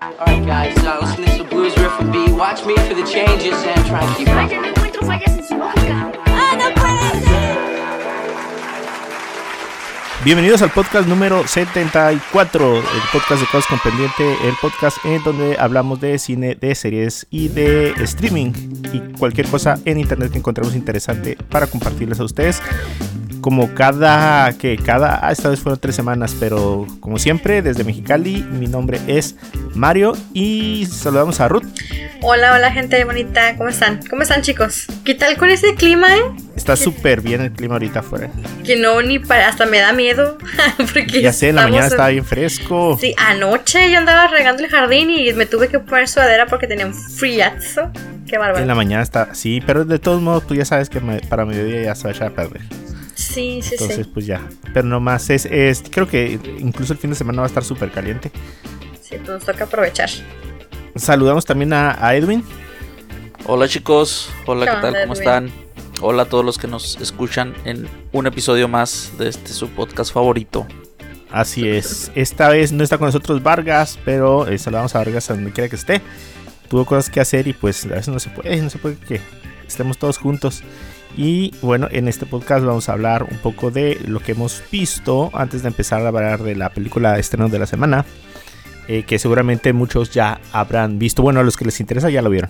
Alright 0.00 0.46
guys, 0.46 0.76
uh, 0.84 0.98
listen 1.00 1.24
to 1.24 1.30
this 1.30 1.42
blues 1.50 1.76
riff 1.76 1.98
and 1.98 2.12
B. 2.12 2.30
Watch 2.30 2.64
me 2.64 2.76
for 2.76 2.94
the 2.94 3.02
changes 3.02 3.52
and 3.64 3.84
try 3.84 4.00
and 4.04 4.16
keep 4.16 4.28
up. 4.28 4.34
Vaya, 4.36 4.60
no 4.60 4.68
encuentro 4.68 5.04
fallas 5.04 5.36
en 5.36 5.44
su 5.44 5.56
lógica. 5.56 6.12
¡Ah, 6.26 6.56
no 6.56 6.72
puede 6.80 7.20
ser! 7.20 7.58
Bienvenidos 10.24 10.62
al 10.62 10.70
podcast 10.70 11.08
número 11.08 11.44
74, 11.48 12.76
el 12.76 12.82
podcast 13.12 13.40
de 13.40 13.46
Cosas 13.48 13.66
con 13.66 13.80
Pendiente, 13.80 14.36
el 14.46 14.54
podcast 14.60 15.04
en 15.04 15.20
donde 15.24 15.56
hablamos 15.58 16.00
de 16.00 16.16
cine, 16.20 16.54
de 16.54 16.76
series 16.76 17.26
y 17.30 17.48
de 17.48 17.90
streaming 18.04 18.52
y 18.92 19.00
cualquier 19.18 19.48
cosa 19.48 19.80
en 19.84 19.98
internet 19.98 20.30
que 20.30 20.38
encontremos 20.38 20.76
interesante 20.76 21.36
para 21.50 21.66
compartirles 21.66 22.20
a 22.20 22.24
ustedes. 22.24 22.62
Como 23.40 23.72
cada, 23.74 24.52
que 24.58 24.76
cada, 24.76 25.20
ah, 25.26 25.30
esta 25.32 25.48
vez 25.48 25.60
fueron 25.60 25.78
tres 25.78 25.94
semanas, 25.94 26.34
pero 26.38 26.86
como 27.00 27.18
siempre, 27.18 27.62
desde 27.62 27.84
Mexicali, 27.84 28.42
mi 28.50 28.66
nombre 28.66 29.00
es 29.06 29.36
Mario 29.74 30.16
y 30.34 30.86
saludamos 30.90 31.40
a 31.40 31.48
Ruth. 31.48 31.64
Hola, 32.20 32.52
hola 32.54 32.72
gente 32.72 33.02
bonita, 33.04 33.56
¿cómo 33.56 33.68
están? 33.68 34.00
¿Cómo 34.10 34.22
están 34.22 34.42
chicos? 34.42 34.86
¿Qué 35.04 35.14
tal 35.14 35.36
con 35.36 35.50
ese 35.50 35.76
clima, 35.76 36.08
eh? 36.16 36.20
Está 36.56 36.74
súper 36.74 37.20
bien 37.20 37.40
el 37.40 37.52
clima 37.52 37.74
ahorita 37.76 38.00
afuera. 38.00 38.28
Que 38.64 38.76
no, 38.76 39.00
ni 39.02 39.20
para, 39.20 39.46
hasta 39.48 39.66
me 39.66 39.78
da 39.78 39.92
miedo. 39.92 40.36
porque 40.92 41.22
Ya 41.22 41.32
sé, 41.32 41.50
en 41.50 41.54
la 41.56 41.62
mañana 41.62 41.86
en- 41.86 41.92
estaba 41.92 42.08
bien 42.08 42.24
fresco. 42.24 42.98
Sí, 43.00 43.14
anoche 43.18 43.90
yo 43.92 43.98
andaba 43.98 44.26
regando 44.26 44.64
el 44.64 44.68
jardín 44.68 45.10
y 45.10 45.32
me 45.34 45.46
tuve 45.46 45.68
que 45.68 45.78
poner 45.78 46.08
sudadera 46.08 46.46
porque 46.46 46.66
tenía 46.66 46.86
un 46.86 46.94
friazo. 46.94 47.92
Qué 48.28 48.36
bárbaro. 48.36 48.58
En 48.60 48.66
la 48.68 48.74
mañana 48.74 49.02
está, 49.04 49.32
sí, 49.34 49.62
pero 49.64 49.84
de 49.84 50.00
todos 50.00 50.20
modos, 50.20 50.44
tú 50.46 50.56
ya 50.56 50.64
sabes 50.64 50.90
que 50.90 50.98
me- 51.00 51.20
para 51.20 51.44
mediodía 51.44 51.82
ya 51.84 51.94
se 51.94 52.02
va 52.02 52.10
a 52.10 52.12
echar 52.12 52.26
a 52.28 52.30
perder. 52.34 52.62
Sí, 53.18 53.60
sí, 53.62 53.70
Entonces, 53.72 54.06
sí. 54.06 54.10
pues 54.14 54.26
ya. 54.26 54.48
Pero 54.72 54.86
nomás 54.86 55.28
es, 55.28 55.44
es. 55.46 55.82
Creo 55.90 56.06
que 56.06 56.38
incluso 56.60 56.92
el 56.92 57.00
fin 57.00 57.10
de 57.10 57.16
semana 57.16 57.40
va 57.40 57.46
a 57.46 57.48
estar 57.48 57.64
súper 57.64 57.90
caliente. 57.90 58.30
Sí, 59.02 59.16
pues 59.16 59.28
nos 59.28 59.44
toca 59.44 59.64
aprovechar. 59.64 60.08
Saludamos 60.94 61.44
también 61.44 61.72
a, 61.72 61.98
a 61.98 62.14
Edwin. 62.14 62.44
Hola 63.44 63.66
chicos, 63.66 64.30
hola, 64.46 64.66
¿Qué 64.66 64.72
¿qué 64.72 64.82
tal? 64.82 65.00
¿Cómo 65.02 65.12
están? 65.14 65.50
Hola 66.00 66.22
a 66.22 66.24
todos 66.26 66.44
los 66.44 66.58
que 66.58 66.68
nos 66.68 66.96
escuchan 67.00 67.54
en 67.64 67.88
un 68.12 68.28
episodio 68.28 68.68
más 68.68 69.12
de 69.18 69.28
este 69.28 69.52
su 69.52 69.68
podcast 69.70 70.12
favorito. 70.12 70.64
Así 71.32 71.68
es. 71.68 72.12
Esta 72.14 72.48
vez 72.50 72.70
no 72.70 72.84
está 72.84 72.98
con 72.98 73.06
nosotros 73.06 73.42
Vargas, 73.42 73.98
pero 74.04 74.46
eh, 74.46 74.58
saludamos 74.58 74.94
a 74.94 74.98
Vargas 74.98 75.28
a 75.30 75.34
donde 75.34 75.50
quiera 75.50 75.68
que 75.68 75.76
esté. 75.76 76.02
Tuvo 76.68 76.84
cosas 76.84 77.10
que 77.10 77.20
hacer 77.20 77.48
y 77.48 77.52
pues 77.52 77.84
a 77.84 77.88
veces 77.88 78.08
no 78.08 78.20
se 78.20 78.30
puede, 78.30 78.56
no 78.62 78.70
se 78.70 78.78
puede 78.78 78.96
que 78.96 79.20
estemos 79.66 79.98
todos 79.98 80.18
juntos. 80.18 80.62
Y 81.16 81.52
bueno, 81.62 81.88
en 81.90 82.06
este 82.06 82.26
podcast 82.26 82.64
vamos 82.64 82.88
a 82.88 82.92
hablar 82.92 83.24
un 83.24 83.38
poco 83.38 83.70
de 83.70 83.98
lo 84.06 84.20
que 84.20 84.32
hemos 84.32 84.62
visto 84.70 85.30
antes 85.34 85.62
de 85.62 85.68
empezar 85.68 86.02
a 86.04 86.08
hablar 86.08 86.42
de 86.42 86.54
la 86.54 86.70
película 86.70 87.18
estreno 87.18 87.48
de 87.48 87.58
la 87.58 87.66
semana. 87.66 88.04
eh, 88.90 89.02
que 89.02 89.18
seguramente 89.18 89.72
muchos 89.74 90.10
ya 90.12 90.40
habrán 90.52 90.98
visto. 90.98 91.22
Bueno, 91.22 91.40
a 91.40 91.42
los 91.42 91.56
que 91.58 91.64
les 91.66 91.78
interesa 91.80 92.08
ya 92.08 92.22
lo 92.22 92.30
vieron. 92.30 92.48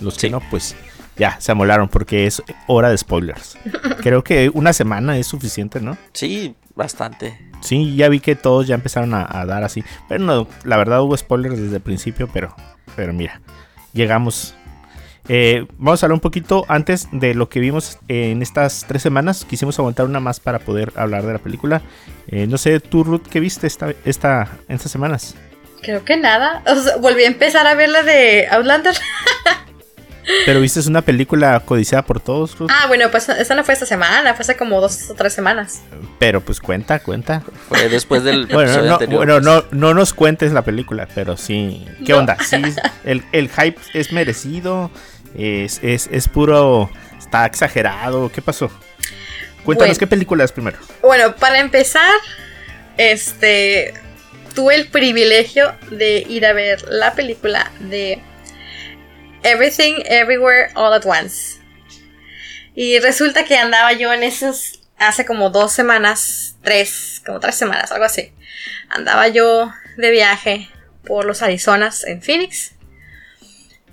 Los 0.00 0.16
que 0.16 0.30
no, 0.30 0.40
pues 0.50 0.76
ya 1.16 1.40
se 1.40 1.50
amolaron 1.50 1.88
porque 1.88 2.26
es 2.26 2.40
hora 2.68 2.90
de 2.90 2.98
spoilers. 2.98 3.58
Creo 4.02 4.22
que 4.22 4.50
una 4.54 4.72
semana 4.72 5.18
es 5.18 5.26
suficiente, 5.26 5.80
¿no? 5.80 5.96
Sí, 6.12 6.54
bastante. 6.76 7.36
Sí, 7.60 7.96
ya 7.96 8.08
vi 8.08 8.20
que 8.20 8.36
todos 8.36 8.68
ya 8.68 8.76
empezaron 8.76 9.14
a, 9.14 9.26
a 9.28 9.46
dar 9.46 9.64
así. 9.64 9.82
Pero 10.08 10.22
no, 10.22 10.46
la 10.62 10.76
verdad 10.76 11.02
hubo 11.02 11.16
spoilers 11.16 11.58
desde 11.58 11.76
el 11.76 11.82
principio, 11.82 12.28
pero, 12.32 12.54
pero 12.94 13.12
mira, 13.12 13.40
llegamos. 13.92 14.54
Eh, 15.28 15.66
vamos 15.78 16.02
a 16.02 16.06
hablar 16.06 16.14
un 16.14 16.20
poquito 16.20 16.64
antes 16.68 17.08
de 17.12 17.34
lo 17.34 17.48
que 17.48 17.60
vimos 17.60 17.98
en 18.08 18.40
estas 18.42 18.84
tres 18.88 19.02
semanas. 19.02 19.44
Quisimos 19.48 19.78
aguantar 19.78 20.06
una 20.06 20.20
más 20.20 20.40
para 20.40 20.58
poder 20.58 20.92
hablar 20.96 21.24
de 21.26 21.32
la 21.34 21.38
película. 21.38 21.82
Eh, 22.28 22.46
no 22.46 22.56
sé, 22.58 22.80
tú, 22.80 23.04
Ruth, 23.04 23.26
¿qué 23.30 23.40
viste 23.40 23.66
esta, 23.66 23.92
esta, 24.04 24.48
en 24.68 24.76
estas 24.76 24.90
semanas? 24.92 25.34
Creo 25.82 26.04
que 26.04 26.16
nada. 26.16 26.62
O 26.66 26.74
sea, 26.76 26.96
volví 26.96 27.24
a 27.24 27.26
empezar 27.28 27.66
a 27.66 27.74
ver 27.74 27.90
la 27.90 28.02
de 28.02 28.48
Outlander. 28.50 28.94
Pero 30.44 30.60
viste 30.60 30.78
es 30.78 30.86
una 30.86 31.00
película 31.00 31.58
codiciada 31.64 32.04
por 32.04 32.20
todos, 32.20 32.58
Ruth. 32.58 32.68
Ah, 32.70 32.86
bueno, 32.86 33.10
pues 33.10 33.30
esa 33.30 33.54
no 33.54 33.64
fue 33.64 33.72
esta 33.72 33.86
semana, 33.86 34.34
fue 34.34 34.42
hace 34.42 34.56
como 34.58 34.78
dos 34.78 35.08
o 35.08 35.14
tres 35.14 35.32
semanas. 35.32 35.80
Pero 36.18 36.42
pues 36.42 36.60
cuenta, 36.60 36.98
cuenta. 37.00 37.42
Fue 37.68 37.88
después 37.88 38.24
del 38.24 38.44
Bueno, 38.52 38.82
no, 38.82 38.92
anterior. 38.94 39.16
bueno 39.26 39.34
pues. 39.40 39.44
no, 39.44 39.64
no 39.88 39.94
nos 39.94 40.12
cuentes 40.12 40.52
la 40.52 40.60
película, 40.62 41.08
pero 41.14 41.38
sí. 41.38 41.86
¿Qué 42.04 42.12
No. 42.12 42.18
onda? 42.18 42.36
Sí, 42.44 42.56
el, 43.04 43.22
el 43.32 43.48
hype 43.48 43.78
es 43.94 44.12
merecido. 44.12 44.90
Es, 45.36 45.80
es, 45.82 46.08
es 46.12 46.28
puro. 46.28 46.90
Está 47.18 47.46
exagerado. 47.46 48.30
¿Qué 48.32 48.40
pasó? 48.42 48.70
Cuéntanos 49.64 49.90
Bueno. 49.90 49.98
qué 49.98 50.06
película 50.06 50.44
es 50.44 50.52
primero. 50.52 50.78
Bueno, 51.02 51.36
para 51.36 51.58
empezar, 51.58 52.14
este 52.96 53.94
tuve 54.54 54.74
el 54.74 54.88
privilegio 54.88 55.74
de 55.90 56.24
ir 56.28 56.46
a 56.46 56.52
ver 56.52 56.82
la 56.88 57.14
película 57.14 57.70
de 57.80 58.20
Everything 59.42 59.94
Everywhere 60.06 60.70
All 60.74 60.92
at 60.92 61.04
Once. 61.04 61.58
Y 62.74 62.98
resulta 63.00 63.44
que 63.44 63.56
andaba 63.56 63.92
yo 63.92 64.12
en 64.12 64.22
esos 64.22 64.80
hace 64.96 65.24
como 65.24 65.50
dos 65.50 65.72
semanas, 65.72 66.56
tres, 66.62 67.22
como 67.24 67.40
tres 67.40 67.54
semanas, 67.54 67.92
algo 67.92 68.04
así. 68.04 68.32
Andaba 68.88 69.28
yo 69.28 69.72
de 69.96 70.10
viaje 70.10 70.68
por 71.04 71.24
los 71.24 71.42
Arizonas 71.42 72.04
en 72.04 72.22
Phoenix. 72.22 72.72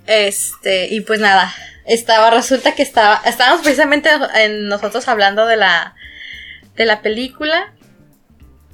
Este, 0.06 0.86
y 0.88 1.00
pues 1.00 1.20
nada, 1.20 1.52
estaba, 1.84 2.30
resulta 2.30 2.74
que 2.74 2.82
estaba, 2.82 3.20
estábamos 3.24 3.62
precisamente 3.62 4.08
en 4.36 4.68
nosotros 4.68 5.06
hablando 5.08 5.46
de 5.46 5.56
la, 5.56 5.94
de 6.76 6.84
la 6.84 7.02
película 7.02 7.72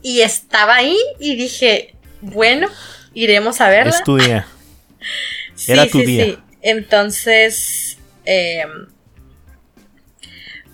y 0.03 0.23
estaba 0.23 0.77
ahí 0.77 0.99
y 1.19 1.37
dije, 1.37 1.95
bueno, 2.21 2.69
iremos 3.15 3.61
a 3.61 3.69
verla. 3.69 3.93
Es 3.97 4.03
tu 4.03 4.17
día. 4.17 4.47
Sí, 5.55 5.73
era 5.73 5.87
tu 5.87 6.01
sí, 6.01 6.07
día. 6.07 6.25
sí. 6.25 6.39
Entonces, 6.63 7.99
eh, 8.25 8.65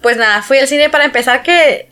pues 0.01 0.17
nada, 0.17 0.43
fui 0.43 0.59
al 0.59 0.69
cine 0.69 0.89
para 0.89 1.05
empezar 1.05 1.43
que 1.43 1.89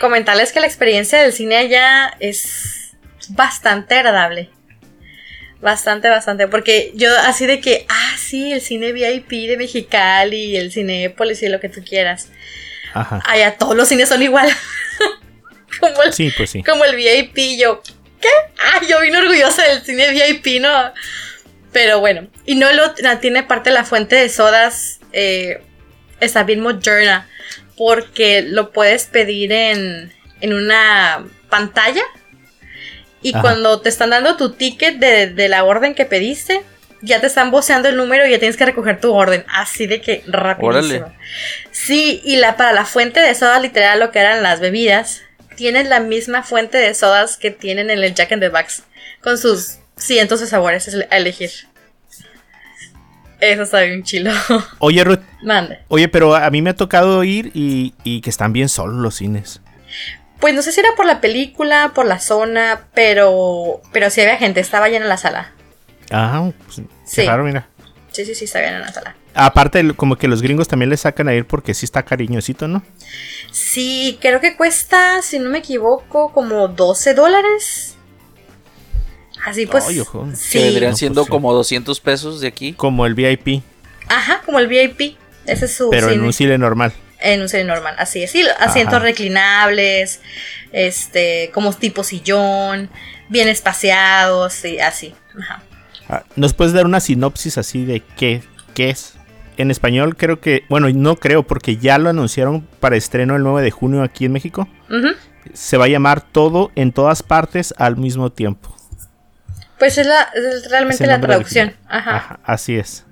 comentarles 0.00 0.52
que 0.52 0.60
la 0.60 0.66
experiencia 0.66 1.22
del 1.22 1.32
cine 1.32 1.56
allá 1.56 2.14
es 2.18 2.96
bastante 3.28 3.94
agradable. 3.94 4.50
Bastante, 5.60 6.08
bastante. 6.08 6.48
Porque 6.48 6.92
yo 6.94 7.10
así 7.20 7.46
de 7.46 7.60
que, 7.60 7.86
ah, 7.88 8.14
sí, 8.18 8.52
el 8.52 8.60
cine 8.60 8.92
VIP 8.92 9.48
de 9.48 9.56
Mexicali, 9.56 10.56
el 10.56 10.70
Cinépolis 10.72 11.42
y 11.42 11.48
lo 11.48 11.60
que 11.60 11.68
tú 11.68 11.82
quieras. 11.82 12.28
Ajá. 12.94 13.22
Allá 13.26 13.56
todos 13.56 13.76
los 13.76 13.88
cines 13.88 14.08
son 14.08 14.22
igual. 14.22 14.48
como, 15.80 16.02
el, 16.02 16.12
Sí, 16.12 16.32
pues 16.36 16.50
sí. 16.50 16.62
como 16.62 16.84
el 16.84 16.94
VIP. 16.96 17.58
Yo, 17.58 17.82
¿qué? 18.20 18.28
Ah, 18.58 18.80
yo 18.88 19.00
vine 19.00 19.18
orgullosa 19.18 19.62
del 19.64 19.82
cine 19.82 20.10
VIP, 20.10 20.60
¿no? 20.60 20.92
Pero 21.72 22.00
bueno, 22.00 22.28
y 22.46 22.54
no 22.54 22.72
lo 22.72 22.94
tiene 23.20 23.42
parte 23.42 23.70
la 23.70 23.84
fuente 23.84 24.16
de 24.16 24.28
sodas. 24.28 25.00
eh, 25.12 25.60
está 26.20 26.44
bien 26.44 26.60
moderna. 26.60 27.28
Porque 27.76 28.40
lo 28.42 28.72
puedes 28.72 29.04
pedir 29.04 29.52
en, 29.52 30.10
en 30.40 30.52
una 30.54 31.26
pantalla. 31.50 32.02
Y 33.22 33.30
Ajá. 33.30 33.40
cuando 33.42 33.80
te 33.80 33.88
están 33.88 34.10
dando 34.10 34.36
tu 34.36 34.52
ticket 34.52 34.98
de, 34.98 35.28
de 35.28 35.48
la 35.48 35.64
orden 35.64 35.94
que 35.94 36.04
pediste, 36.04 36.62
ya 37.02 37.20
te 37.20 37.26
están 37.26 37.50
voceando 37.50 37.88
el 37.88 37.96
número 37.96 38.26
y 38.26 38.30
ya 38.30 38.38
tienes 38.38 38.56
que 38.56 38.66
recoger 38.66 39.00
tu 39.00 39.12
orden. 39.12 39.44
Así 39.48 39.86
de 39.86 40.00
que 40.00 40.22
rapidísimo. 40.26 41.06
Órale. 41.06 41.16
Sí, 41.70 42.20
y 42.24 42.36
la, 42.36 42.56
para 42.56 42.72
la 42.72 42.84
fuente 42.84 43.20
de 43.20 43.34
soda, 43.34 43.60
literal, 43.60 44.00
lo 44.00 44.10
que 44.10 44.18
eran 44.20 44.42
las 44.42 44.60
bebidas, 44.60 45.22
tienen 45.56 45.88
la 45.88 46.00
misma 46.00 46.42
fuente 46.42 46.78
de 46.78 46.94
sodas 46.94 47.36
que 47.36 47.50
tienen 47.50 47.90
en 47.90 48.02
el 48.02 48.14
Jack 48.14 48.32
and 48.32 48.42
the 48.42 48.48
Box, 48.48 48.82
con 49.22 49.38
sus 49.38 49.78
cientos 49.96 50.40
de 50.40 50.46
sabores 50.46 50.94
a 51.10 51.16
elegir. 51.16 51.50
Eso 53.40 53.62
está 53.62 53.80
bien 53.82 54.02
chilo. 54.02 54.32
Oye, 54.78 55.04
Ruth. 55.04 55.20
Mande. 55.42 55.80
Oye, 55.88 56.08
pero 56.08 56.34
a 56.34 56.48
mí 56.50 56.62
me 56.62 56.70
ha 56.70 56.74
tocado 56.74 57.22
ir 57.22 57.50
y, 57.54 57.94
y 58.02 58.22
que 58.22 58.30
están 58.30 58.52
bien 58.52 58.68
solos 58.68 58.96
los 58.96 59.16
cines. 59.16 59.60
Pues 60.40 60.54
no 60.54 60.62
sé 60.62 60.72
si 60.72 60.80
era 60.80 60.90
por 60.96 61.06
la 61.06 61.20
película, 61.20 61.92
por 61.94 62.06
la 62.06 62.18
zona, 62.18 62.88
pero 62.94 63.80
pero 63.92 64.10
sí 64.10 64.20
había 64.20 64.36
gente, 64.36 64.60
estaba 64.60 64.88
llena 64.88 65.06
la 65.06 65.16
sala. 65.16 65.52
Ah, 66.10 66.50
pues, 66.64 66.76
qué 66.78 66.84
Sí. 67.22 67.26
raro, 67.26 67.44
mira. 67.44 67.68
Sí, 68.12 68.24
sí, 68.24 68.34
sí, 68.34 68.44
estaba 68.44 68.64
llena 68.66 68.78
la 68.80 68.92
sala. 68.92 69.16
Aparte, 69.34 69.92
como 69.94 70.16
que 70.16 70.28
los 70.28 70.40
gringos 70.40 70.68
también 70.68 70.88
le 70.88 70.96
sacan 70.96 71.28
a 71.28 71.34
ir 71.34 71.46
porque 71.46 71.74
sí 71.74 71.84
está 71.84 72.02
cariñosito, 72.04 72.68
¿no? 72.68 72.82
Sí, 73.52 74.18
creo 74.20 74.40
que 74.40 74.56
cuesta, 74.56 75.20
si 75.22 75.38
no 75.38 75.50
me 75.50 75.58
equivoco, 75.58 76.32
como 76.32 76.68
12 76.68 77.12
dólares. 77.14 77.96
Así 79.44 79.66
pues. 79.66 79.84
Ay, 79.88 80.00
ojo. 80.00 80.26
Que 80.30 80.36
sí. 80.36 80.58
vendrían 80.58 80.92
No, 80.92 80.96
siendo 80.96 81.20
pues 81.22 81.30
como 81.30 81.52
200 81.52 82.00
pesos 82.00 82.40
de 82.40 82.48
aquí. 82.48 82.72
Como 82.72 83.06
el 83.06 83.14
VIP, 83.14 83.62
Ajá, 84.08 84.42
como 84.44 84.58
el 84.58 84.68
VIP. 84.68 85.16
Ese 85.46 85.66
es 85.66 85.74
su 85.74 85.90
pero 85.90 86.10
en 86.10 86.22
un 86.22 86.32
cine 86.32 86.58
normal. 86.58 86.92
En 87.26 87.42
un 87.42 87.48
cine 87.48 87.64
normal, 87.64 87.96
así 87.98 88.22
es. 88.22 88.30
Sí, 88.30 88.44
asientos 88.60 88.94
Ajá. 88.94 89.04
reclinables, 89.04 90.20
este, 90.72 91.50
como 91.52 91.72
tipo 91.72 92.04
sillón, 92.04 92.88
bien 93.28 93.48
espaciados, 93.48 94.64
y 94.64 94.78
así. 94.78 95.14
Ajá. 95.38 95.62
Ah, 96.08 96.22
¿Nos 96.36 96.54
puedes 96.54 96.72
dar 96.72 96.86
una 96.86 97.00
sinopsis 97.00 97.58
así 97.58 97.84
de 97.84 98.00
qué, 98.16 98.42
qué 98.74 98.90
es? 98.90 99.14
En 99.56 99.70
español 99.70 100.16
creo 100.16 100.40
que, 100.40 100.64
bueno, 100.68 100.88
no 100.90 101.16
creo 101.16 101.42
porque 101.42 101.78
ya 101.78 101.98
lo 101.98 102.10
anunciaron 102.10 102.62
para 102.78 102.96
estreno 102.96 103.36
el 103.36 103.42
9 103.42 103.62
de 103.62 103.70
junio 103.70 104.02
aquí 104.02 104.26
en 104.26 104.32
México. 104.32 104.68
Se 105.52 105.76
va 105.76 105.86
a 105.86 105.88
llamar 105.88 106.20
Todo 106.20 106.70
en 106.76 106.92
todas 106.92 107.22
partes 107.22 107.74
al 107.78 107.96
mismo 107.96 108.30
tiempo. 108.30 108.76
Pues 109.78 109.98
es, 109.98 110.06
la, 110.06 110.28
es 110.34 110.70
realmente 110.70 111.06
la 111.06 111.20
traducción. 111.20 111.74
Ajá. 111.88 112.16
Ajá, 112.16 112.40
así 112.44 112.76
es. 112.76 113.04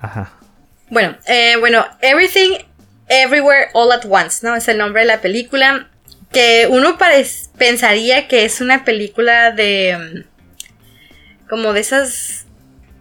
Ajá. 0.00 0.32
Bueno, 0.90 1.16
eh, 1.26 1.56
bueno, 1.60 1.84
Everything, 2.00 2.58
Everywhere, 3.10 3.70
All 3.74 3.90
at 3.90 4.04
Once, 4.08 4.46
¿no? 4.46 4.54
Es 4.54 4.68
el 4.68 4.78
nombre 4.78 5.02
de 5.02 5.08
la 5.08 5.20
película. 5.20 5.88
Que 6.32 6.68
uno 6.70 6.96
pensaría 7.58 8.28
que 8.28 8.44
es 8.44 8.60
una 8.60 8.84
película 8.84 9.50
de. 9.50 10.24
mm, 10.24 11.48
como 11.48 11.72
de 11.72 11.80
esas. 11.80 12.46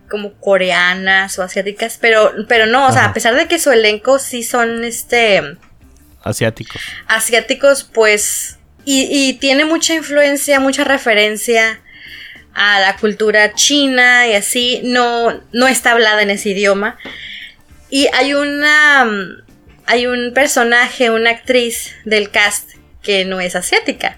como 0.09 0.33
coreanas 0.33 1.38
o 1.38 1.44
asiáticas. 1.44 2.00
Pero, 2.01 2.33
pero 2.47 2.65
no, 2.65 2.88
o 2.88 2.91
sea, 2.91 3.06
a 3.06 3.13
pesar 3.13 3.35
de 3.35 3.47
que 3.47 3.59
su 3.59 3.71
elenco 3.71 4.17
sí 4.17 4.41
son 4.44 4.83
este. 4.83 5.57
Asiáticos. 6.23 6.81
asiáticos, 7.07 7.83
pues. 7.83 8.57
Y, 8.85 9.07
y 9.11 9.33
tiene 9.33 9.65
mucha 9.65 9.94
influencia, 9.94 10.59
mucha 10.59 10.83
referencia 10.83 11.81
a 12.56 12.79
la 12.79 12.97
cultura 12.97 13.53
china 13.53 14.27
y 14.27 14.33
así. 14.33 14.81
No, 14.83 15.39
no 15.53 15.67
está 15.67 15.91
hablada 15.91 16.23
en 16.23 16.31
ese 16.31 16.50
idioma. 16.50 16.97
Y 17.91 18.07
hay 18.13 18.33
una. 18.33 19.07
Hay 19.89 20.06
un 20.07 20.33
personaje, 20.33 21.09
una 21.09 21.31
actriz 21.31 21.95
del 22.06 22.30
cast 22.30 22.71
que 23.01 23.25
no 23.25 23.39
es 23.39 23.56
asiática. 23.56 24.18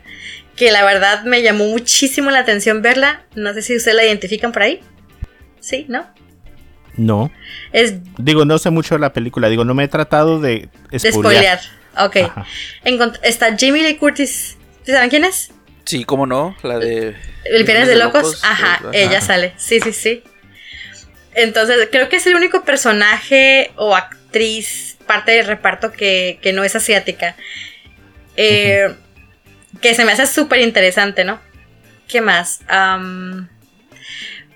Que 0.55 0.71
la 0.71 0.83
verdad 0.83 1.23
me 1.23 1.41
llamó 1.41 1.65
muchísimo 1.65 2.29
la 2.29 2.39
atención 2.39 2.81
verla. 2.81 3.23
No 3.35 3.53
sé 3.53 3.61
si 3.61 3.75
ustedes 3.77 3.95
la 3.95 4.03
identifican 4.05 4.51
por 4.51 4.63
ahí. 4.63 4.81
Sí, 5.59 5.85
¿no? 5.87 6.05
No. 6.97 7.31
Es 7.71 7.93
Digo, 8.17 8.43
no 8.45 8.57
sé 8.57 8.69
mucho 8.69 8.95
de 8.95 8.99
la 9.01 9.13
película. 9.13 9.47
Digo, 9.49 9.63
no 9.63 9.73
me 9.73 9.85
he 9.85 9.87
tratado 9.87 10.39
de 10.41 10.67
de 10.91 10.99
spoilear. 10.99 11.59
spoilear. 11.59 11.59
Ok. 11.97 12.15
Encont- 12.85 13.19
está 13.23 13.55
Jamie 13.57 13.83
Lee 13.83 13.95
Curtis. 13.95 14.57
¿Sí 14.85 14.91
¿Saben 14.91 15.09
quién 15.09 15.23
es? 15.23 15.51
Sí, 15.85 16.03
cómo 16.03 16.25
no, 16.27 16.55
la 16.63 16.77
de... 16.79 17.15
El 17.43 17.63
Viernes 17.63 17.87
de 17.87 17.95
Locos, 17.95 18.39
ajá, 18.43 18.81
ella 18.93 19.19
sale, 19.19 19.53
sí, 19.57 19.79
sí, 19.79 19.93
sí. 19.93 20.23
Entonces, 21.33 21.89
creo 21.91 22.07
que 22.07 22.17
es 22.17 22.27
el 22.27 22.35
único 22.35 22.63
personaje 22.63 23.71
o 23.75 23.95
actriz, 23.95 24.97
parte 25.11 25.31
del 25.33 25.45
reparto 25.45 25.91
que, 25.91 26.39
que 26.41 26.53
no 26.53 26.63
es 26.63 26.73
asiática. 26.75 27.35
Eh, 28.37 28.87
Que 29.81 29.93
se 29.93 30.03
me 30.05 30.11
hace 30.13 30.25
súper 30.27 30.59
interesante, 30.61 31.23
¿no? 31.23 31.39
¿Qué 32.07 32.21
más? 32.21 32.59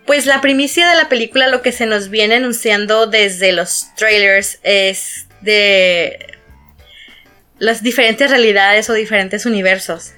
Pues 0.06 0.26
la 0.26 0.40
primicia 0.40 0.88
de 0.90 0.96
la 0.96 1.10
película, 1.10 1.48
lo 1.48 1.62
que 1.62 1.72
se 1.72 1.86
nos 1.86 2.10
viene 2.10 2.36
anunciando 2.36 3.08
desde 3.08 3.52
los 3.52 3.94
trailers 3.96 4.60
es 4.64 5.28
de 5.42 6.18
las 7.60 7.82
diferentes 7.82 8.30
realidades 8.30 8.90
o 8.90 8.94
diferentes 8.94 9.46
universos. 9.46 10.14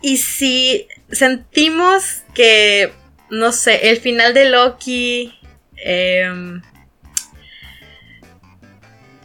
Y 0.00 0.16
si 0.16 0.86
sentimos 1.10 2.22
que, 2.34 2.92
no 3.30 3.52
sé, 3.52 3.90
el 3.90 3.98
final 3.98 4.32
de 4.32 4.44
Loki, 4.48 5.38
em, 5.76 6.62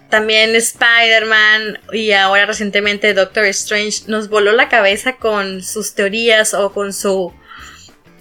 también 0.09 0.55
Spider-Man 0.55 1.79
y 1.93 2.11
ahora 2.11 2.45
recientemente 2.45 3.13
Doctor 3.13 3.45
Strange 3.45 4.03
nos 4.07 4.29
voló 4.29 4.51
la 4.53 4.69
cabeza 4.69 5.17
con 5.17 5.61
sus 5.63 5.93
teorías 5.95 6.53
o 6.53 6.71
con 6.73 6.93
su 6.93 7.33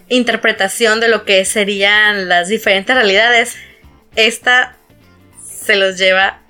interpretación 0.08 1.00
de 1.00 1.08
lo 1.08 1.24
que 1.24 1.44
serían 1.44 2.28
las 2.28 2.48
diferentes 2.48 2.94
realidades, 2.94 3.56
esta 4.14 4.76
se 5.44 5.76
los 5.76 5.98
lleva 5.98 6.40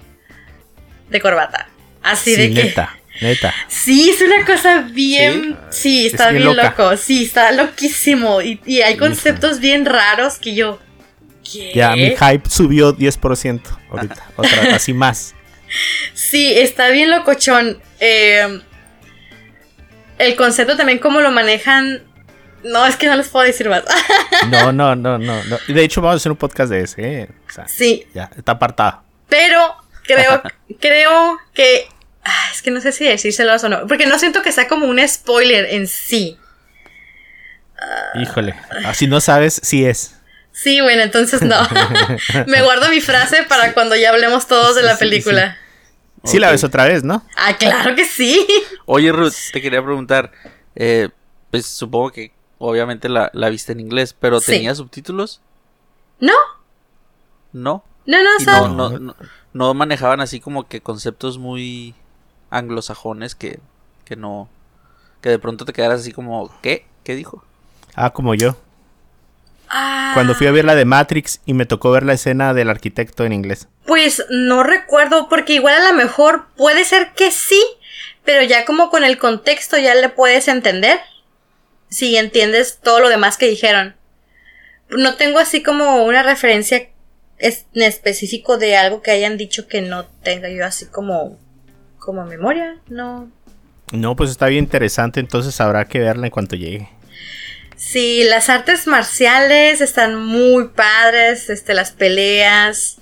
de 1.09 1.21
corbata. 1.21 1.69
Así 2.03 2.35
Sí, 2.35 2.49
de 2.49 2.55
que... 2.55 2.65
neta, 2.65 2.99
neta. 3.21 3.55
Sí, 3.69 4.11
es 4.11 4.21
una 4.21 4.45
cosa 4.45 4.83
bien. 4.83 5.57
Sí, 5.71 6.07
Es 6.07 6.13
está 6.13 6.31
bien 6.31 6.55
loco. 6.55 6.97
Sí, 6.97 7.25
está 7.25 7.51
loquísimo. 7.53 8.43
Y, 8.43 8.61
y 8.67 8.83
hay 8.83 8.97
conceptos 8.97 9.61
bien 9.61 9.87
raros 9.87 10.39
que 10.39 10.55
yo. 10.55 10.81
¿Qué? 11.53 11.73
Ya, 11.75 11.95
mi 11.95 12.11
hype 12.17 12.49
subió 12.49 12.97
10% 12.97 13.61
ahorita. 13.91 14.27
Otra, 14.37 14.75
así 14.75 14.93
más. 14.93 15.35
Sí, 16.15 16.53
está 16.57 16.89
bien 16.91 17.11
locochón. 17.11 17.81
Eh, 18.01 18.61
el 20.19 20.37
concepto 20.37 20.77
también, 20.77 20.99
cómo 20.99 21.21
lo 21.21 21.31
manejan. 21.31 22.03
No, 22.65 22.87
es 22.87 22.97
que 22.97 23.07
no 23.07 23.17
les 23.17 23.29
puedo 23.29 23.45
decir 23.47 23.69
más. 23.69 23.85
No, 24.49 24.73
no, 24.73 24.95
no, 24.95 25.19
no. 25.19 25.45
no. 25.45 25.59
De 25.67 25.83
hecho, 25.85 26.01
vamos 26.01 26.15
a 26.15 26.17
hacer 26.17 26.33
un 26.33 26.39
podcast 26.39 26.71
de 26.71 26.81
ese. 26.83 27.21
¿eh? 27.23 27.29
O 27.49 27.53
sea, 27.53 27.67
sí, 27.69 28.07
ya, 28.15 28.31
está 28.37 28.53
apartado. 28.53 29.03
pero 29.29 29.77
creo, 30.05 30.43
creo 30.81 31.39
que. 31.53 31.89
ah, 32.25 32.49
Es 32.53 32.63
que 32.63 32.71
no 32.71 32.81
sé 32.81 32.93
si 32.93 33.05
decírselos 33.05 33.65
o 33.65 33.69
no. 33.69 33.87
Porque 33.87 34.07
no 34.07 34.19
siento 34.19 34.43
que 34.43 34.53
sea 34.53 34.69
como 34.69 34.87
un 34.87 35.07
spoiler 35.07 35.67
en 35.75 35.87
sí. 35.87 36.39
Híjole. 38.15 38.55
Así 38.85 39.07
no 39.07 39.21
sabes 39.21 39.61
si 39.63 39.85
es. 39.85 40.16
Sí, 40.59 40.81
bueno, 40.81 41.03
entonces 41.03 41.43
no. 41.43 41.57
Me 42.47 42.63
guardo 42.63 42.89
mi 42.89 43.03
frase 43.03 43.43
para 43.43 43.75
cuando 43.75 43.95
ya 43.95 44.09
hablemos 44.11 44.47
todos 44.47 44.75
de 44.75 44.83
la 44.83 44.93
Sí, 44.93 44.97
sí, 44.97 45.05
película. 45.05 45.59
Sí 46.25 46.39
la 46.39 46.51
ves 46.51 46.65
otra 46.65 46.85
vez, 46.85 47.05
¿no? 47.05 47.23
Ah, 47.37 47.57
claro 47.59 47.95
que 47.95 48.07
sí. 48.07 48.47
Oye, 48.87 49.13
Ruth, 49.13 49.35
te 49.53 49.61
quería 49.61 49.85
preguntar, 49.85 50.33
eh, 50.75 51.11
pues 51.51 51.67
supongo 51.67 52.11
que 52.11 52.33
obviamente 52.59 53.11
la, 53.11 53.31
la 53.35 53.51
viste 53.51 53.73
en 53.73 53.81
inglés, 53.81 54.17
pero 54.19 54.41
Sí. 54.41 54.53
¿tenía 54.53 54.75
subtítulos? 54.75 55.43
No, 56.21 56.33
No. 57.53 57.85
no, 58.07 58.23
no, 58.23 58.31
o 58.31 58.41
Y 58.41 58.45
sea, 58.45 58.61
no, 58.61 58.69
no, 58.69 58.99
no, 58.99 59.17
no 59.53 59.75
manejaban 59.75 60.21
así 60.23 60.41
como 60.41 60.67
que 60.67 60.81
conceptos 60.81 61.37
muy 61.37 61.95
anglosajones 62.51 63.35
que, 63.35 63.61
que 64.07 64.17
no... 64.17 64.49
Que 65.21 65.29
de 65.29 65.39
pronto 65.39 65.65
te 65.67 65.73
quedaras 65.75 66.01
así 66.01 66.13
como, 66.13 66.51
¿qué? 66.63 66.87
¿Qué 67.05 67.15
dijo? 67.15 67.45
Ah, 67.95 68.11
como 68.11 68.35
yo. 68.35 68.57
Ah, 69.69 70.13
Cuando 70.15 70.35
fui 70.35 70.47
a 70.47 70.53
ver 70.53 70.65
la 70.65 70.75
de 70.75 70.85
Matrix 70.85 71.41
y 71.47 71.55
me 71.55 71.67
tocó 71.67 71.91
ver 71.91 72.03
la 72.03 72.15
escena 72.15 72.55
del 72.55 72.71
arquitecto 72.71 73.25
en 73.25 73.33
inglés. 73.33 73.69
Pues 73.87 74.25
no 74.31 74.63
recuerdo, 74.63 75.29
porque 75.29 75.55
igual 75.55 75.75
a 75.75 75.91
lo 75.91 75.97
mejor 75.97 76.47
puede 76.57 76.85
ser 76.85 77.13
que 77.15 77.31
sí, 77.31 77.63
pero 78.25 78.43
ya 78.43 78.65
como 78.65 78.91
con 78.91 79.05
el 79.05 79.19
contexto 79.19 79.79
ya 79.79 79.95
le 79.95 80.09
puedes 80.09 80.49
entender. 80.49 80.99
Si 81.89 82.17
entiendes 82.17 82.81
todo 82.83 83.01
lo 83.01 83.09
demás 83.09 83.37
que 83.37 83.49
dijeron. 83.49 83.95
No 84.89 85.15
tengo 85.15 85.39
así 85.39 85.63
como 85.63 86.05
una 86.05 86.23
referencia 86.23 86.89
en 87.39 87.83
específico 87.83 88.57
de 88.57 88.77
algo 88.77 89.03
que 89.03 89.11
hayan 89.11 89.37
dicho 89.37 89.69
que 89.69 89.83
no 89.83 90.07
tenga 90.23 90.49
yo 90.49 90.65
así 90.65 90.87
como 90.87 91.39
como 92.07 92.25
memoria, 92.25 92.79
no. 92.89 93.29
No, 93.93 94.15
pues 94.15 94.31
está 94.31 94.47
bien 94.47 94.65
interesante, 94.65 95.19
entonces 95.21 95.61
habrá 95.61 95.87
que 95.87 95.99
verla 95.99 96.27
en 96.27 96.31
cuanto 96.31 96.55
llegue. 96.55 96.89
Sí, 97.77 98.25
las 98.25 98.49
artes 98.49 98.87
marciales 98.87 99.81
están 99.81 100.17
muy 100.17 100.69
padres, 100.69 101.51
este, 101.51 101.75
las 101.75 101.93
peleas. 101.93 102.97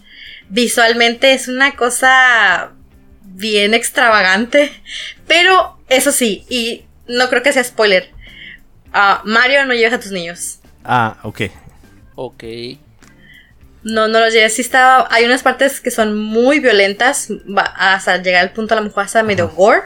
Visualmente 0.49 1.33
es 1.33 1.49
una 1.49 1.77
cosa 1.77 2.73
bien 3.23 3.73
extravagante. 3.75 4.73
Pero, 5.29 5.79
eso 5.89 6.13
sí, 6.13 6.45
y 6.49 6.85
no 7.07 7.29
creo 7.29 7.43
que 7.43 7.53
sea 7.53 7.63
spoiler. 7.65 8.11
ah, 8.93 9.23
Mario, 9.25 9.65
no 9.67 9.75
lleves 9.75 9.93
a 9.95 10.01
tus 10.01 10.11
niños. 10.13 10.59
Ah, 10.85 11.19
ok. 11.23 11.43
Ok. 12.17 12.45
No, 13.85 14.09
no 14.09 14.19
los 14.21 14.33
lleves. 14.33 14.55
Sí 14.55 14.63
está, 14.63 15.07
hay 15.13 15.25
unas 15.25 15.43
partes 15.43 15.81
que 15.81 15.91
son 15.91 16.19
muy 16.19 16.59
violentas. 16.61 17.29
va- 17.31 17.73
hasta 17.77 18.17
llegar 18.17 18.43
al 18.43 18.53
punto 18.53 18.75
a 18.75 18.79
lo 18.79 18.85
mejor 18.85 19.05
hasta 19.05 19.23
medio 19.23 19.49
gore. 19.51 19.83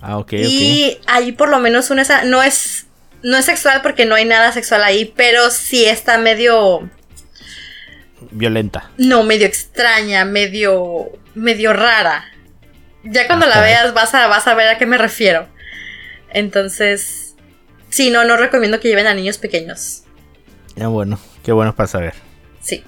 Ah, 0.00 0.16
ok, 0.18 0.26
ok. 0.26 0.32
Y 0.40 0.98
ahí 1.06 1.32
por 1.32 1.48
lo 1.48 1.58
menos 1.58 1.90
una 1.90 2.02
esa- 2.02 2.22
no 2.24 2.42
es 2.42 2.86
no 3.22 3.36
es 3.36 3.44
sexual 3.44 3.80
porque 3.82 4.04
no 4.04 4.14
hay 4.14 4.24
nada 4.24 4.52
sexual 4.52 4.82
ahí, 4.84 5.12
pero 5.16 5.50
sí 5.50 5.84
está 5.84 6.18
medio 6.18 6.88
Violenta. 8.30 8.90
no 8.96 9.22
medio 9.22 9.46
extraña, 9.46 10.24
medio 10.24 11.10
medio 11.34 11.72
rara. 11.72 12.24
Ya 13.04 13.26
cuando 13.26 13.46
la 13.46 13.60
veas 13.60 13.94
vas 13.94 14.14
a 14.14 14.26
vas 14.26 14.46
a 14.46 14.54
ver 14.54 14.68
a 14.68 14.78
qué 14.78 14.86
me 14.86 14.98
refiero. 14.98 15.48
Entonces, 16.30 17.34
sí, 17.88 18.10
no 18.10 18.24
no 18.24 18.36
recomiendo 18.36 18.80
que 18.80 18.88
lleven 18.88 19.06
a 19.06 19.14
niños 19.14 19.38
pequeños. 19.38 20.02
Ya 20.76 20.88
bueno, 20.88 21.18
qué 21.44 21.52
bueno 21.52 21.74
para 21.74 21.86
saber. 21.86 22.14
Sí. 22.60 22.84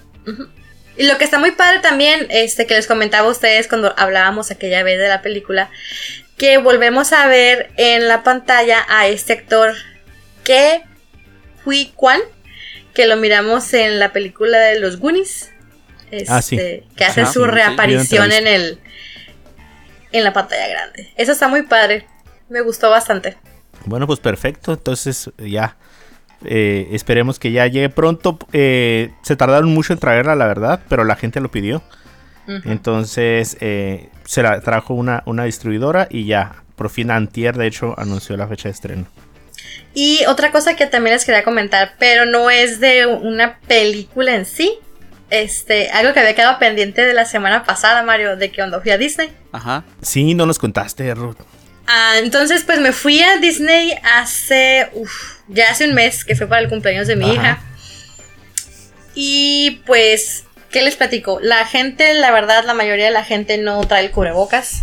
Y 0.97 1.07
lo 1.07 1.17
que 1.17 1.25
está 1.25 1.39
muy 1.39 1.53
padre 1.53 1.81
también, 1.81 2.27
este, 2.31 2.67
que 2.67 2.75
les 2.75 2.87
comentaba 2.87 3.29
a 3.29 3.31
ustedes 3.31 3.69
cuando 3.69 3.95
hablábamos 3.97 4.51
aquella 4.51 4.83
vez 4.83 4.99
de 4.99 5.09
la 5.09 5.23
película, 5.23 5.71
que 6.37 6.59
volvemos 6.59 7.13
a 7.13 7.27
ver 7.27 7.71
en 7.77 8.07
la 8.07 8.23
pantalla 8.23 8.85
a 8.89 9.07
este 9.07 9.33
actor 9.33 9.75
que 10.45 10.83
Hui 11.65 11.93
Kwan, 11.97 12.21
que 12.95 13.07
lo 13.07 13.17
miramos 13.17 13.73
en 13.75 13.99
la 13.99 14.13
película 14.13 14.59
de 14.59 14.81
los 14.81 14.99
Goonies, 14.99 15.51
este, 16.11 16.33
Ah, 16.33 16.43
sí. 16.43 16.57
que 16.57 17.05
hace 17.05 17.23
Ajá. 17.23 17.33
su 17.33 17.45
sí, 17.45 17.51
reaparición 17.51 18.33
en 18.33 18.47
el 18.47 18.79
en 20.13 20.25
la 20.25 20.33
pantalla 20.33 20.67
grande. 20.67 21.09
Eso 21.17 21.31
está 21.33 21.47
muy 21.47 21.63
padre. 21.63 22.07
Me 22.49 22.61
gustó 22.63 22.91
bastante. 22.91 23.37
Bueno, 23.85 24.07
pues 24.09 24.19
perfecto. 24.19 24.73
Entonces 24.73 25.31
ya 25.39 25.77
eh, 26.45 26.89
esperemos 26.91 27.39
que 27.39 27.53
ya 27.53 27.67
llegue 27.69 27.91
pronto. 27.91 28.37
Eh, 28.53 29.13
se 29.23 29.37
tardaron 29.37 29.73
mucho 29.73 29.93
en 29.93 30.01
traerla, 30.01 30.35
la 30.35 30.47
verdad, 30.49 30.81
pero 30.89 31.05
la 31.05 31.15
gente 31.17 31.41
lo 31.41 31.51
pidió. 31.51 31.83
Entonces 32.65 33.57
eh, 33.61 34.09
se 34.25 34.43
la 34.43 34.61
trajo 34.61 34.93
una, 34.95 35.23
una 35.27 35.45
distribuidora 35.45 36.09
y 36.11 36.25
ya, 36.27 36.65
por 36.75 36.91
fin 36.91 37.13
Antier, 37.13 37.57
de 37.57 37.69
hecho, 37.69 37.95
anunció 37.97 38.37
la 38.37 38.49
fecha 38.49 38.69
de 38.69 38.73
estreno. 38.73 39.07
Y 39.95 40.25
otra 40.27 40.53
cosa 40.53 40.77
que 40.77 40.87
también 40.87 41.15
les 41.15 41.25
quería 41.25 41.43
comentar, 41.43 41.95
pero 41.99 42.27
no 42.27 42.51
es 42.51 42.81
de 42.81 43.07
una 43.07 43.59
película 43.61 44.35
en 44.35 44.45
sí. 44.45 44.79
Este, 45.31 45.91
algo 45.91 46.13
que 46.13 46.21
había 46.21 46.35
quedado 46.35 46.59
pendiente 46.59 47.05
de 47.05 47.15
la 47.15 47.25
semana 47.25 47.65
pasada, 47.65 48.03
Mario, 48.03 48.37
de 48.37 48.51
que 48.51 48.57
cuando 48.57 48.81
fui 48.81 48.91
a 48.91 48.99
Disney. 48.99 49.31
Ajá. 49.53 49.85
Sí, 50.03 50.35
no 50.35 50.47
nos 50.47 50.59
contaste, 50.59 51.15
Ruth. 51.15 51.37
Ah, 51.87 52.15
entonces, 52.19 52.65
pues 52.65 52.79
me 52.81 52.93
fui 52.93 53.21
a 53.21 53.37
Disney 53.39 53.95
hace, 54.05 54.89
uf, 54.93 55.39
ya 55.49 55.71
hace 55.71 55.89
un 55.89 55.95
mes, 55.95 56.25
que 56.25 56.37
fue 56.37 56.47
para 56.47 56.61
el 56.61 56.69
cumpleaños 56.69 57.09
de 57.09 57.17
mi 57.17 57.25
Ajá. 57.25 57.35
hija. 57.35 57.63
Y 59.15 59.83
pues, 59.87 60.45
¿qué 60.71 60.83
les 60.83 60.97
platico? 60.97 61.41
La 61.41 61.67
gente, 61.67 62.15
la 62.15 62.31
verdad, 62.31 62.65
la 62.65 62.75
mayoría 62.75 63.07
de 63.07 63.11
la 63.11 63.25
gente 63.25 63.59
no 63.59 63.81
trae 63.87 64.05
el 64.05 64.11
cubrebocas. 64.13 64.83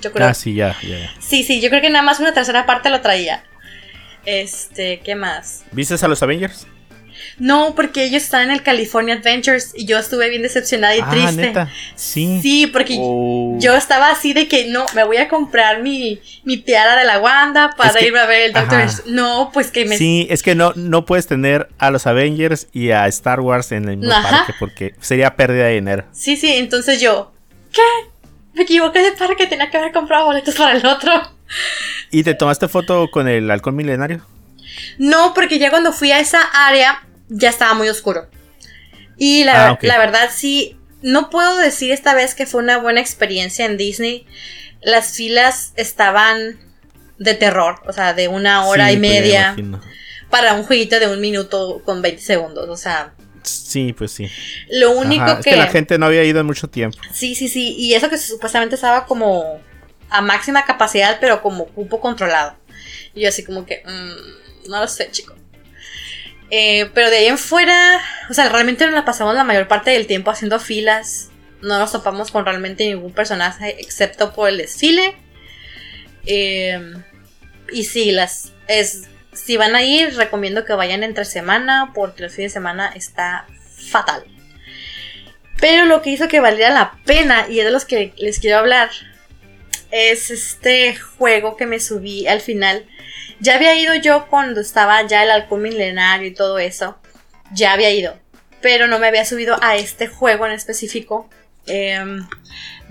Yo 0.00 0.12
creo. 0.12 0.28
Ah, 0.28 0.34
sí, 0.34 0.54
ya, 0.54 0.76
ya, 0.82 0.98
ya. 0.98 1.14
Sí, 1.20 1.42
sí, 1.42 1.60
yo 1.60 1.70
creo 1.70 1.80
que 1.80 1.90
nada 1.90 2.04
más 2.04 2.20
una 2.20 2.34
tercera 2.34 2.66
parte 2.66 2.90
lo 2.90 3.00
traía. 3.00 3.44
Este, 4.26 5.00
¿qué 5.00 5.14
más? 5.14 5.64
¿Viste 5.72 5.94
a 6.00 6.08
los 6.08 6.22
Avengers? 6.22 6.66
No, 7.38 7.74
porque 7.74 8.04
ellos 8.04 8.22
están 8.22 8.42
en 8.44 8.50
el 8.50 8.62
California 8.62 9.14
Adventures 9.14 9.72
y 9.74 9.84
yo 9.86 9.98
estuve 9.98 10.28
bien 10.30 10.42
decepcionada 10.42 10.96
y 10.96 11.00
ah, 11.02 11.08
triste. 11.10 11.32
neta. 11.42 11.70
Sí. 11.94 12.40
Sí, 12.42 12.66
porque 12.66 12.96
Oh. 12.98 13.56
yo 13.58 13.74
estaba 13.74 14.10
así 14.10 14.32
de 14.32 14.48
que 14.48 14.66
no, 14.68 14.84
me 14.94 15.04
voy 15.04 15.16
a 15.18 15.28
comprar 15.28 15.82
mi, 15.82 16.20
mi 16.44 16.56
tiara 16.58 16.96
de 16.96 17.04
la 17.04 17.18
Wanda 17.18 17.70
para 17.76 17.90
Es 17.90 17.96
que- 17.96 18.06
irme 18.06 18.18
a 18.20 18.26
ver 18.26 18.42
el 18.42 18.52
Doctor 18.52 18.80
ajá. 18.80 19.02
No, 19.06 19.50
pues 19.52 19.70
que 19.70 19.84
me... 19.84 19.96
Sí, 19.98 20.26
es 20.30 20.42
que 20.42 20.54
no, 20.54 20.72
no 20.76 21.04
puedes 21.06 21.26
tener 21.26 21.68
a 21.78 21.90
los 21.90 22.06
Avengers 22.06 22.68
y 22.72 22.90
a 22.90 23.06
Star 23.08 23.40
Wars 23.40 23.72
en 23.72 23.88
el 23.88 23.96
mismo 23.98 24.12
Ajá. 24.14 24.38
parque 24.38 24.54
porque 24.58 24.94
sería 25.00 25.36
pérdida 25.36 25.64
de 25.66 25.74
dinero. 25.74 26.04
Sí, 26.12 26.36
sí, 26.36 26.52
entonces 26.54 27.00
yo, 27.00 27.32
¿qué? 27.72 27.82
Me 28.54 28.62
equivoqué 28.62 29.00
de 29.00 29.12
parque, 29.12 29.46
tenía 29.46 29.70
que 29.70 29.76
haber 29.76 29.92
comprado 29.92 30.26
boletos 30.26 30.54
para 30.54 30.72
el 30.78 30.86
otro. 30.86 31.12
¿Y 32.10 32.22
te 32.22 32.34
tomaste 32.34 32.68
foto 32.68 33.08
con 33.10 33.28
el 33.28 33.50
halcón 33.50 33.76
milenario? 33.76 34.26
No, 34.98 35.32
porque 35.34 35.58
ya 35.58 35.70
cuando 35.70 35.92
fui 35.92 36.12
a 36.12 36.20
esa 36.20 36.42
área 36.42 37.06
ya 37.28 37.48
estaba 37.50 37.74
muy 37.74 37.88
oscuro. 37.88 38.28
Y 39.16 39.44
la, 39.44 39.70
Ah, 39.70 39.78
la 39.82 39.98
verdad 39.98 40.30
sí, 40.34 40.76
no 41.02 41.30
puedo 41.30 41.56
decir 41.56 41.92
esta 41.92 42.14
vez 42.14 42.34
que 42.34 42.46
fue 42.46 42.62
una 42.62 42.78
buena 42.78 43.00
experiencia 43.00 43.64
en 43.66 43.76
Disney. 43.76 44.26
Las 44.82 45.14
filas 45.16 45.72
estaban 45.76 46.58
de 47.18 47.34
terror, 47.34 47.80
o 47.86 47.92
sea, 47.92 48.12
de 48.12 48.28
una 48.28 48.66
hora 48.66 48.88
Sí, 48.88 48.94
y 48.94 48.96
pues, 48.98 49.10
media 49.10 49.56
para 50.30 50.54
un 50.54 50.64
jueguito 50.64 50.98
de 51.00 51.06
un 51.08 51.20
minuto 51.20 51.80
con 51.84 52.02
20 52.02 52.20
segundos. 52.20 52.68
O 52.68 52.76
sea, 52.76 53.14
Sí, 53.42 53.92
pues 53.96 54.10
sí. 54.10 54.28
lo 54.70 54.90
único 54.90 55.22
Ajá, 55.22 55.38
es 55.38 55.44
que... 55.44 55.50
que 55.50 55.56
la 55.56 55.68
gente 55.68 55.98
no 55.98 56.06
había 56.06 56.24
ido 56.24 56.40
en 56.40 56.46
mucho 56.46 56.68
tiempo. 56.68 56.98
Sí, 57.12 57.34
sí, 57.36 57.48
sí. 57.48 57.74
Y 57.78 57.94
eso 57.94 58.10
que 58.10 58.18
supuestamente 58.18 58.74
estaba 58.74 59.06
como 59.06 59.60
a 60.10 60.20
máxima 60.20 60.64
capacidad, 60.64 61.18
pero 61.20 61.42
como 61.42 61.66
cupo 61.66 62.00
controlado. 62.00 62.56
Y 63.14 63.22
yo 63.22 63.28
así 63.28 63.44
como 63.44 63.66
que, 63.66 63.82
mm, 63.84 64.70
no 64.70 64.80
lo 64.80 64.88
sé, 64.88 65.10
chico. 65.10 65.34
Eh, 66.50 66.90
pero 66.94 67.10
de 67.10 67.18
ahí 67.18 67.26
en 67.26 67.38
fuera, 67.38 68.00
o 68.30 68.34
sea, 68.34 68.48
realmente 68.48 68.84
nos 68.84 68.94
la 68.94 69.04
pasamos 69.04 69.34
la 69.34 69.44
mayor 69.44 69.68
parte 69.68 69.90
del 69.90 70.06
tiempo 70.06 70.30
haciendo 70.30 70.60
filas. 70.60 71.30
No 71.62 71.78
nos 71.78 71.92
topamos 71.92 72.30
con 72.30 72.44
realmente 72.44 72.86
ningún 72.86 73.12
personaje 73.12 73.80
excepto 73.80 74.32
por 74.32 74.48
el 74.48 74.58
desfile. 74.58 75.16
Eh, 76.26 76.94
y 77.72 77.84
sí, 77.84 78.12
las 78.12 78.52
es 78.68 79.08
si 79.36 79.56
van 79.56 79.76
a 79.76 79.82
ir, 79.82 80.16
recomiendo 80.16 80.64
que 80.64 80.72
vayan 80.72 81.02
entre 81.02 81.24
semana 81.24 81.92
porque 81.94 82.24
el 82.24 82.30
fin 82.30 82.44
de 82.44 82.50
semana 82.50 82.90
está 82.94 83.46
fatal. 83.90 84.24
Pero 85.60 85.84
lo 85.86 86.02
que 86.02 86.10
hizo 86.10 86.28
que 86.28 86.40
valiera 86.40 86.70
la 86.70 86.98
pena, 87.04 87.46
y 87.48 87.60
es 87.60 87.64
de 87.64 87.70
los 87.70 87.84
que 87.84 88.12
les 88.16 88.40
quiero 88.40 88.58
hablar, 88.58 88.90
es 89.96 90.30
este 90.30 90.94
juego 90.94 91.56
que 91.56 91.64
me 91.64 91.80
subí 91.80 92.26
al 92.26 92.42
final. 92.42 92.86
Ya 93.40 93.54
había 93.54 93.74
ido 93.74 93.94
yo 93.94 94.26
cuando 94.28 94.60
estaba 94.60 95.02
ya 95.06 95.22
el 95.22 95.30
halcón 95.30 95.62
milenario 95.62 96.28
y 96.28 96.34
todo 96.34 96.58
eso. 96.58 96.98
Ya 97.52 97.72
había 97.72 97.90
ido. 97.90 98.18
Pero 98.60 98.88
no 98.88 98.98
me 98.98 99.06
había 99.06 99.24
subido 99.24 99.56
a 99.62 99.76
este 99.76 100.06
juego 100.06 100.44
en 100.44 100.52
específico. 100.52 101.30
Em, 101.66 102.26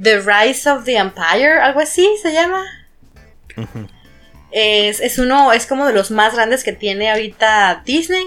the 0.01 0.19
Rise 0.19 0.67
of 0.69 0.83
the 0.85 0.97
Empire, 0.97 1.59
algo 1.59 1.79
así 1.79 2.09
se 2.21 2.33
llama. 2.33 2.65
Es, 4.51 4.99
es 4.99 5.19
uno, 5.19 5.53
es 5.53 5.65
como 5.65 5.85
de 5.85 5.93
los 5.93 6.11
más 6.11 6.33
grandes 6.33 6.63
que 6.63 6.73
tiene 6.73 7.11
ahorita 7.11 7.83
Disney. 7.85 8.25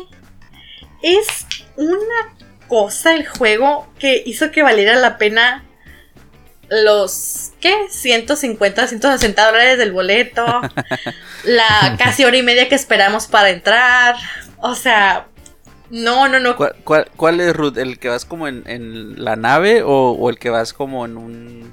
Es 1.03 1.47
una 1.77 2.37
cosa 2.69 3.15
el 3.15 3.27
juego 3.27 3.93
que 3.99 4.23
hizo 4.25 4.51
que 4.51 4.63
valiera 4.63 4.95
la 4.95 5.19
pena 5.19 5.65
los, 6.69 7.53
¿qué? 7.61 7.75
150, 7.91 8.87
160 8.87 9.47
dólares 9.47 9.79
del 9.79 9.93
boleto. 9.93 10.45
la 11.45 11.97
casi 11.99 12.25
hora 12.25 12.37
y 12.37 12.43
media 12.43 12.69
que 12.69 12.75
esperamos 12.75 13.27
para 13.27 13.51
entrar. 13.51 14.17
O 14.59 14.75
sea, 14.75 15.27
no, 15.91 16.29
no, 16.29 16.41
no. 16.41 16.57
¿Cuál, 16.57 16.75
cuál, 16.85 17.11
cuál 17.17 17.41
es, 17.41 17.55
Ruth? 17.55 17.79
¿El 17.79 17.99
que 17.99 18.09
vas 18.09 18.25
como 18.25 18.49
en, 18.49 18.63
en 18.67 19.23
la 19.23 19.37
nave 19.37 19.83
o, 19.83 20.13
o 20.13 20.31
el 20.31 20.39
que 20.39 20.51
vas 20.51 20.73
como 20.73 21.05
en 21.05 21.17
un 21.17 21.73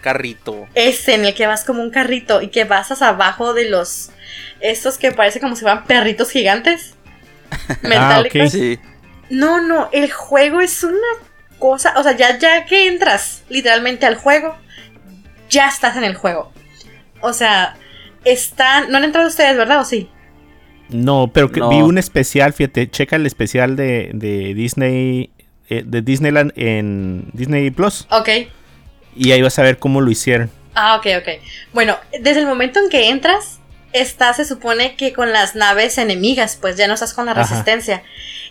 carrito? 0.00 0.66
Ese 0.74 1.14
en 1.14 1.24
el 1.24 1.34
que 1.34 1.46
vas 1.46 1.64
como 1.64 1.82
un 1.82 1.90
carrito 1.90 2.40
y 2.40 2.48
que 2.48 2.64
vas 2.64 3.02
abajo 3.02 3.52
de 3.52 3.68
los, 3.68 4.10
estos 4.60 4.96
que 4.98 5.12
parece 5.12 5.40
como 5.40 5.56
si 5.56 5.62
fueran 5.62 5.84
perritos 5.84 6.30
gigantes. 6.30 6.94
Metálicos. 7.82 8.42
ok. 8.42 8.48
Sí. 8.48 8.78
No, 9.28 9.60
no, 9.60 9.88
el 9.92 10.10
juego 10.10 10.60
es 10.60 10.82
una 10.82 10.96
cosa, 11.60 11.94
o 11.96 12.02
sea, 12.02 12.16
ya, 12.16 12.36
ya 12.38 12.64
que 12.66 12.88
entras 12.88 13.44
literalmente 13.48 14.06
al 14.06 14.16
juego, 14.16 14.56
ya 15.48 15.68
estás 15.68 15.96
en 15.96 16.02
el 16.02 16.16
juego. 16.16 16.52
O 17.20 17.32
sea, 17.32 17.76
están, 18.24 18.90
no 18.90 18.96
han 18.98 19.04
entrado 19.04 19.28
ustedes, 19.28 19.56
¿verdad? 19.56 19.80
¿O 19.80 19.84
sí? 19.84 20.08
No, 20.88 21.30
pero 21.32 21.52
que 21.52 21.60
No. 21.60 21.68
vi 21.70 21.82
un 21.82 21.98
especial, 21.98 22.52
fíjate, 22.52 22.90
checa 22.90 23.14
el 23.16 23.26
especial 23.26 23.76
de, 23.76 24.10
de 24.12 24.54
Disney, 24.54 25.30
eh, 25.68 25.82
de 25.86 26.02
Disneyland 26.02 26.52
en 26.56 27.30
Disney 27.32 27.70
Plus. 27.70 28.08
Ok. 28.10 28.28
Y 29.14 29.30
ahí 29.32 29.42
vas 29.42 29.58
a 29.58 29.62
ver 29.62 29.78
cómo 29.78 30.00
lo 30.00 30.10
hicieron. 30.10 30.50
Ah, 30.74 30.96
ok, 30.96 31.06
ok. 31.20 31.28
Bueno, 31.72 31.96
desde 32.20 32.40
el 32.40 32.46
momento 32.46 32.80
en 32.80 32.88
que 32.88 33.08
entras, 33.08 33.60
estás, 33.92 34.36
se 34.36 34.44
supone 34.44 34.96
que 34.96 35.12
con 35.12 35.32
las 35.32 35.54
naves 35.54 35.98
enemigas, 35.98 36.56
pues 36.60 36.76
ya 36.76 36.86
no 36.88 36.94
estás 36.94 37.12
con 37.12 37.26
la 37.26 37.32
Ajá. 37.32 37.42
resistencia. 37.42 38.02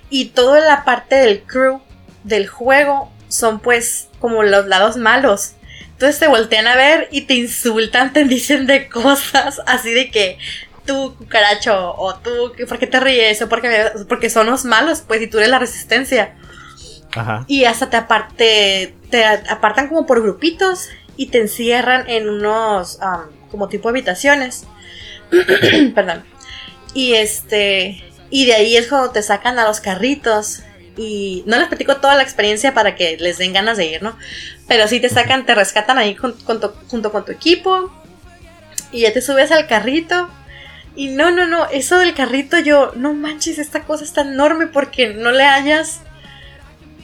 Y 0.09 0.25
toda 0.25 0.59
la 0.61 0.83
parte 0.85 1.15
del 1.15 1.41
crew 1.43 1.81
del 2.29 2.47
juego 2.47 3.11
son 3.27 3.59
pues 3.59 4.07
como 4.19 4.43
los 4.43 4.67
lados 4.67 4.97
malos. 4.97 5.53
Entonces 5.91 6.19
te 6.19 6.27
voltean 6.27 6.67
a 6.67 6.75
ver 6.75 7.09
y 7.11 7.21
te 7.21 7.33
insultan, 7.33 8.13
te 8.13 8.23
dicen 8.23 8.67
de 8.67 8.87
cosas 8.87 9.61
así 9.65 9.91
de 9.91 10.09
que 10.09 10.37
tú, 10.85 11.15
cucaracho, 11.17 11.93
o 11.97 12.15
tú, 12.15 12.53
¿por 12.67 12.79
qué 12.79 12.87
te 12.87 12.99
ríes? 12.99 13.41
O 13.41 13.49
porque, 13.49 13.91
porque 14.07 14.29
son 14.29 14.47
los 14.47 14.65
malos, 14.65 15.03
pues, 15.05 15.21
y 15.21 15.27
tú 15.27 15.37
eres 15.37 15.49
la 15.49 15.59
resistencia. 15.59 16.35
Ajá. 17.11 17.45
Y 17.47 17.65
hasta 17.65 17.89
te, 17.89 17.97
aparte, 17.97 18.95
te 19.11 19.25
apartan 19.25 19.87
como 19.87 20.07
por 20.07 20.21
grupitos 20.21 20.89
y 21.15 21.27
te 21.27 21.39
encierran 21.39 22.09
en 22.09 22.29
unos 22.29 22.99
am, 23.01 23.29
como 23.51 23.67
tipo 23.67 23.89
habitaciones. 23.89 24.65
Perdón. 25.95 26.23
Y 26.93 27.13
este. 27.13 28.03
Y 28.31 28.45
de 28.45 28.53
ahí 28.53 28.77
es 28.77 28.87
cuando 28.87 29.11
te 29.11 29.21
sacan 29.21 29.59
a 29.59 29.67
los 29.67 29.81
carritos. 29.81 30.63
Y 31.01 31.43
no 31.47 31.57
les 31.57 31.67
platico 31.69 31.95
toda 31.97 32.15
la 32.15 32.23
experiencia 32.23 32.73
para 32.73 32.95
que 32.95 33.15
les 33.19 33.37
den 33.37 33.53
ganas 33.53 33.77
de 33.77 33.85
ir, 33.85 34.03
¿no? 34.03 34.17
Pero 34.67 34.85
sí 34.87 34.99
te 34.99 35.07
sacan, 35.09 35.45
te 35.45 35.55
rescatan 35.55 35.97
ahí 35.97 36.13
con- 36.15 36.33
con 36.41 36.59
tu- 36.59 36.73
junto 36.89 37.11
con 37.11 37.23
tu 37.23 37.31
equipo. 37.31 37.89
Y 38.91 39.01
ya 39.01 39.13
te 39.13 39.21
subes 39.21 39.51
al 39.51 39.65
carrito. 39.67 40.29
Y 40.95 41.07
no, 41.09 41.31
no, 41.31 41.47
no, 41.47 41.67
eso 41.69 41.97
del 41.99 42.13
carrito 42.13 42.59
yo, 42.59 42.91
no 42.95 43.13
manches, 43.13 43.59
esta 43.59 43.83
cosa 43.83 44.03
está 44.03 44.21
enorme 44.21 44.67
porque 44.67 45.13
no 45.13 45.31
le 45.31 45.43
hayas 45.45 46.01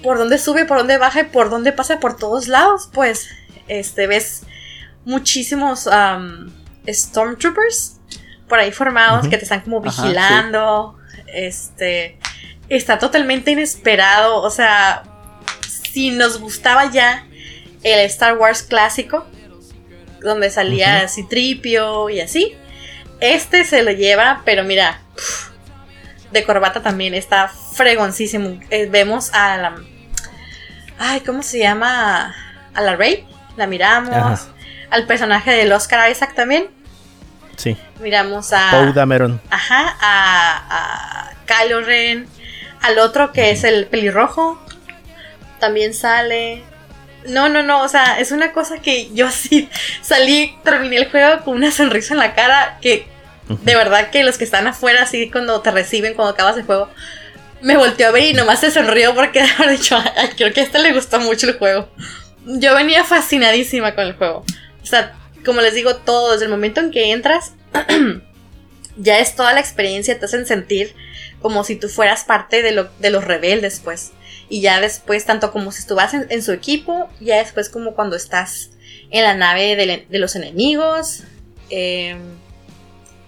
por 0.03 0.17
dónde 0.17 0.37
sube, 0.39 0.65
por 0.65 0.79
dónde 0.79 0.97
baja 0.97 1.21
y 1.21 1.25
por 1.25 1.49
dónde 1.49 1.71
pasa 1.71 1.99
por 2.01 2.17
todos 2.17 2.47
lados, 2.49 2.89
pues 2.91 3.29
este 3.67 4.07
ves 4.07 4.41
muchísimos 5.05 5.87
Stormtroopers 6.87 7.97
por 8.49 8.59
ahí 8.59 8.71
formados 8.71 9.27
que 9.27 9.37
te 9.37 9.43
están 9.43 9.61
como 9.61 9.79
Ajá, 9.79 9.91
sí. 9.91 10.01
vigilando. 10.03 10.97
Este 11.27 12.19
está 12.69 13.00
totalmente 13.00 13.51
inesperado. 13.51 14.41
O 14.41 14.50
sea, 14.50 15.03
si 15.93 16.12
nos 16.12 16.39
gustaba 16.39 16.91
ya 16.91 17.25
el 17.84 18.00
Star 18.05 18.38
Wars 18.38 18.63
clásico, 18.63 19.25
donde 20.22 20.50
salía 20.50 21.03
Ujú. 21.05 21.13
Citripio 21.13 22.10
y 22.10 22.19
así, 22.19 22.55
este 23.19 23.63
se 23.63 23.84
lo 23.84 23.91
lleva, 23.91 24.41
pero 24.43 24.63
mira, 24.63 25.00
de 26.31 26.43
corbata 26.43 26.81
también 26.81 27.13
está 27.13 27.48
fregoncísimo. 27.48 28.60
Eh, 28.69 28.88
vemos 28.89 29.31
a 29.34 29.57
la. 29.57 29.75
Ay, 30.98 31.22
¿cómo 31.22 31.43
se 31.43 31.60
llama? 31.60 32.36
A 32.74 32.81
la 32.81 32.95
Rey. 32.95 33.25
La 33.55 33.67
miramos. 33.67 34.13
Ajá. 34.15 34.39
Al 34.89 35.07
personaje 35.07 35.51
del 35.51 35.72
Oscar 35.72 36.10
Isaac 36.12 36.36
también. 36.36 36.67
Sí. 37.55 37.77
Miramos 38.01 38.51
a. 38.51 38.72
Poe 38.72 38.91
Dameron. 38.93 39.41
Ajá, 39.50 39.95
a, 40.01 41.29
a 41.29 41.31
Kylo 41.45 41.81
Ren. 41.81 42.27
Al 42.85 42.99
otro 42.99 43.31
que 43.31 43.49
es 43.49 43.63
el 43.63 43.87
pelirrojo. 43.87 44.63
También 45.59 45.95
sale. 45.95 46.61
No, 47.27 47.49
no, 47.49 47.63
no, 47.63 47.81
o 47.81 47.87
sea, 47.87 48.19
es 48.19 48.31
una 48.31 48.53
cosa 48.53 48.77
que 48.79 49.09
yo 49.11 49.25
así 49.25 49.67
salí, 50.03 50.55
terminé 50.63 50.97
el 50.97 51.09
juego 51.09 51.43
con 51.43 51.55
una 51.55 51.71
sonrisa 51.71 52.13
en 52.13 52.19
la 52.19 52.35
cara 52.35 52.77
que 52.83 53.07
de 53.47 53.75
verdad 53.75 54.11
que 54.11 54.23
los 54.23 54.37
que 54.37 54.43
están 54.43 54.67
afuera, 54.67 55.01
así 55.01 55.31
cuando 55.31 55.61
te 55.61 55.71
reciben, 55.71 56.13
cuando 56.13 56.33
acabas 56.33 56.57
el 56.57 56.63
juego, 56.63 56.91
me 57.61 57.75
volteó 57.75 58.09
a 58.09 58.11
ver 58.11 58.25
y 58.25 58.33
nomás 58.33 58.59
se 58.59 58.69
sonrió 58.69 59.15
porque 59.15 59.41
haber 59.57 59.71
dicho, 59.71 59.97
ay, 60.15 60.29
creo 60.37 60.53
que 60.53 60.61
a 60.61 60.63
este 60.63 60.77
le 60.77 60.93
gustó 60.93 61.19
mucho 61.19 61.49
el 61.49 61.57
juego. 61.57 61.89
Yo 62.45 62.75
venía 62.75 63.03
fascinadísima 63.03 63.95
con 63.95 64.05
el 64.05 64.13
juego. 64.13 64.45
O 64.83 64.85
sea, 64.85 65.15
como 65.43 65.61
les 65.61 65.73
digo, 65.73 65.95
todo, 65.95 66.33
desde 66.33 66.45
el 66.45 66.51
momento 66.51 66.81
en 66.81 66.91
que 66.91 67.11
entras, 67.11 67.53
ya 68.97 69.17
es 69.17 69.35
toda 69.35 69.53
la 69.53 69.59
experiencia, 69.59 70.19
te 70.19 70.25
hacen 70.25 70.45
sentir 70.45 70.95
como 71.41 71.63
si 71.63 71.75
tú 71.75 71.89
fueras 71.89 72.23
parte 72.23 72.61
de, 72.61 72.71
lo, 72.71 72.89
de 72.99 73.09
los 73.09 73.23
rebeldes, 73.23 73.81
pues. 73.83 74.11
Y 74.49 74.61
ya 74.61 74.79
después, 74.79 75.25
tanto 75.25 75.51
como 75.51 75.71
si 75.71 75.79
estuvieras 75.79 76.13
en, 76.13 76.43
su 76.43 76.51
equipo, 76.51 77.09
ya 77.19 77.37
después 77.37 77.69
como 77.69 77.95
cuando 77.95 78.15
estás 78.15 78.71
en 79.09 79.23
la 79.23 79.33
nave 79.33 79.75
de, 79.75 80.19
los 80.19 80.35
enemigos. 80.35 81.23
Eh, 81.69 82.15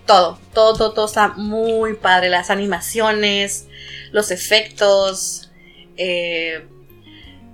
todo, 0.06 0.40
todo, 0.54 0.74
todo, 0.76 0.94
todo 0.94 1.06
está 1.06 1.30
muy 1.30 1.96
padre. 1.96 2.30
Las 2.30 2.50
animaciones, 2.50 3.68
los 4.12 4.32
efectos. 4.32 5.52
Eh, 5.98 6.66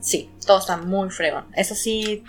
sí, 0.02 0.30
todo 0.46 0.60
está 0.60 0.78
muy 0.78 1.10
fregón. 1.10 1.46
Eso 1.56 1.76
sí, 1.76 2.24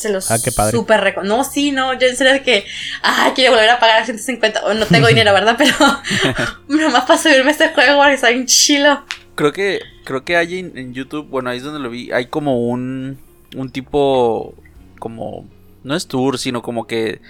se 0.00 0.10
los 0.10 0.30
Ah, 0.30 0.38
qué 0.42 0.50
padre. 0.52 0.72
super 0.76 1.00
reco- 1.00 1.22
No, 1.22 1.44
sí, 1.44 1.70
no, 1.72 1.98
yo 1.98 2.06
en 2.08 2.16
serio 2.16 2.42
que. 2.44 2.64
Ah, 3.02 3.32
quiero 3.34 3.52
volver 3.52 3.70
a 3.70 3.78
pagar 3.80 4.04
150. 4.04 4.64
o 4.64 4.74
no 4.74 4.86
tengo 4.86 5.06
dinero, 5.08 5.32
¿verdad? 5.32 5.56
Pero. 5.58 5.74
nomás 6.68 7.04
para 7.04 7.18
subirme 7.18 7.48
a 7.48 7.52
este 7.52 7.68
juego 7.70 7.98
porque 7.98 8.14
está 8.14 8.30
bien 8.30 8.46
chilo. 8.46 9.04
Creo 9.34 9.52
que, 9.52 9.80
creo 10.04 10.24
que 10.24 10.36
hay 10.36 10.58
en, 10.58 10.76
en 10.76 10.92
YouTube, 10.92 11.28
bueno, 11.28 11.50
ahí 11.50 11.58
es 11.58 11.62
donde 11.64 11.80
lo 11.80 11.88
vi, 11.90 12.12
hay 12.12 12.26
como 12.26 12.68
un, 12.68 13.18
un 13.56 13.70
tipo, 13.70 14.54
como, 14.98 15.48
no 15.82 15.96
es 15.96 16.06
tour, 16.08 16.38
sino 16.38 16.60
como 16.60 16.86
que 16.86 17.20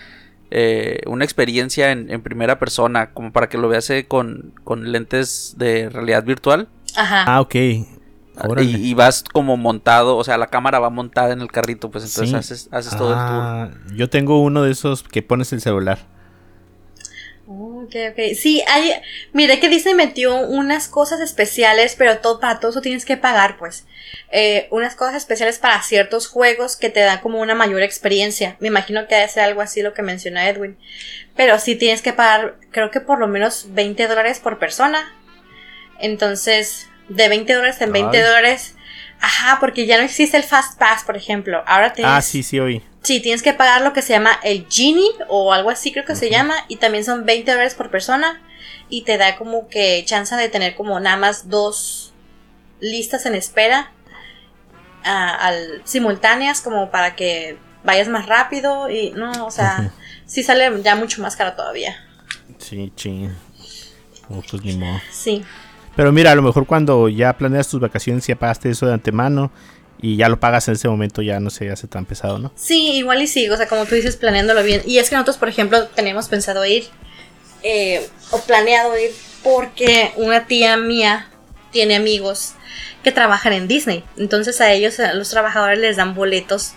eh, 0.50 0.98
una 1.06 1.24
experiencia 1.24 1.92
en, 1.92 2.10
en 2.10 2.20
primera 2.22 2.58
persona, 2.58 3.12
como 3.12 3.30
para 3.32 3.48
que 3.48 3.58
lo 3.58 3.68
veas 3.68 3.88
eh, 3.90 4.06
con, 4.08 4.52
con 4.64 4.90
lentes 4.90 5.54
de 5.56 5.88
realidad 5.88 6.24
virtual. 6.24 6.68
Ajá. 6.96 7.22
Ah, 7.28 7.40
ok. 7.40 7.54
Y, 8.62 8.76
y 8.90 8.94
vas 8.94 9.22
como 9.32 9.56
montado, 9.56 10.16
o 10.16 10.24
sea, 10.24 10.38
la 10.38 10.46
cámara 10.46 10.78
va 10.78 10.88
montada 10.90 11.32
en 11.32 11.40
el 11.40 11.50
carrito, 11.52 11.90
pues 11.90 12.04
entonces 12.04 12.30
Sí. 12.30 12.36
haces, 12.36 12.68
haces 12.72 12.96
todo 12.96 13.10
el 13.12 13.18
tour. 13.18 13.42
Ah, 13.42 13.70
Yo 13.94 14.08
tengo 14.08 14.40
uno 14.42 14.62
de 14.62 14.70
esos 14.72 15.02
que 15.02 15.22
pones 15.22 15.52
el 15.52 15.60
celular. 15.60 15.98
Oh, 17.46 17.82
Ok, 17.84 17.96
ok. 18.12 18.20
Sí, 18.36 18.62
hay. 18.68 18.92
Mire 19.32 19.58
que 19.58 19.68
Disney 19.68 19.94
metió 19.94 20.36
unas 20.36 20.86
cosas 20.86 21.18
especiales, 21.20 21.96
pero 21.98 22.18
todo, 22.18 22.38
para 22.38 22.60
todo 22.60 22.70
eso 22.70 22.80
tienes 22.80 23.04
que 23.04 23.16
pagar, 23.16 23.58
pues. 23.58 23.86
Eh, 24.30 24.68
unas 24.70 24.94
cosas 24.94 25.16
especiales 25.16 25.58
para 25.58 25.82
ciertos 25.82 26.28
juegos 26.28 26.76
que 26.76 26.90
te 26.90 27.00
dan 27.00 27.18
como 27.20 27.40
una 27.40 27.56
mayor 27.56 27.82
experiencia. 27.82 28.56
Me 28.60 28.68
imagino 28.68 29.08
que 29.08 29.16
debe 29.16 29.28
ser 29.28 29.42
algo 29.42 29.62
así 29.62 29.82
lo 29.82 29.94
que 29.94 30.02
menciona 30.02 30.48
Edwin. 30.48 30.76
Pero 31.34 31.58
sí 31.58 31.74
tienes 31.74 32.02
que 32.02 32.12
pagar, 32.12 32.56
creo 32.70 32.92
que 32.92 33.00
por 33.00 33.18
lo 33.18 33.26
menos 33.26 33.66
20 33.70 34.06
dólares 34.06 34.38
por 34.38 34.58
persona. 34.60 35.12
Entonces, 35.98 36.86
de 37.10 37.28
20 37.28 37.52
dólares 37.52 37.80
en 37.80 37.92
20 37.92 38.16
Ay. 38.16 38.22
dólares. 38.24 38.74
Ajá, 39.20 39.58
porque 39.60 39.84
ya 39.84 39.98
no 39.98 40.04
existe 40.04 40.38
el 40.38 40.44
Fast 40.44 40.78
Pass, 40.78 41.04
por 41.04 41.16
ejemplo. 41.16 41.62
Ahora 41.66 41.92
tienes. 41.92 42.12
Ah, 42.12 42.22
sí, 42.22 42.42
sí, 42.42 42.58
oí. 42.58 42.82
Sí, 43.02 43.20
tienes 43.20 43.42
que 43.42 43.52
pagar 43.52 43.82
lo 43.82 43.92
que 43.92 44.02
se 44.02 44.12
llama 44.12 44.38
el 44.42 44.66
Genie 44.70 45.10
o 45.28 45.52
algo 45.52 45.70
así 45.70 45.92
creo 45.92 46.04
que 46.04 46.14
se 46.14 46.30
llama 46.30 46.54
y 46.68 46.76
también 46.76 47.04
son 47.04 47.24
20 47.24 47.50
dólares 47.50 47.74
por 47.74 47.90
persona 47.90 48.40
y 48.90 49.02
te 49.02 49.16
da 49.16 49.36
como 49.36 49.68
que 49.68 50.02
chance 50.04 50.34
de 50.36 50.48
tener 50.48 50.74
como 50.74 51.00
nada 51.00 51.16
más 51.16 51.48
dos 51.48 52.12
listas 52.80 53.24
en 53.24 53.34
espera 53.34 53.92
al, 55.02 55.80
simultáneas 55.84 56.60
como 56.60 56.90
para 56.90 57.16
que 57.16 57.56
vayas 57.84 58.08
más 58.08 58.26
rápido 58.26 58.90
y 58.90 59.12
no, 59.12 59.46
o 59.46 59.50
sea, 59.50 59.92
sí 60.26 60.42
sale 60.42 60.70
ya 60.82 60.94
mucho 60.94 61.22
más 61.22 61.36
caro 61.36 61.54
todavía. 61.54 61.96
Sí. 62.58 62.92
Oh, 64.28 64.42
pues 64.48 64.62
ni 64.62 64.76
modo. 64.76 65.00
Sí. 65.10 65.42
Pero 66.00 66.12
mira, 66.12 66.32
a 66.32 66.34
lo 66.34 66.40
mejor 66.40 66.64
cuando 66.64 67.10
ya 67.10 67.36
planeas 67.36 67.68
tus 67.68 67.78
vacaciones 67.78 68.26
ya 68.26 68.34
pagaste 68.34 68.70
eso 68.70 68.86
de 68.86 68.94
antemano 68.94 69.52
y 70.00 70.16
ya 70.16 70.30
lo 70.30 70.40
pagas 70.40 70.66
en 70.68 70.72
ese 70.72 70.88
momento 70.88 71.20
ya 71.20 71.40
no 71.40 71.50
se 71.50 71.70
hace 71.70 71.88
tan 71.88 72.06
pesado, 72.06 72.38
¿no? 72.38 72.50
Sí, 72.56 72.92
igual 72.92 73.20
y 73.20 73.26
sí, 73.26 73.50
o 73.50 73.56
sea, 73.58 73.68
como 73.68 73.84
tú 73.84 73.96
dices, 73.96 74.16
planeándolo 74.16 74.62
bien. 74.62 74.80
Y 74.86 74.96
es 74.96 75.10
que 75.10 75.16
nosotros, 75.16 75.36
por 75.36 75.50
ejemplo, 75.50 75.88
tenemos 75.88 76.28
pensado 76.28 76.64
ir, 76.64 76.84
eh, 77.62 78.08
o 78.30 78.40
planeado 78.40 78.98
ir, 78.98 79.10
porque 79.44 80.14
una 80.16 80.46
tía 80.46 80.78
mía 80.78 81.28
tiene 81.70 81.96
amigos 81.96 82.54
que 83.04 83.12
trabajan 83.12 83.52
en 83.52 83.68
Disney. 83.68 84.02
Entonces 84.16 84.58
a 84.62 84.72
ellos, 84.72 84.98
a 85.00 85.12
los 85.12 85.28
trabajadores, 85.28 85.80
les 85.80 85.98
dan 85.98 86.14
boletos 86.14 86.72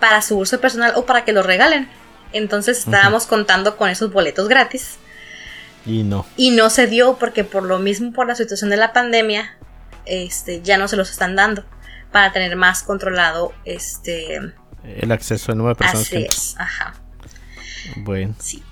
para 0.00 0.22
su 0.22 0.38
uso 0.38 0.58
personal 0.58 0.94
o 0.96 1.04
para 1.04 1.22
que 1.26 1.34
los 1.34 1.44
regalen. 1.44 1.86
Entonces 2.32 2.78
estábamos 2.78 3.26
contando 3.26 3.76
con 3.76 3.90
esos 3.90 4.10
boletos 4.10 4.48
gratis. 4.48 4.96
Y 5.86 6.02
no. 6.02 6.26
Y 6.36 6.50
no 6.50 6.70
se 6.70 6.86
dio 6.86 7.16
porque 7.18 7.44
por 7.44 7.62
lo 7.62 7.78
mismo, 7.78 8.12
por 8.12 8.26
la 8.26 8.34
situación 8.34 8.70
de 8.70 8.76
la 8.76 8.92
pandemia, 8.92 9.56
este, 10.04 10.60
ya 10.62 10.76
no 10.78 10.88
se 10.88 10.96
los 10.96 11.10
están 11.10 11.36
dando. 11.36 11.64
Para 12.12 12.32
tener 12.32 12.56
más 12.56 12.82
controlado 12.82 13.52
este 13.66 14.40
El 14.84 15.12
acceso 15.12 15.52
al 15.52 15.58
número 15.58 15.74
de 15.74 15.78
personas 15.78 16.06
Así 16.06 16.16
que 16.16 16.24
es, 16.24 16.54
ajá, 16.58 16.94
Bueno. 17.96 18.34
sí, 18.38 18.62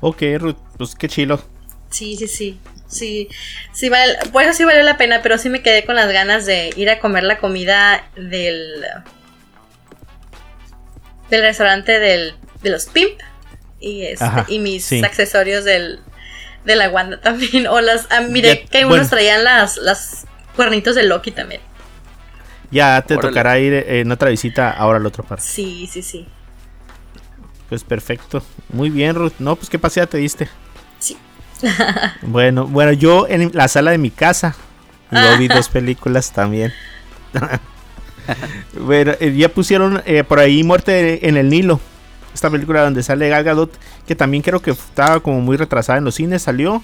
Ok, 0.00 0.22
Ruth, 0.38 0.56
pues 0.78 0.94
qué 0.94 1.08
chilo. 1.08 1.42
sí, 1.90 2.16
sí, 2.16 2.28
sí, 2.28 2.60
sí, 2.86 3.28
sí 3.72 3.88
vale, 3.88 4.16
bueno, 4.30 4.52
sí 4.54 4.62
valió 4.64 4.84
la 4.84 4.96
pena, 4.96 5.20
pero 5.22 5.36
sí 5.38 5.48
me 5.48 5.62
quedé 5.62 5.84
con 5.84 5.96
las 5.96 6.12
ganas 6.12 6.46
de 6.46 6.72
ir 6.76 6.88
a 6.90 7.00
comer 7.00 7.24
la 7.24 7.38
comida 7.38 8.08
del, 8.14 8.84
del 11.30 11.42
restaurante 11.42 11.98
del, 11.98 12.34
de 12.62 12.70
los 12.70 12.86
Pimp 12.86 13.18
y, 13.80 14.02
este, 14.06 14.24
Ajá, 14.24 14.44
y 14.46 14.58
mis 14.60 14.84
sí. 14.84 15.02
accesorios 15.02 15.64
del, 15.64 16.00
de 16.64 16.76
la 16.76 16.90
Wanda 16.90 17.20
también, 17.22 17.66
o 17.68 17.80
las, 17.80 18.06
ah, 18.10 18.22
miré 18.22 18.64
Ya, 18.64 18.68
que 18.70 18.84
bueno. 18.84 19.04
unos 19.04 19.10
traían 19.10 19.44
las, 19.44 19.76
las 19.78 20.26
cuernitos 20.56 20.94
de 20.96 21.04
Loki 21.04 21.32
también, 21.32 21.62
Ya 22.70 23.02
te 23.02 23.16
Órale. 23.16 23.18
tocará 23.18 23.58
ir 23.58 23.72
eh, 23.74 24.00
en 24.00 24.10
otra 24.12 24.30
visita 24.30 24.70
ahora 24.70 24.98
al 24.98 25.06
otro 25.06 25.24
parque. 25.24 25.54
sí, 25.54 25.86
sí, 25.86 26.02
sí, 26.02 26.36
Pues 27.68 27.84
perfecto. 27.84 28.44
Muy 28.68 28.90
bien, 28.90 29.14
Ruth. 29.14 29.34
No, 29.38 29.56
pues 29.56 29.68
qué 29.70 29.78
pasea 29.78 30.06
te 30.06 30.18
diste. 30.18 30.48
sí, 30.98 31.16
Bueno, 32.20 32.66
bueno, 32.66 32.92
yo 32.92 33.26
en 33.28 33.50
la 33.54 33.68
sala 33.68 33.90
de 33.92 33.98
mi 33.98 34.10
casa 34.10 34.56
yo 35.10 35.36
vi 35.36 35.48
dos 35.48 35.68
películas 35.68 36.32
también. 36.32 36.74
bueno, 38.72 39.12
eh, 39.20 39.34
ya 39.36 39.48
pusieron 39.48 40.02
eh, 40.06 40.24
por 40.24 40.38
ahí 40.40 40.62
Muerte 40.64 41.28
en 41.28 41.36
el 41.36 41.48
Nilo. 41.48 41.80
Esta 42.36 42.50
película 42.50 42.82
donde 42.82 43.02
sale 43.02 43.30
Gal 43.30 43.44
Gadot, 43.44 43.72
que 44.06 44.14
también 44.14 44.42
creo 44.42 44.60
que 44.60 44.72
estaba 44.72 45.20
como 45.20 45.40
muy 45.40 45.56
retrasada 45.56 45.96
en 45.98 46.04
los 46.04 46.16
cines, 46.16 46.42
salió. 46.42 46.82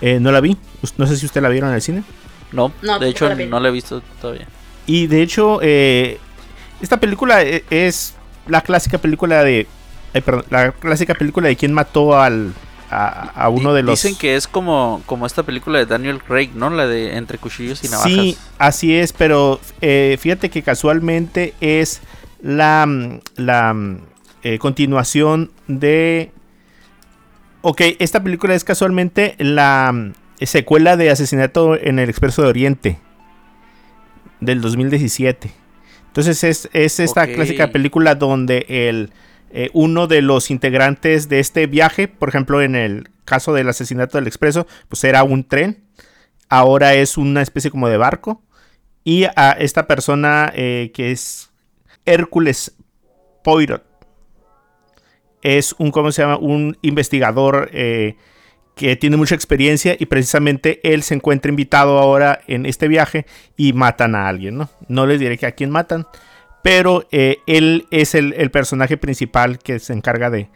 Eh, 0.00 0.20
no 0.20 0.30
la 0.30 0.40
vi. 0.40 0.56
No 0.96 1.08
sé 1.08 1.16
si 1.16 1.26
usted 1.26 1.42
la 1.42 1.48
vieron 1.48 1.70
en 1.70 1.74
el 1.74 1.82
cine. 1.82 2.04
No, 2.52 2.72
No, 2.82 3.00
de 3.00 3.08
hecho 3.08 3.28
la 3.28 3.34
no 3.34 3.58
la 3.58 3.68
he 3.68 3.72
visto 3.72 4.00
todavía. 4.20 4.46
Y 4.86 5.08
de 5.08 5.22
hecho, 5.22 5.58
eh, 5.60 6.20
esta 6.80 6.98
película 7.00 7.42
e- 7.42 7.64
es 7.70 8.14
la 8.46 8.60
clásica 8.60 8.98
película 8.98 9.42
de. 9.42 9.66
ay, 10.14 10.20
perdón, 10.20 10.44
la 10.50 10.70
clásica 10.70 11.14
película 11.14 11.48
de 11.48 11.56
quién 11.56 11.72
mató 11.72 12.20
al, 12.20 12.52
a, 12.88 13.30
a 13.34 13.48
uno 13.48 13.74
de 13.74 13.82
los. 13.82 14.00
Dicen 14.00 14.16
que 14.16 14.36
es 14.36 14.46
como, 14.46 15.02
como 15.06 15.26
esta 15.26 15.42
película 15.42 15.80
de 15.80 15.86
Daniel 15.86 16.22
Craig, 16.22 16.50
¿no? 16.54 16.70
La 16.70 16.86
de 16.86 17.16
Entre 17.16 17.38
Cuchillos 17.38 17.82
y 17.82 17.88
Navajas. 17.88 18.12
Sí, 18.12 18.38
así 18.58 18.94
es, 18.94 19.12
pero 19.12 19.58
eh, 19.80 20.16
fíjate 20.20 20.48
que 20.48 20.62
casualmente 20.62 21.54
es 21.60 22.00
la, 22.42 22.86
la 23.36 23.74
eh, 24.42 24.58
continuación 24.58 25.52
de... 25.68 26.32
Ok, 27.62 27.80
esta 27.98 28.22
película 28.22 28.54
es 28.54 28.64
casualmente 28.64 29.36
la 29.38 29.92
mm, 29.92 30.12
secuela 30.44 30.96
de 30.96 31.10
Asesinato 31.10 31.78
en 31.78 31.98
el 31.98 32.08
Expreso 32.08 32.42
de 32.42 32.48
Oriente 32.48 32.98
del 34.40 34.60
2017. 34.60 35.52
Entonces 36.08 36.44
es, 36.44 36.68
es 36.72 37.00
esta 37.00 37.26
clásica 37.26 37.70
película 37.70 38.16
donde 38.16 38.66
el, 38.68 39.12
eh, 39.50 39.70
uno 39.72 40.08
de 40.08 40.22
los 40.22 40.50
integrantes 40.50 41.28
de 41.28 41.40
este 41.40 41.66
viaje, 41.66 42.08
por 42.08 42.28
ejemplo 42.28 42.60
en 42.60 42.74
el 42.74 43.08
caso 43.24 43.54
del 43.54 43.68
asesinato 43.68 44.18
del 44.18 44.26
Expreso, 44.26 44.66
pues 44.88 45.04
era 45.04 45.22
un 45.22 45.44
tren 45.44 45.82
ahora 46.52 46.92
es 46.92 47.16
una 47.16 47.40
especie 47.40 47.70
como 47.70 47.88
de 47.88 47.96
barco. 47.96 48.42
Y 49.04 49.24
a 49.24 49.52
esta 49.58 49.86
persona 49.86 50.52
eh, 50.54 50.92
que 50.94 51.10
es 51.10 51.50
Hércules 52.04 52.76
Poirot. 53.42 53.82
Es 55.42 55.74
un, 55.78 55.90
¿cómo 55.90 56.12
se 56.12 56.22
llama? 56.22 56.36
Un 56.36 56.78
investigador 56.82 57.68
eh, 57.72 58.16
que 58.74 58.96
tiene 58.96 59.16
mucha 59.16 59.34
experiencia 59.34 59.96
y 59.98 60.06
precisamente 60.06 60.80
él 60.82 61.02
se 61.02 61.14
encuentra 61.14 61.50
invitado 61.50 61.98
ahora 61.98 62.40
en 62.46 62.64
este 62.64 62.88
viaje 62.88 63.26
y 63.56 63.72
matan 63.72 64.14
a 64.14 64.28
alguien, 64.28 64.56
¿no? 64.56 64.70
No 64.88 65.06
les 65.06 65.20
diré 65.20 65.36
que 65.36 65.46
a 65.46 65.52
quién 65.52 65.70
matan, 65.70 66.06
pero 66.62 67.06
eh, 67.10 67.38
él 67.46 67.86
es 67.90 68.14
el, 68.14 68.32
el 68.34 68.50
personaje 68.50 68.96
principal 68.96 69.58
que 69.58 69.78
se 69.78 69.92
encarga 69.92 70.30
de, 70.30 70.48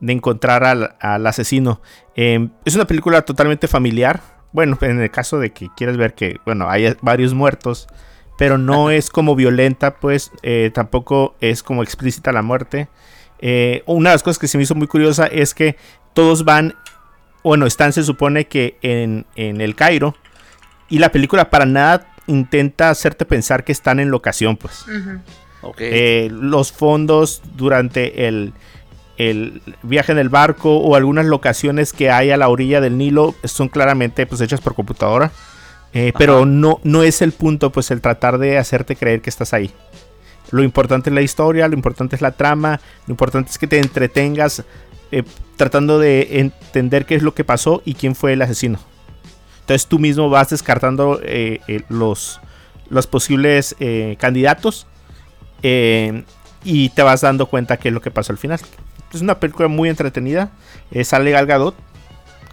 de 0.00 0.12
encontrar 0.12 0.64
al, 0.64 0.96
al 1.00 1.26
asesino. 1.26 1.80
Eh, 2.16 2.48
es 2.64 2.74
una 2.74 2.86
película 2.86 3.22
totalmente 3.22 3.68
familiar. 3.68 4.20
Bueno, 4.52 4.76
en 4.82 5.00
el 5.00 5.10
caso 5.10 5.38
de 5.38 5.50
que 5.50 5.68
quieras 5.76 5.96
ver 5.96 6.14
que, 6.14 6.38
bueno, 6.44 6.68
hay 6.68 6.94
varios 7.00 7.34
muertos, 7.34 7.88
pero 8.36 8.58
no 8.58 8.90
es 8.90 9.10
como 9.10 9.34
violenta, 9.36 9.96
pues 9.96 10.32
eh, 10.42 10.70
tampoco 10.74 11.34
es 11.40 11.62
como 11.62 11.82
explícita 11.82 12.32
la 12.32 12.42
muerte. 12.42 12.88
Eh, 13.46 13.82
una 13.84 14.08
de 14.08 14.14
las 14.14 14.22
cosas 14.22 14.38
que 14.38 14.48
se 14.48 14.56
me 14.56 14.64
hizo 14.64 14.74
muy 14.74 14.86
curiosa 14.86 15.26
es 15.26 15.52
que 15.52 15.76
todos 16.14 16.46
van, 16.46 16.74
bueno, 17.42 17.66
están 17.66 17.92
se 17.92 18.02
supone 18.02 18.46
que 18.46 18.78
en, 18.80 19.26
en 19.36 19.60
el 19.60 19.74
Cairo 19.74 20.14
y 20.88 20.98
la 20.98 21.12
película 21.12 21.50
para 21.50 21.66
nada 21.66 22.06
intenta 22.26 22.88
hacerte 22.88 23.26
pensar 23.26 23.62
que 23.62 23.72
están 23.72 24.00
en 24.00 24.10
locación, 24.10 24.56
pues. 24.56 24.86
Ujú. 24.88 25.20
Ok. 25.60 25.76
Eh, 25.80 26.30
los 26.32 26.72
fondos 26.72 27.42
durante 27.54 28.26
el, 28.28 28.54
el 29.18 29.60
viaje 29.82 30.12
en 30.12 30.18
el 30.18 30.30
barco 30.30 30.78
o 30.78 30.96
algunas 30.96 31.26
locaciones 31.26 31.92
que 31.92 32.10
hay 32.10 32.30
a 32.30 32.38
la 32.38 32.48
orilla 32.48 32.80
del 32.80 32.96
Nilo 32.96 33.34
son 33.44 33.68
claramente 33.68 34.24
pues 34.24 34.40
hechas 34.40 34.62
por 34.62 34.74
computadora. 34.74 35.32
Eh, 35.92 36.14
pero 36.16 36.46
no, 36.46 36.80
no 36.82 37.02
es 37.02 37.20
el 37.20 37.32
punto, 37.32 37.70
pues 37.70 37.90
el 37.90 38.00
tratar 38.00 38.38
de 38.38 38.56
hacerte 38.56 38.96
creer 38.96 39.20
que 39.20 39.28
estás 39.28 39.52
ahí. 39.52 39.70
Lo 40.50 40.62
importante 40.62 41.10
es 41.10 41.14
la 41.14 41.22
historia, 41.22 41.66
lo 41.68 41.74
importante 41.74 42.16
es 42.16 42.22
la 42.22 42.32
trama, 42.32 42.80
lo 43.06 43.12
importante 43.12 43.50
es 43.50 43.58
que 43.58 43.66
te 43.66 43.78
entretengas 43.78 44.62
eh, 45.10 45.22
tratando 45.56 45.98
de 45.98 46.40
entender 46.40 47.06
qué 47.06 47.14
es 47.14 47.22
lo 47.22 47.34
que 47.34 47.44
pasó 47.44 47.82
y 47.84 47.94
quién 47.94 48.14
fue 48.14 48.32
el 48.34 48.42
asesino. 48.42 48.78
Entonces 49.60 49.86
tú 49.86 49.98
mismo 49.98 50.28
vas 50.28 50.50
descartando 50.50 51.20
eh, 51.22 51.60
eh, 51.68 51.82
los, 51.88 52.40
los 52.90 53.06
posibles 53.06 53.74
candidatos 54.18 54.86
y 55.62 56.88
te 56.90 57.02
vas 57.02 57.22
dando 57.22 57.46
cuenta 57.46 57.78
qué 57.78 57.88
es 57.88 57.94
lo 57.94 58.00
que 58.02 58.10
pasó 58.10 58.32
al 58.32 58.38
final. 58.38 58.60
Es 59.12 59.20
una 59.22 59.38
película 59.40 59.68
muy 59.68 59.88
entretenida. 59.88 60.50
Sale 61.04 61.30
Gal 61.30 61.46
Gadot, 61.46 61.74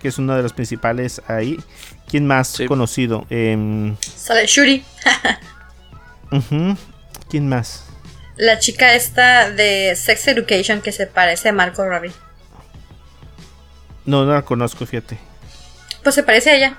que 0.01 0.07
es 0.07 0.17
uno 0.17 0.35
de 0.35 0.43
los 0.43 0.53
principales 0.53 1.21
ahí. 1.27 1.59
¿Quién 2.07 2.25
más 2.27 2.47
Sí. 2.49 2.65
conocido? 2.67 3.25
Em, 3.29 3.95
Sale 3.99 4.45
Shuri. 4.45 4.83
¿Quién 7.31 7.49
más? 7.49 7.85
la 8.41 8.57
chica 8.57 8.95
esta 8.95 9.51
de 9.51 9.95
Sex 9.95 10.27
Education 10.29 10.81
que 10.81 10.91
se 10.91 11.05
parece 11.05 11.49
a 11.49 11.53
Marco 11.53 11.87
Robbie. 11.87 12.11
No, 14.03 14.25
no 14.25 14.33
la 14.33 14.41
conozco, 14.41 14.83
fíjate. 14.85 15.19
Pues 16.01 16.15
se 16.15 16.23
parece 16.23 16.49
a 16.49 16.55
ella. 16.55 16.77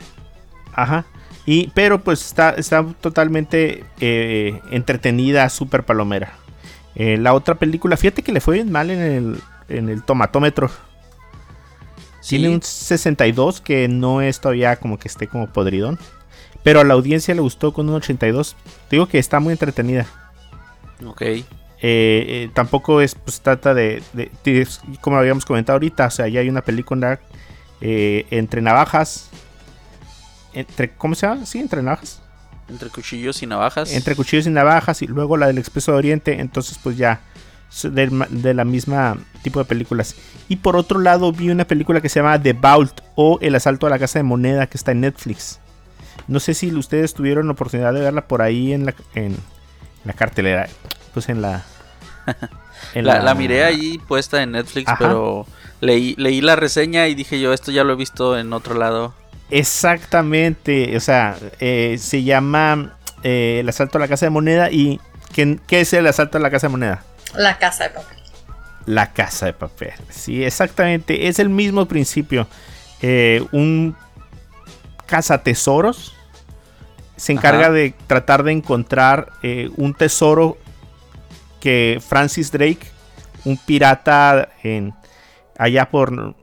Ajá. 0.74 1.06
Y, 1.46 1.68
pero 1.68 2.02
pues 2.04 2.24
está, 2.26 2.50
está 2.50 2.84
totalmente 3.00 3.82
eh, 4.00 4.60
entretenida, 4.70 5.48
súper 5.48 5.84
palomera. 5.84 6.34
Eh, 6.94 7.16
la 7.16 7.32
otra 7.32 7.54
película, 7.54 7.96
fíjate 7.96 8.22
que 8.22 8.32
le 8.32 8.42
fue 8.42 8.56
bien 8.56 8.70
mal 8.70 8.90
en 8.90 9.00
el, 9.00 9.40
en 9.70 9.88
el 9.88 10.02
tomatómetro. 10.02 10.68
Sí. 12.20 12.36
Tiene 12.36 12.50
un 12.50 12.62
62 12.62 13.62
que 13.62 13.88
no 13.88 14.20
es 14.20 14.38
todavía 14.38 14.76
como 14.76 14.98
que 14.98 15.08
esté 15.08 15.28
como 15.28 15.50
podridón. 15.50 15.98
Pero 16.62 16.80
a 16.80 16.84
la 16.84 16.94
audiencia 16.94 17.34
le 17.34 17.40
gustó 17.40 17.72
con 17.72 17.88
un 17.88 17.94
82. 17.96 18.56
Digo 18.90 19.06
que 19.06 19.18
está 19.18 19.40
muy 19.40 19.52
entretenida. 19.52 20.06
Ok. 21.06 21.22
Eh, 21.22 21.44
eh, 21.82 22.50
tampoco 22.52 23.00
es, 23.00 23.14
pues 23.14 23.40
trata 23.40 23.72
de, 23.72 24.02
de- 24.12 24.30
de- 24.44 24.68
como 25.00 25.16
habíamos 25.16 25.46
comentado 25.46 25.76
ahorita, 25.76 26.06
o 26.06 26.10
sea, 26.10 26.28
ya 26.28 26.40
hay 26.40 26.48
una 26.50 26.60
película 26.62 27.20
eh, 27.80 28.26
entre 28.30 28.60
navajas. 28.60 29.30
Entre, 30.52 30.90
¿Cómo 30.92 31.14
se 31.14 31.26
llama? 31.26 31.46
Sí, 31.46 31.58
entre 31.58 31.82
navajas. 31.82 32.20
Entre 32.68 32.88
cuchillos 32.90 33.42
y 33.42 33.46
navajas. 33.46 33.92
Entre 33.92 34.14
cuchillos 34.14 34.46
y 34.46 34.50
navajas 34.50 35.00
y 35.02 35.06
luego 35.06 35.36
la 35.36 35.46
del 35.46 35.58
Expreso 35.58 35.92
de 35.92 35.98
Oriente. 35.98 36.40
Entonces, 36.40 36.78
pues 36.82 36.96
ya, 36.96 37.20
ma- 38.10 38.26
de, 38.28 38.52
la 38.54 38.64
misma 38.64 39.16
tipo 39.42 39.58
de 39.60 39.64
películas. 39.64 40.16
Y 40.48 40.56
por 40.56 40.76
otro 40.76 40.98
lado, 41.00 41.32
vi 41.32 41.50
una 41.50 41.64
película 41.64 42.00
que 42.00 42.08
se 42.08 42.20
llama 42.20 42.40
The 42.40 42.52
Vault 42.52 43.00
o 43.14 43.38
El 43.40 43.54
Asalto 43.54 43.86
a 43.86 43.90
la 43.90 43.98
Casa 43.98 44.18
de 44.18 44.24
Moneda 44.24 44.66
que 44.66 44.76
está 44.76 44.92
en 44.92 45.00
Netflix. 45.00 45.59
No 46.30 46.38
sé 46.38 46.54
si 46.54 46.72
ustedes 46.72 47.12
tuvieron 47.12 47.46
la 47.48 47.54
oportunidad 47.54 47.92
de 47.92 48.00
verla 48.00 48.28
por 48.28 48.40
ahí 48.40 48.72
en 48.72 48.86
la, 48.86 48.94
en 49.16 49.36
la 50.04 50.12
cartelera. 50.12 50.68
Pues 51.12 51.28
en 51.28 51.42
la. 51.42 51.64
en 52.94 53.04
La, 53.04 53.18
la 53.18 53.34
miré 53.34 53.64
ahí 53.64 53.98
puesta 53.98 54.40
en 54.40 54.52
Netflix, 54.52 54.86
Ajá. 54.86 54.98
pero 54.98 55.44
leí, 55.80 56.14
leí 56.18 56.40
la 56.40 56.54
reseña 56.54 57.08
y 57.08 57.16
dije 57.16 57.40
yo, 57.40 57.52
esto 57.52 57.72
ya 57.72 57.82
lo 57.82 57.94
he 57.94 57.96
visto 57.96 58.38
en 58.38 58.52
otro 58.52 58.76
lado. 58.76 59.12
Exactamente, 59.50 60.96
o 60.96 61.00
sea, 61.00 61.36
eh, 61.58 61.96
se 61.98 62.22
llama 62.22 62.96
eh, 63.24 63.58
el 63.58 63.68
asalto 63.68 63.98
a 63.98 64.00
la 64.00 64.06
casa 64.06 64.26
de 64.26 64.30
moneda 64.30 64.70
y 64.70 65.00
¿qué, 65.32 65.58
qué 65.66 65.80
es 65.80 65.92
el 65.92 66.06
asalto 66.06 66.38
a 66.38 66.40
la 66.40 66.52
casa 66.52 66.68
de 66.68 66.70
moneda? 66.70 67.02
La 67.34 67.58
casa 67.58 67.84
de 67.84 67.90
papel. 67.90 68.18
La 68.86 69.12
casa 69.12 69.46
de 69.46 69.52
papel. 69.52 69.94
Sí, 70.10 70.44
exactamente, 70.44 71.26
es 71.26 71.40
el 71.40 71.48
mismo 71.48 71.86
principio. 71.86 72.46
Eh, 73.02 73.44
un 73.50 73.96
cazatesoros 75.06 76.14
se 77.20 77.32
encarga 77.32 77.66
Ajá. 77.66 77.72
de 77.72 77.94
tratar 78.06 78.44
de 78.44 78.52
encontrar 78.52 79.28
eh, 79.42 79.68
un 79.76 79.92
tesoro 79.92 80.56
que 81.60 82.00
Francis 82.00 82.50
Drake, 82.50 82.80
un 83.44 83.58
pirata 83.58 84.48
en 84.62 84.94
allá 85.58 85.90
por, 85.90 86.34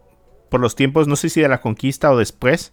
por 0.49 0.59
los 0.59 0.75
tiempos, 0.75 1.07
no 1.07 1.15
sé 1.15 1.29
si 1.29 1.41
de 1.41 1.47
la 1.47 1.61
conquista 1.61 2.11
o 2.11 2.17
después, 2.19 2.69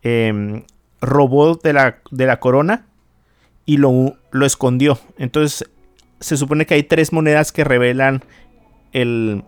em, 0.00 0.62
robó 1.02 1.56
de 1.56 1.74
la, 1.74 1.98
de 2.10 2.24
la 2.24 2.40
corona 2.40 2.86
y 3.66 3.76
lo, 3.76 4.16
lo 4.30 4.46
escondió. 4.46 4.98
Entonces 5.18 5.68
se 6.20 6.38
supone 6.38 6.64
que 6.64 6.72
hay 6.72 6.84
tres 6.84 7.12
monedas 7.12 7.52
que 7.52 7.64
revelan 7.64 8.24
el, 8.92 9.44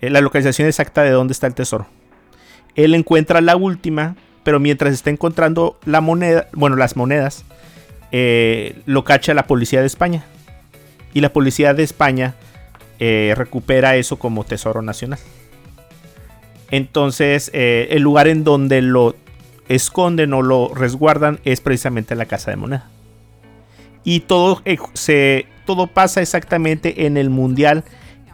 eh, 0.00 0.08
la 0.08 0.20
localización 0.20 0.68
exacta 0.68 1.02
de 1.02 1.10
dónde 1.10 1.32
está 1.32 1.48
el 1.48 1.56
tesoro. 1.56 1.88
Él 2.76 2.94
encuentra 2.94 3.40
la 3.40 3.56
última, 3.56 4.14
pero 4.44 4.60
mientras 4.60 4.92
está 4.92 5.10
encontrando 5.10 5.78
la 5.86 6.00
moneda, 6.00 6.48
bueno, 6.52 6.76
las 6.76 6.96
monedas, 6.96 7.44
eh, 8.12 8.80
lo 8.86 9.02
cacha 9.02 9.34
la 9.34 9.46
policía 9.46 9.80
de 9.80 9.86
España. 9.86 10.24
Y 11.14 11.20
la 11.20 11.32
policía 11.32 11.74
de 11.74 11.82
España 11.82 12.34
eh, 12.98 13.34
recupera 13.36 13.96
eso 13.96 14.18
como 14.18 14.44
tesoro 14.44 14.82
nacional. 14.82 15.18
Entonces, 16.70 17.50
eh, 17.54 17.88
el 17.90 18.02
lugar 18.02 18.28
en 18.28 18.44
donde 18.44 18.82
lo 18.82 19.16
esconden 19.68 20.34
o 20.34 20.42
lo 20.42 20.72
resguardan 20.74 21.40
es 21.44 21.60
precisamente 21.60 22.14
la 22.14 22.26
casa 22.26 22.50
de 22.50 22.56
moneda. 22.56 22.88
Y 24.04 24.20
todo, 24.20 24.62
se, 24.92 25.46
todo 25.64 25.86
pasa 25.86 26.20
exactamente 26.20 27.06
en 27.06 27.16
el 27.16 27.30
mundial 27.30 27.84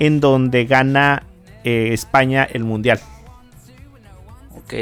en 0.00 0.18
donde 0.18 0.64
gana 0.64 1.22
España 1.62 2.48
el 2.50 2.64
mundial. 2.64 2.98
Ok. 4.56 4.74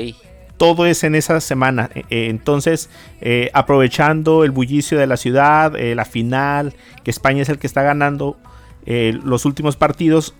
Todo 0.58 0.86
es 0.86 1.04
en 1.04 1.14
esa 1.14 1.40
semana. 1.40 1.88
Eh, 1.94 2.04
eh, 2.10 2.26
entonces, 2.28 2.90
eh, 3.20 3.50
aprovechando 3.54 4.44
el 4.44 4.50
bullicio 4.50 4.98
de 4.98 5.06
la 5.06 5.16
ciudad, 5.16 5.74
eh, 5.76 5.94
la 5.94 6.04
final, 6.04 6.74
que 7.04 7.10
España 7.10 7.42
es 7.42 7.48
el 7.48 7.58
que 7.58 7.66
está 7.66 7.82
ganando 7.82 8.36
eh, 8.84 9.18
los 9.24 9.44
últimos 9.44 9.76
partidos, 9.76 10.34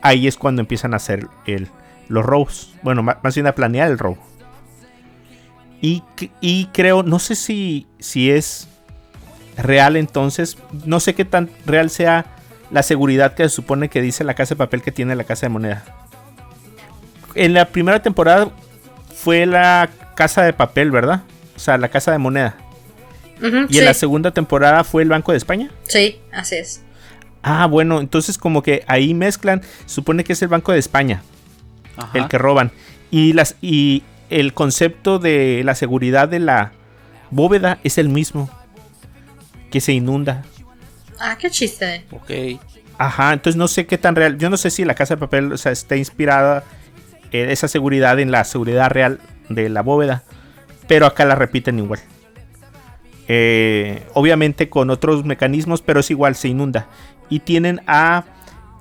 ahí 0.00 0.26
es 0.26 0.36
cuando 0.36 0.62
empiezan 0.62 0.94
a 0.94 0.96
hacer 0.96 1.26
el, 1.46 1.68
los 2.08 2.24
robos. 2.24 2.72
Bueno, 2.82 3.02
más 3.02 3.34
bien 3.34 3.46
a 3.46 3.54
planear 3.54 3.90
el 3.90 3.98
robo. 3.98 4.18
Y 5.80 6.66
creo, 6.72 7.02
no 7.02 7.18
sé 7.18 7.34
si, 7.34 7.86
si 7.98 8.30
es 8.30 8.68
real 9.58 9.96
entonces, 9.96 10.56
no 10.86 10.98
sé 10.98 11.14
qué 11.14 11.26
tan 11.26 11.50
real 11.66 11.90
sea 11.90 12.24
la 12.70 12.82
seguridad 12.82 13.34
que 13.34 13.42
se 13.42 13.50
supone 13.50 13.90
que 13.90 14.00
dice 14.00 14.24
la 14.24 14.32
casa 14.32 14.54
de 14.54 14.58
papel 14.58 14.80
que 14.80 14.92
tiene 14.92 15.14
la 15.14 15.24
casa 15.24 15.46
de 15.46 15.50
moneda. 15.50 15.84
En 17.34 17.52
la 17.52 17.66
primera 17.66 18.00
temporada 18.00 18.48
fue 19.24 19.46
la 19.46 19.88
casa 20.14 20.42
de 20.42 20.52
papel, 20.52 20.90
¿verdad? 20.90 21.22
O 21.56 21.58
sea, 21.58 21.78
la 21.78 21.88
casa 21.88 22.12
de 22.12 22.18
moneda. 22.18 22.56
Y 23.40 23.72
sí, 23.72 23.78
en 23.78 23.84
la 23.86 23.94
segunda 23.94 24.30
temporada 24.32 24.84
fue 24.84 25.02
el 25.02 25.08
Banco 25.08 25.32
de 25.32 25.38
España. 25.38 25.70
sí, 25.84 26.20
así 26.30 26.56
es. 26.56 26.82
Ah, 27.42 27.66
bueno, 27.66 28.00
entonces 28.00 28.38
como 28.38 28.62
que 28.62 28.84
ahí 28.86 29.12
mezclan, 29.12 29.60
supone 29.86 30.24
que 30.24 30.32
es 30.32 30.40
el 30.40 30.48
Banco 30.48 30.72
de 30.72 30.78
España 30.78 31.22
Ajá. 31.96 32.18
el 32.18 32.28
que 32.28 32.38
roban. 32.38 32.70
Y, 33.10 33.32
las, 33.34 33.56
y 33.60 34.02
el 34.30 34.54
concepto 34.54 35.18
de 35.18 35.62
la 35.64 35.74
seguridad 35.74 36.28
de 36.28 36.38
la 36.38 36.72
bóveda 37.30 37.78
es 37.82 37.98
el 37.98 38.08
mismo. 38.08 38.50
Que 39.70 39.80
se 39.80 39.92
inunda. 39.92 40.44
Ah, 41.18 41.36
qué 41.38 41.50
chiste. 41.50 42.04
Ok. 42.12 42.60
Ajá, 42.98 43.32
entonces 43.32 43.56
no 43.56 43.68
sé 43.68 43.86
qué 43.86 43.98
tan 43.98 44.16
real. 44.16 44.38
Yo 44.38 44.48
no 44.48 44.56
sé 44.56 44.70
si 44.70 44.84
la 44.84 44.94
casa 44.94 45.14
de 45.16 45.20
papel 45.20 45.52
o 45.52 45.58
sea, 45.58 45.72
está 45.72 45.96
inspirada 45.96 46.64
esa 47.34 47.68
seguridad 47.68 48.18
en 48.20 48.30
la 48.30 48.44
seguridad 48.44 48.90
real 48.90 49.20
de 49.48 49.68
la 49.68 49.82
bóveda. 49.82 50.22
Pero 50.86 51.06
acá 51.06 51.24
la 51.24 51.34
repiten 51.34 51.78
igual. 51.78 52.00
Eh, 53.26 54.06
obviamente 54.12 54.68
con 54.68 54.90
otros 54.90 55.24
mecanismos, 55.24 55.82
pero 55.82 56.00
es 56.00 56.10
igual, 56.10 56.34
se 56.34 56.48
inunda. 56.48 56.86
Y 57.28 57.40
tienen 57.40 57.80
a... 57.86 58.24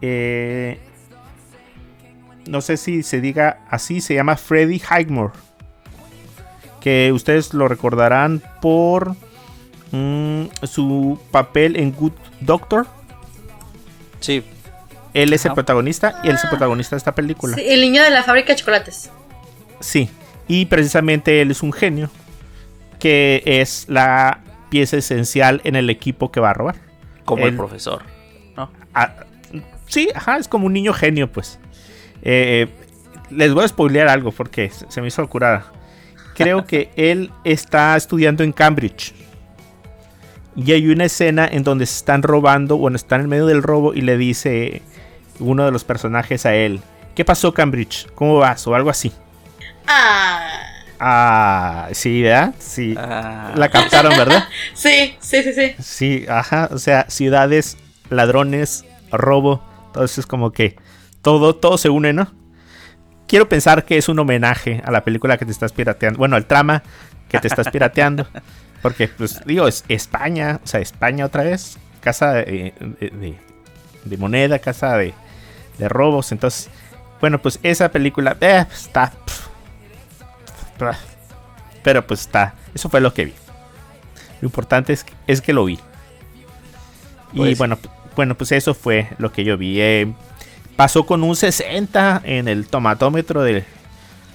eh, 0.02 0.80
no 2.48 2.62
sé 2.62 2.76
si 2.78 3.04
se 3.04 3.22
diga 3.22 3.60
así, 3.70 4.02
se 4.02 4.16
llama 4.16 4.36
Freddy 4.36 4.82
Highmore. 4.82 5.34
Que 6.82 7.12
ustedes 7.14 7.54
lo 7.54 7.70
recordarán 7.70 8.42
por 8.62 9.16
mm, 9.92 10.44
su 10.64 11.18
papel 11.32 11.78
en 11.78 11.94
Good 11.94 12.12
Doctor. 12.42 12.86
Sí. 14.20 14.44
Él 15.14 15.32
es 15.34 15.46
el 15.46 15.54
protagonista 15.54 16.20
y 16.24 16.30
él 16.30 16.36
es 16.36 16.44
el 16.44 16.50
protagonista 16.50 16.96
de 16.96 16.98
esta 16.98 17.14
película. 17.14 17.56
Sí, 17.56 17.64
el 17.68 17.82
niño 17.82 18.02
de 18.04 18.10
la 18.10 18.24
fábrica 18.24 18.54
de 18.54 18.60
chocolates. 18.60 19.10
Sí. 19.80 20.10
Y 20.48 20.66
precisamente 20.66 21.42
él 21.42 21.52
es 21.52 21.62
un 21.64 21.72
genio. 21.74 22.10
Que 23.00 23.44
es 23.46 23.86
la 23.90 24.40
pieza 24.70 24.98
esencial 24.98 25.62
en 25.66 25.76
el 25.76 25.90
equipo 25.90 26.32
que 26.32 26.40
va 26.40 26.50
a 26.52 26.54
robar. 26.54 26.76
Como 27.26 27.44
el 27.44 27.50
El- 27.50 27.58
profesor. 27.58 28.02
¿no? 28.56 28.72
Ah, 28.94 29.14
sí, 29.88 30.10
ajá, 30.16 30.38
es 30.38 30.48
como 30.48 30.68
un 30.68 30.74
niño 30.74 30.94
genio, 30.94 31.32
pues. 31.32 31.60
Eh, 32.22 32.68
les 33.30 33.54
voy 33.54 33.66
a 33.66 33.68
spoilear 33.68 34.08
algo 34.08 34.32
porque 34.32 34.70
se 34.70 34.86
se 34.90 35.02
me 35.02 35.08
hizo 35.10 35.28
curada. 35.30 35.66
Creo 36.36 36.66
que 36.66 36.90
él 36.96 37.32
está 37.44 37.96
estudiando 37.98 38.44
en 38.44 38.52
Cambridge. 38.54 39.14
Y 40.56 40.72
hay 40.72 40.88
una 40.88 41.06
escena 41.06 41.48
en 41.52 41.64
donde 41.64 41.86
se 41.86 41.98
están 41.98 42.22
robando, 42.24 42.78
bueno, 42.78 42.96
están 42.96 43.22
en 43.22 43.30
medio 43.30 43.48
del 43.48 43.64
robo 43.64 43.94
y 43.94 44.02
le 44.02 44.18
dice 44.18 44.82
uno 45.40 45.66
de 45.66 45.72
los 45.72 45.84
personajes 45.84 46.46
a 46.46 46.54
él, 46.56 46.82
¿qué 47.16 47.26
pasó 47.26 47.54
Cambridge? 47.54 48.08
¿Cómo 48.16 48.38
vas? 48.38 48.66
O 48.68 48.76
algo 48.76 48.90
así. 48.90 49.12
Ah. 49.88 50.50
Ah, 51.00 51.90
sí, 51.92 52.22
¿verdad? 52.22 52.54
Sí. 52.60 52.96
Ah. 52.98 53.52
La 53.56 53.70
captaron, 53.70 54.16
¿verdad? 54.18 54.48
Sí, 54.74 55.16
sí, 55.20 55.44
sí, 55.44 55.54
sí. 55.54 55.76
Sí, 55.82 56.26
ajá. 56.30 56.70
O 56.72 56.78
sea, 56.78 57.06
ciudades, 57.10 57.78
ladrones, 58.10 58.86
robo. 59.12 59.62
Todo 59.94 60.06
eso 60.06 60.22
es 60.22 60.28
como 60.28 60.52
que 60.52 60.78
todo, 61.22 61.56
todo 61.56 61.78
se 61.78 61.90
une, 61.90 62.14
¿no? 62.14 62.32
Quiero 63.28 63.50
pensar 63.50 63.84
que 63.86 63.98
es 63.98 64.08
un 64.10 64.20
homenaje 64.20 64.82
a 64.86 64.92
la 64.92 65.04
película 65.04 65.38
que 65.38 65.46
te 65.46 65.52
estás 65.52 65.74
pirateando. 65.74 66.20
Bueno, 66.20 66.36
al 66.36 66.46
trama 66.46 66.84
que 67.28 67.40
te 67.40 67.48
estás 67.48 67.70
pirateando. 67.70 68.28
Porque, 68.82 69.08
pues, 69.08 69.42
digo, 69.46 69.68
es 69.68 69.84
España. 69.90 70.60
O 70.64 70.68
sea, 70.68 70.80
España 70.80 71.26
otra 71.26 71.44
vez. 71.44 71.78
Casa 72.02 72.34
de, 72.34 72.74
de- 73.00 73.10
de- 73.10 73.40
de 74.06 74.18
moneda, 74.18 74.60
casa 74.60 74.98
de, 74.98 75.14
de 75.78 75.90
robos. 75.90 76.32
Entonces, 76.32 76.70
bueno, 77.22 77.42
pues 77.42 77.60
esa 77.64 77.90
película 77.90 78.36
eh, 78.42 78.66
está. 78.72 79.12
pf, 79.26 79.48
pf, 80.78 80.98
Pero 81.84 82.06
pues 82.06 82.22
está. 82.22 82.56
Eso 82.74 82.90
fue 82.90 83.02
lo 83.02 83.14
que 83.14 83.26
vi. 83.26 83.34
Lo 84.42 84.48
importante 84.48 84.94
es, 84.94 85.06
es 85.28 85.42
que 85.42 85.54
lo 85.54 85.66
vi. 85.66 85.80
Y 87.34 87.38
Pues- 87.38 87.58
bueno, 87.58 87.78
bueno, 88.16 88.36
pues 88.36 88.52
eso 88.52 88.74
fue 88.74 89.10
lo 89.18 89.32
que 89.32 89.44
yo 89.44 89.58
vi. 89.58 89.80
Eh, 89.82 90.14
pasó 90.76 91.06
con 91.06 91.24
un 91.24 91.36
60 91.36 92.22
en 92.26 92.48
el 92.48 92.68
tomatómetro 92.68 93.42
de 93.44 93.64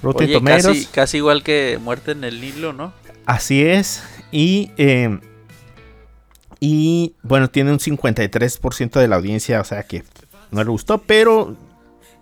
Rotten 0.02 0.26
Oye, 0.26 0.34
Tomatoes. 0.34 0.64
casi, 0.66 0.86
casi 0.86 1.16
igual 1.18 1.42
que 1.42 1.78
Muerte 1.82 2.12
en 2.12 2.24
el 2.24 2.40
Nilo, 2.40 2.72
¿no? 2.72 2.92
Así 3.26 3.62
es. 3.64 4.02
Y, 4.32 4.70
eh, 4.78 5.18
y 6.60 7.14
bueno, 7.22 7.48
tiene 7.50 7.70
un 7.72 7.78
53% 7.78 8.98
de 9.00 9.08
la 9.08 9.16
audiencia, 9.16 9.60
o 9.60 9.64
sea 9.64 9.82
que 9.84 10.02
no 10.50 10.64
le 10.64 10.70
gustó, 10.70 10.98
pero 10.98 11.56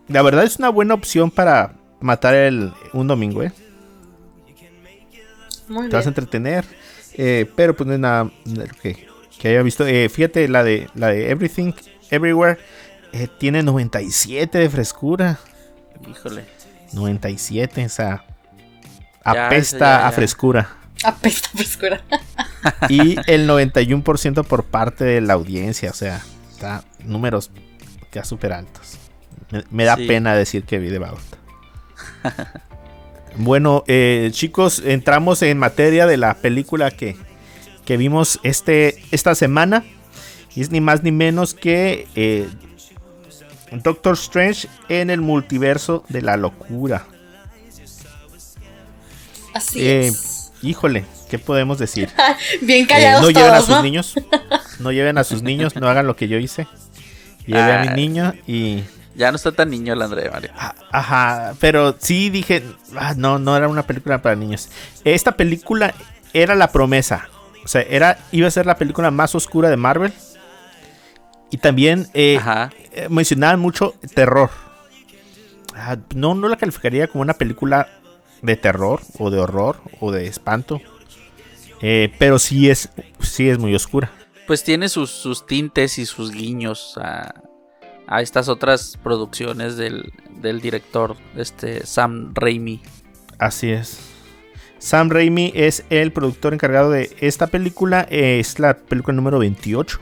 la 0.08 0.22
verdad 0.22 0.44
es 0.44 0.58
una 0.58 0.68
buena 0.68 0.94
opción 0.94 1.30
para 1.30 1.74
matar 2.00 2.34
el, 2.34 2.72
un 2.92 3.06
domingo, 3.06 3.42
¿eh? 3.42 3.52
Muy 5.68 5.88
Te 5.88 5.96
vas 5.96 6.06
a 6.06 6.10
entretener, 6.10 6.64
eh, 7.14 7.50
pero 7.56 7.74
pues 7.74 7.88
no 7.88 7.94
es 7.94 7.98
nada 7.98 8.30
que, 8.80 9.08
que 9.38 9.48
haya 9.48 9.62
visto. 9.62 9.86
Eh, 9.86 10.08
fíjate, 10.08 10.48
la 10.48 10.62
de, 10.62 10.88
la 10.94 11.08
de 11.08 11.30
Everything, 11.30 11.72
Everywhere, 12.10 12.58
eh, 13.12 13.28
tiene 13.38 13.62
97 13.62 14.58
de 14.58 14.70
frescura. 14.70 15.38
Híjole. 16.08 16.44
97, 16.92 17.84
o 17.84 17.88
sea, 17.88 18.24
apesta 19.24 19.78
ya, 19.78 19.98
ya. 20.00 20.06
a 20.06 20.12
frescura. 20.12 20.76
Apesta 21.04 21.48
frescura. 21.54 22.02
Y 22.88 23.16
el 23.30 23.48
91% 23.48 24.44
por 24.44 24.64
parte 24.64 25.04
de 25.04 25.20
la 25.20 25.34
audiencia. 25.34 25.90
O 25.90 25.94
sea, 25.94 26.20
está 26.52 26.82
números 27.04 27.52
ya 28.16 28.24
súper 28.24 28.52
altos. 28.54 28.98
Me, 29.50 29.62
me 29.70 29.84
da 29.84 29.96
Sí. 29.96 30.06
pena 30.06 30.34
decir 30.34 30.64
que 30.64 30.78
vi 30.78 30.88
de 30.88 30.98
Bauta. 30.98 31.36
bueno, 33.36 33.84
eh, 33.86 34.30
chicos, 34.32 34.82
entramos 34.84 35.42
en 35.42 35.58
materia 35.58 36.06
de 36.06 36.16
la 36.16 36.34
película 36.34 36.90
que, 36.90 37.16
que 37.84 37.96
vimos 37.98 38.40
este, 38.42 39.02
esta 39.10 39.34
semana. 39.34 39.84
Y 40.54 40.62
es 40.62 40.70
ni 40.70 40.80
más 40.80 41.02
ni 41.02 41.12
menos 41.12 41.52
que 41.52 42.08
eh, 42.14 42.48
Doctor 43.70 44.14
Strange 44.14 44.68
en 44.88 45.10
el 45.10 45.20
multiverso 45.20 46.02
de 46.08 46.22
la 46.22 46.38
locura. 46.38 47.06
Así 49.52 49.86
Eh, 49.86 50.06
es. 50.08 50.52
híjole, 50.62 51.04
¿qué 51.28 51.38
podemos 51.38 51.78
decir? 51.78 52.08
Bien 52.62 52.84
Eh, 52.84 52.86
callados 52.86 53.22
no 53.22 53.30
lleven 53.30 53.52
a 53.54 53.60
sus 53.60 53.82
niños. 53.82 54.14
No 54.80 54.92
lleven 54.92 55.18
a 55.18 55.24
sus 55.24 55.42
niños, 55.42 55.76
no 55.76 55.88
hagan 55.88 56.06
lo 56.06 56.16
que 56.16 56.26
yo 56.28 56.38
hice. 56.38 56.66
Llevé 57.46 57.72
a 57.72 57.80
mi 57.82 57.88
Ah. 57.88 57.92
niño 57.94 58.34
y. 58.46 58.82
Ya 59.14 59.30
no 59.30 59.36
está 59.36 59.50
tan 59.52 59.70
niño 59.70 59.94
el 59.94 60.02
André, 60.02 60.30
Mario. 60.30 60.50
ah, 60.58 60.74
Ajá, 60.92 61.54
pero 61.58 61.96
sí 61.98 62.28
dije. 62.28 62.62
ah, 62.96 63.14
no, 63.16 63.38
no 63.38 63.56
era 63.56 63.66
una 63.68 63.82
película 63.86 64.20
para 64.20 64.34
niños. 64.36 64.68
Esta 65.04 65.32
película 65.32 65.94
era 66.34 66.54
la 66.54 66.70
promesa. 66.70 67.28
O 67.64 67.68
sea, 67.68 67.80
era, 67.82 68.18
iba 68.30 68.46
a 68.46 68.50
ser 68.50 68.66
la 68.66 68.76
película 68.76 69.10
más 69.10 69.34
oscura 69.34 69.70
de 69.70 69.76
Marvel. 69.78 70.12
Y 71.50 71.56
también 71.58 72.08
eh, 72.12 72.38
eh, 72.92 73.06
mencionaban 73.08 73.58
mucho 73.60 73.94
terror. 74.14 74.50
Ah, 75.74 75.96
no, 76.14 76.34
no 76.34 76.48
la 76.48 76.56
calificaría 76.56 77.06
como 77.08 77.22
una 77.22 77.34
película 77.34 77.88
de 78.42 78.56
terror 78.56 79.00
o 79.18 79.30
de 79.30 79.38
horror 79.38 79.80
o 80.00 80.10
de 80.12 80.26
espanto. 80.26 80.80
Eh, 81.80 82.12
pero 82.18 82.38
sí 82.38 82.68
es, 82.70 82.90
sí 83.20 83.48
es 83.48 83.58
muy 83.58 83.74
oscura. 83.74 84.10
Pues 84.46 84.62
tiene 84.64 84.88
sus, 84.88 85.10
sus 85.10 85.46
tintes 85.46 85.98
y 85.98 86.06
sus 86.06 86.30
guiños 86.30 86.96
a, 86.98 87.34
a 88.06 88.22
estas 88.22 88.48
otras 88.48 88.96
producciones 89.02 89.76
del, 89.76 90.12
del 90.40 90.60
director, 90.60 91.16
este 91.36 91.84
Sam 91.86 92.32
Raimi. 92.34 92.80
Así 93.38 93.70
es. 93.70 93.98
Sam 94.78 95.10
Raimi 95.10 95.52
es 95.54 95.84
el 95.90 96.12
productor 96.12 96.54
encargado 96.54 96.90
de 96.90 97.16
esta 97.20 97.48
película. 97.48 98.02
Es 98.10 98.58
la 98.58 98.76
película 98.76 99.14
número 99.16 99.38
28 99.38 99.98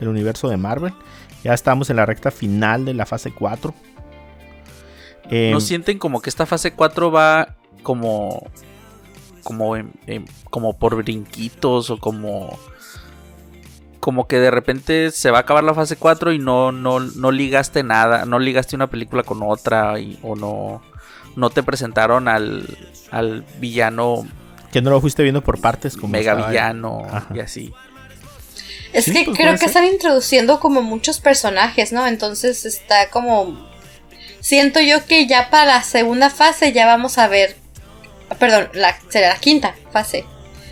del 0.00 0.08
universo 0.08 0.48
de 0.48 0.56
Marvel. 0.56 0.92
Ya 1.44 1.52
estamos 1.54 1.90
en 1.90 1.96
la 1.96 2.06
recta 2.06 2.30
final 2.30 2.84
de 2.86 2.94
la 2.94 3.06
fase 3.06 3.30
4. 3.32 3.74
Eh, 5.30 5.50
¿No 5.52 5.60
sienten 5.60 5.98
como 5.98 6.20
que 6.20 6.30
esta 6.30 6.46
fase 6.46 6.72
4 6.72 7.10
va 7.12 7.56
como 7.82 8.50
como 9.42 9.76
en- 9.76 9.92
en- 10.06 10.24
como 10.50 10.78
por 10.78 10.96
brinquitos 10.96 11.90
o 11.90 11.98
como 11.98 12.58
como 14.04 14.26
que 14.28 14.38
de 14.38 14.50
repente 14.50 15.10
se 15.12 15.30
va 15.30 15.38
a 15.38 15.40
acabar 15.40 15.64
la 15.64 15.72
fase 15.72 15.96
4 15.96 16.32
y 16.32 16.38
no 16.38 16.72
no 16.72 17.00
no 17.00 17.30
ligaste 17.30 17.82
nada, 17.82 18.26
no 18.26 18.38
ligaste 18.38 18.76
una 18.76 18.88
película 18.88 19.22
con 19.22 19.42
otra 19.42 19.98
y- 19.98 20.18
o 20.22 20.36
no 20.36 20.82
no 21.36 21.48
te 21.48 21.62
presentaron 21.62 22.28
al 22.28 22.66
al 23.10 23.46
villano 23.60 24.26
que 24.70 24.82
no 24.82 24.90
lo 24.90 25.00
fuiste 25.00 25.22
viendo 25.22 25.40
por 25.42 25.58
partes. 25.58 25.96
Como 25.96 26.08
mega 26.12 26.34
villano 26.34 27.06
y 27.34 27.40
así. 27.40 27.72
Es 28.92 29.06
Sí, 29.06 29.12
que 29.14 29.24
pues 29.24 29.38
creo 29.38 29.52
que 29.52 29.58
ser. 29.60 29.68
están 29.68 29.84
introduciendo 29.86 30.60
como 30.60 30.82
muchos 30.82 31.18
personajes, 31.20 31.92
¿no? 31.92 32.06
Entonces 32.06 32.64
está 32.66 33.08
como... 33.10 33.56
Siento 34.40 34.80
yo 34.80 35.06
que 35.06 35.26
ya 35.26 35.48
para 35.48 35.64
la 35.76 35.82
segunda 35.82 36.28
fase 36.28 36.72
ya 36.72 36.86
vamos 36.86 37.18
a 37.18 37.28
ver... 37.28 37.56
Perdón, 38.38 38.68
la, 38.74 38.94
será 39.08 39.28
la 39.30 39.36
quinta 39.40 39.74
fase. 39.92 40.24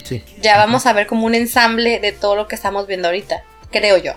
Sí. 0.05 0.23
Ya 0.41 0.57
vamos 0.57 0.87
a 0.87 0.93
ver 0.93 1.07
como 1.07 1.27
un 1.27 1.35
ensamble 1.35 2.01
de 2.01 2.13
todo 2.13 2.37
lo 2.37 2.49
que 2.49 2.55
estamos 2.55 2.87
viendo 2.87 3.09
ahorita, 3.09 3.43
creo 3.71 3.99
yo. 3.99 4.13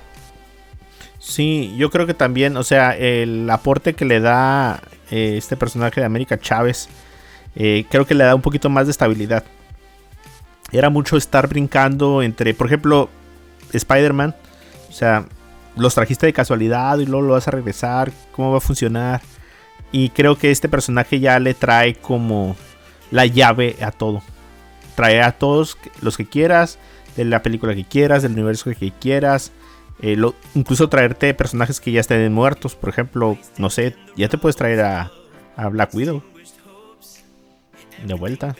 Sí, 1.19 1.73
yo 1.77 1.89
creo 1.89 2.05
que 2.05 2.13
también, 2.13 2.55
o 2.55 2.63
sea, 2.63 2.95
el 2.95 3.49
aporte 3.49 3.93
que 3.93 4.05
le 4.05 4.19
da 4.19 4.81
eh, 5.09 5.35
este 5.37 5.57
personaje 5.57 5.99
de 5.99 6.05
América 6.05 6.39
Chávez, 6.39 6.87
eh, 7.55 7.85
creo 7.89 8.05
que 8.05 8.13
le 8.13 8.23
da 8.23 8.35
un 8.35 8.41
poquito 8.41 8.69
más 8.69 8.85
de 8.85 8.91
estabilidad. 8.91 9.43
Era 10.71 10.89
mucho 10.89 11.17
estar 11.17 11.47
brincando 11.47 12.21
entre, 12.21 12.53
por 12.53 12.67
ejemplo, 12.67 13.09
Spider-Man. 13.71 14.35
O 14.89 14.91
sea, 14.91 15.25
los 15.75 15.95
trajiste 15.95 16.25
de 16.25 16.33
casualidad 16.33 16.99
y 16.99 17.05
luego 17.05 17.27
lo 17.27 17.33
vas 17.33 17.47
a 17.47 17.51
regresar. 17.51 18.11
¿Cómo 18.31 18.51
va 18.51 18.57
a 18.57 18.61
funcionar? 18.61 19.21
Y 19.91 20.09
creo 20.09 20.37
que 20.37 20.51
este 20.51 20.69
personaje 20.69 21.19
ya 21.19 21.39
le 21.39 21.53
trae 21.53 21.95
como 21.95 22.55
la 23.11 23.25
llave 23.25 23.77
a 23.81 23.91
todo. 23.91 24.21
Trae 24.95 25.21
a 25.21 25.33
todos 25.33 25.77
los 26.01 26.17
que 26.17 26.25
quieras, 26.25 26.77
de 27.15 27.25
la 27.25 27.41
película 27.43 27.75
que 27.75 27.83
quieras, 27.85 28.23
del 28.23 28.33
universo 28.33 28.69
que 28.77 28.91
quieras. 28.91 29.51
Eh, 30.01 30.15
lo- 30.15 30.35
incluso 30.55 30.89
traerte 30.89 31.33
personajes 31.33 31.79
que 31.79 31.91
ya 31.91 32.01
estén 32.01 32.31
muertos. 32.33 32.75
Por 32.75 32.89
ejemplo, 32.89 33.37
no 33.57 33.69
sé, 33.69 33.95
ya 34.17 34.27
te 34.29 34.37
puedes 34.37 34.55
traer 34.55 34.81
a, 34.81 35.11
a 35.55 35.69
Black 35.69 35.93
Widow. 35.93 36.21
De 38.05 38.13
vuelta. 38.13 38.55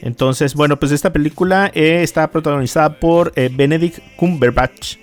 Entonces, 0.00 0.54
bueno, 0.54 0.78
pues 0.78 0.92
esta 0.92 1.12
película 1.12 1.70
eh, 1.74 2.02
está 2.02 2.30
protagonizada 2.30 3.00
por 3.00 3.32
eh, 3.34 3.50
Benedict 3.52 3.98
Cumberbatch 4.16 4.96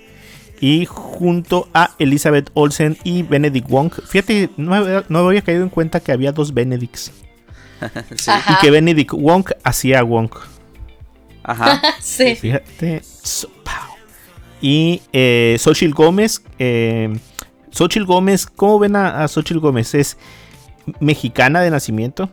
y 0.62 0.86
junto 0.86 1.68
a 1.74 1.92
Elizabeth 2.00 2.50
Olsen 2.54 2.98
y 3.04 3.24
Benedict 3.24 3.68
Wong. 3.70 3.92
Fíjate, 4.08 4.50
no, 4.56 5.04
no 5.10 5.20
había 5.28 5.42
caído 5.42 5.64
en 5.64 5.70
cuenta 5.70 6.00
que 6.00 6.14
había 6.14 6.32
dos 6.32 6.54
Benedicts 6.54 7.12
Sí. 8.16 8.30
Ajá. 8.32 8.54
y 8.54 8.62
que 8.62 8.72
Benedict 8.72 9.12
Wong 9.14 9.46
hacía 9.64 10.04
Wong. 10.04 10.30
Ajá. 11.44 11.82
Sí. 12.02 12.36
Fíjate. 12.36 13.02
Y 14.62 15.02
eh, 15.14 15.58
Xochitl 15.60 15.94
Gómez. 15.94 16.42
Eh, 16.60 17.18
Xochitl 17.72 18.06
Gómez, 18.06 18.46
¿cómo 18.46 18.80
ven 18.80 18.96
a, 18.96 19.24
a 19.24 19.28
Xochitl 19.28 19.60
Gómez? 19.60 19.94
Es 19.96 20.18
mexicana 21.00 21.62
de 21.62 21.70
nacimiento. 21.72 22.30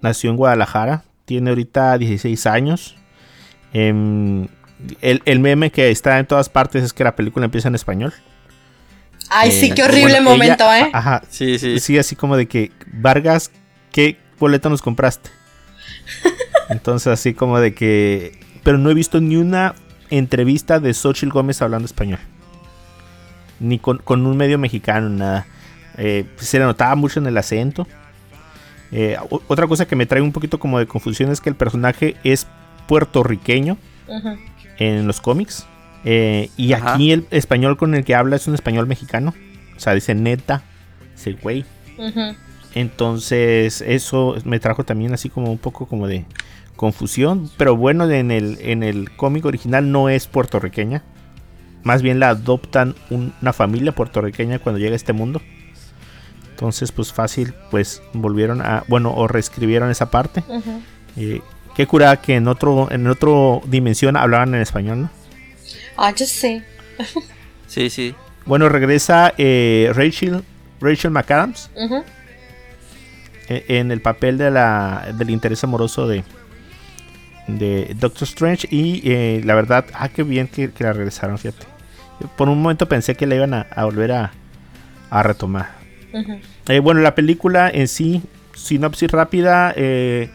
Nació 0.00 0.30
en 0.30 0.36
Guadalajara. 0.36 1.04
Tiene 1.24 1.50
ahorita 1.50 1.96
16 1.98 2.46
años. 2.46 2.96
Em, 3.72 4.46
el, 5.00 5.22
el 5.24 5.40
meme 5.40 5.70
que 5.70 5.90
está 5.90 6.18
en 6.18 6.26
todas 6.26 6.48
partes 6.48 6.84
es 6.84 6.92
que 6.92 7.02
la 7.04 7.16
película 7.16 7.46
empieza 7.46 7.68
en 7.68 7.74
español. 7.74 8.12
Ay, 9.30 9.50
sí, 9.50 9.70
Eh, 9.70 9.74
qué 9.74 9.82
horrible 9.84 10.12
bueno, 10.20 10.30
momento, 10.30 10.64
ella- 10.64 10.80
¿eh? 10.86 10.90
Ajá, 10.92 11.22
Sí, 11.30 11.58
sí. 11.58 11.80
sí, 11.80 11.98
así 11.98 12.14
como 12.14 12.36
de 12.36 12.46
que, 12.46 12.70
Vargas, 12.92 13.50
¿qué 13.90 14.18
boleto 14.38 14.70
nos 14.70 14.82
compraste? 14.82 15.30
Entonces, 16.68 17.08
así 17.08 17.34
como 17.34 17.58
de 17.60 17.74
que. 17.74 18.38
Pero 18.62 18.78
no 18.78 18.90
he 18.90 18.94
visto 18.94 19.20
ni 19.20 19.36
una 19.36 19.74
entrevista 20.10 20.80
de 20.80 20.94
Xochitl 20.94 21.32
Gómez 21.32 21.60
hablando 21.62 21.86
español. 21.86 22.18
Ni 23.60 23.78
con, 23.78 23.98
con 23.98 24.26
un 24.26 24.36
medio 24.36 24.58
mexicano, 24.58 25.08
nada. 25.08 25.46
Eh, 25.96 26.24
se 26.36 26.58
le 26.58 26.64
notaba 26.64 26.94
mucho 26.94 27.20
en 27.20 27.26
el 27.26 27.36
acento. 27.36 27.86
Eh, 28.90 29.16
otra 29.48 29.66
cosa 29.66 29.86
que 29.86 29.96
me 29.96 30.06
trae 30.06 30.22
un 30.22 30.32
poquito 30.32 30.58
como 30.58 30.78
de 30.78 30.86
confusión 30.86 31.30
es 31.30 31.40
que 31.40 31.50
el 31.50 31.56
personaje 31.56 32.16
es 32.24 32.46
puertorriqueño 32.86 33.76
en 34.78 35.06
los 35.06 35.20
cómics. 35.20 35.66
Eh, 36.04 36.50
y 36.56 36.72
Ajá. 36.74 36.94
aquí 36.94 37.12
el 37.12 37.26
español 37.30 37.76
con 37.76 37.94
el 37.94 38.04
que 38.04 38.14
habla 38.14 38.36
es 38.36 38.46
un 38.46 38.54
español 38.54 38.86
mexicano. 38.86 39.34
O 39.76 39.80
sea, 39.80 39.94
dice 39.94 40.14
neta, 40.14 40.62
dice 41.14 41.32
güey. 41.32 41.64
Ujú. 41.98 42.34
Entonces, 42.74 43.80
eso 43.82 44.36
me 44.44 44.58
trajo 44.60 44.84
también 44.84 45.14
así 45.14 45.28
como 45.30 45.50
un 45.50 45.58
poco 45.58 45.86
como 45.86 46.06
de 46.08 46.24
confusión. 46.76 47.50
Pero 47.56 47.76
bueno, 47.76 48.10
en 48.10 48.30
el, 48.30 48.58
en 48.60 48.82
el 48.82 49.14
cómic 49.16 49.44
original 49.44 49.90
no 49.92 50.08
es 50.08 50.26
puertorriqueña. 50.26 51.02
Más 51.84 52.02
bien 52.02 52.18
la 52.18 52.30
adoptan 52.30 52.94
un- 53.10 53.32
una 53.42 53.52
familia 53.52 53.92
puertorriqueña 53.92 54.58
cuando 54.58 54.78
llega 54.78 54.92
a 54.94 54.96
este 54.96 55.12
mundo. 55.12 55.40
Entonces, 56.50 56.92
pues 56.92 57.12
fácil, 57.12 57.52
pues 57.70 58.02
volvieron 58.12 58.60
a, 58.62 58.84
bueno, 58.88 59.12
o 59.14 59.26
reescribieron 59.28 59.90
esa 59.90 60.10
parte. 60.10 60.42
Ujú. 60.48 60.80
Eh, 61.16 61.42
qué 61.76 61.86
cura 61.86 62.16
que 62.20 62.36
en 62.36 62.48
otro, 62.48 62.88
en 62.90 63.06
otro 63.06 63.60
dimensión 63.66 64.16
hablaban 64.16 64.54
en 64.54 64.62
español, 64.62 65.02
¿no? 65.02 65.10
Ah, 65.96 66.12
yo 66.14 66.26
sé. 66.26 66.62
Sí, 67.66 67.90
sí. 67.90 68.14
Bueno, 68.46 68.68
regresa 68.68 69.32
eh, 69.36 69.90
Rachel, 69.94 70.42
Rachel 70.80 71.10
McAdams 71.10 71.70
eh, 71.76 72.02
en 73.48 73.90
el 73.90 74.00
papel 74.00 74.38
de 74.38 74.50
la, 74.50 75.12
del 75.16 75.30
interés 75.30 75.62
amoroso 75.64 76.08
de, 76.08 76.24
de 77.46 77.94
Doctor 77.98 78.24
Strange. 78.24 78.68
Y 78.70 79.02
eh, 79.04 79.42
la 79.44 79.54
verdad, 79.54 79.84
ah, 79.94 80.08
qué 80.08 80.22
bien 80.22 80.48
que, 80.48 80.70
que 80.70 80.84
la 80.84 80.92
regresaron, 80.92 81.38
fíjate. 81.38 81.66
Por 82.36 82.48
un 82.48 82.62
momento 82.62 82.88
pensé 82.88 83.16
que 83.16 83.26
la 83.26 83.34
iban 83.34 83.54
a, 83.54 83.66
a 83.74 83.84
volver 83.84 84.12
a, 84.12 84.32
a 85.10 85.22
retomar. 85.22 85.68
Eh, 86.68 86.78
bueno, 86.78 87.00
la 87.00 87.14
película 87.14 87.68
en 87.68 87.88
sí, 87.88 88.22
sinopsis 88.54 89.10
rápida. 89.10 89.74
eh, 89.76 90.30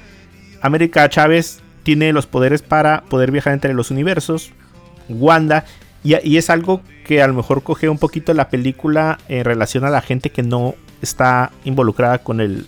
América 0.62 1.08
Chávez 1.08 1.62
tiene 1.84 2.12
los 2.12 2.28
poderes 2.28 2.62
para 2.62 3.02
poder 3.10 3.32
viajar 3.32 3.54
entre 3.54 3.74
los 3.74 3.92
universos. 3.92 4.52
Wanda, 5.08 5.66
y, 6.04 6.16
y 6.30 6.38
es 6.38 6.50
algo 6.50 6.82
que 7.06 7.24
a 7.24 7.28
lo 7.28 7.34
mejor 7.34 7.64
coge 7.64 7.90
un 7.90 7.98
poquito 7.98 8.34
la 8.34 8.50
película 8.50 9.18
en 9.30 9.46
relación 9.46 9.86
a 9.86 9.90
la 9.90 10.02
gente 10.02 10.30
que 10.30 10.44
no 10.44 10.76
está 11.02 11.52
involucrada 11.64 12.20
con 12.20 12.42
el 12.42 12.68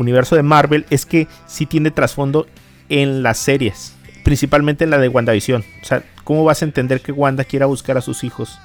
universo 0.00 0.36
de 0.36 0.42
Marvel. 0.42 0.86
Es 0.90 1.06
que 1.06 1.28
sí 1.46 1.66
tiene 1.66 1.90
trasfondo 1.90 2.46
en 2.88 3.22
las 3.22 3.38
series, 3.38 3.94
principalmente 4.24 4.84
en 4.84 4.90
la 4.90 4.98
de 4.98 5.08
WandaVision. 5.08 5.64
O 5.82 5.84
sea, 5.84 6.02
¿cómo 6.24 6.44
vas 6.44 6.62
a 6.62 6.64
entender 6.64 7.00
que 7.00 7.12
Wanda 7.12 7.44
quiera 7.44 7.66
buscar 7.66 7.96
a 7.96 8.00
sus 8.00 8.24
hijos 8.24 8.58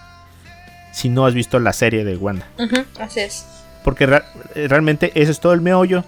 si 0.92 1.10
no 1.10 1.26
has 1.26 1.34
visto 1.34 1.60
la 1.60 1.74
serie 1.74 2.04
de 2.04 2.18
Wanda? 2.18 2.48
Así 3.00 3.20
es. 3.20 3.46
Porque 3.84 4.06
eh, 4.06 4.68
realmente 4.68 5.12
ese 5.16 5.32
es 5.32 5.40
todo 5.40 5.54
el 5.54 5.62
meollo. 5.62 6.04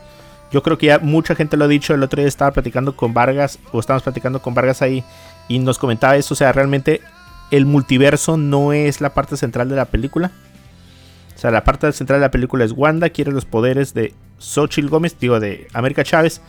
Yo 0.51 0.63
creo 0.63 0.77
que 0.77 0.87
ya 0.87 0.99
mucha 0.99 1.35
gente 1.35 1.57
lo 1.57 1.65
ha 1.65 1.67
dicho. 1.67 1.93
El 1.93 2.03
otro 2.03 2.21
día 2.21 2.27
estaba 2.27 2.51
platicando 2.51 2.95
con 2.95 3.13
Vargas, 3.13 3.59
o 3.71 3.79
estábamos 3.79 4.03
platicando 4.03 4.41
con 4.41 4.53
Vargas 4.53 4.81
ahí, 4.81 5.03
y 5.47 5.59
nos 5.59 5.77
comentaba 5.77 6.15
eso. 6.15 6.33
O 6.33 6.37
sea, 6.37 6.51
realmente 6.53 7.01
el 7.51 7.65
multiverso 7.65 8.37
no 8.37 8.73
es 8.73 9.01
la 9.01 9.13
parte 9.13 9.37
central 9.37 9.69
de 9.69 9.75
la 9.75 9.85
película. 9.85 10.31
O 11.37 11.39
sea, 11.39 11.51
la 11.51 11.63
parte 11.63 11.91
central 11.91 12.19
de 12.19 12.25
la 12.25 12.31
película 12.31 12.65
es 12.65 12.71
Wanda, 12.71 13.11
quiere 13.11 13.31
los 13.31 13.45
poderes 13.45 13.93
de 13.93 14.15
Xochitl 14.39 14.89
Gómez, 14.89 15.19
digo, 15.19 15.39
de 15.39 15.67
América 15.71 16.03
Chávez, 16.03 16.41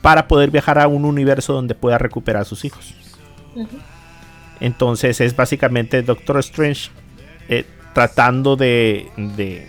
para 0.00 0.28
poder 0.28 0.52
viajar 0.52 0.78
a 0.78 0.86
un 0.86 1.04
universo 1.04 1.54
donde 1.54 1.74
pueda 1.74 1.98
recuperar 1.98 2.42
a 2.42 2.44
sus 2.44 2.64
hijos. 2.64 2.94
Entonces 4.60 5.20
es 5.20 5.34
básicamente 5.34 6.02
Doctor 6.02 6.38
Strange 6.38 6.90
eh, 7.48 7.64
tratando 7.94 8.54
de, 8.54 9.10
de 9.16 9.68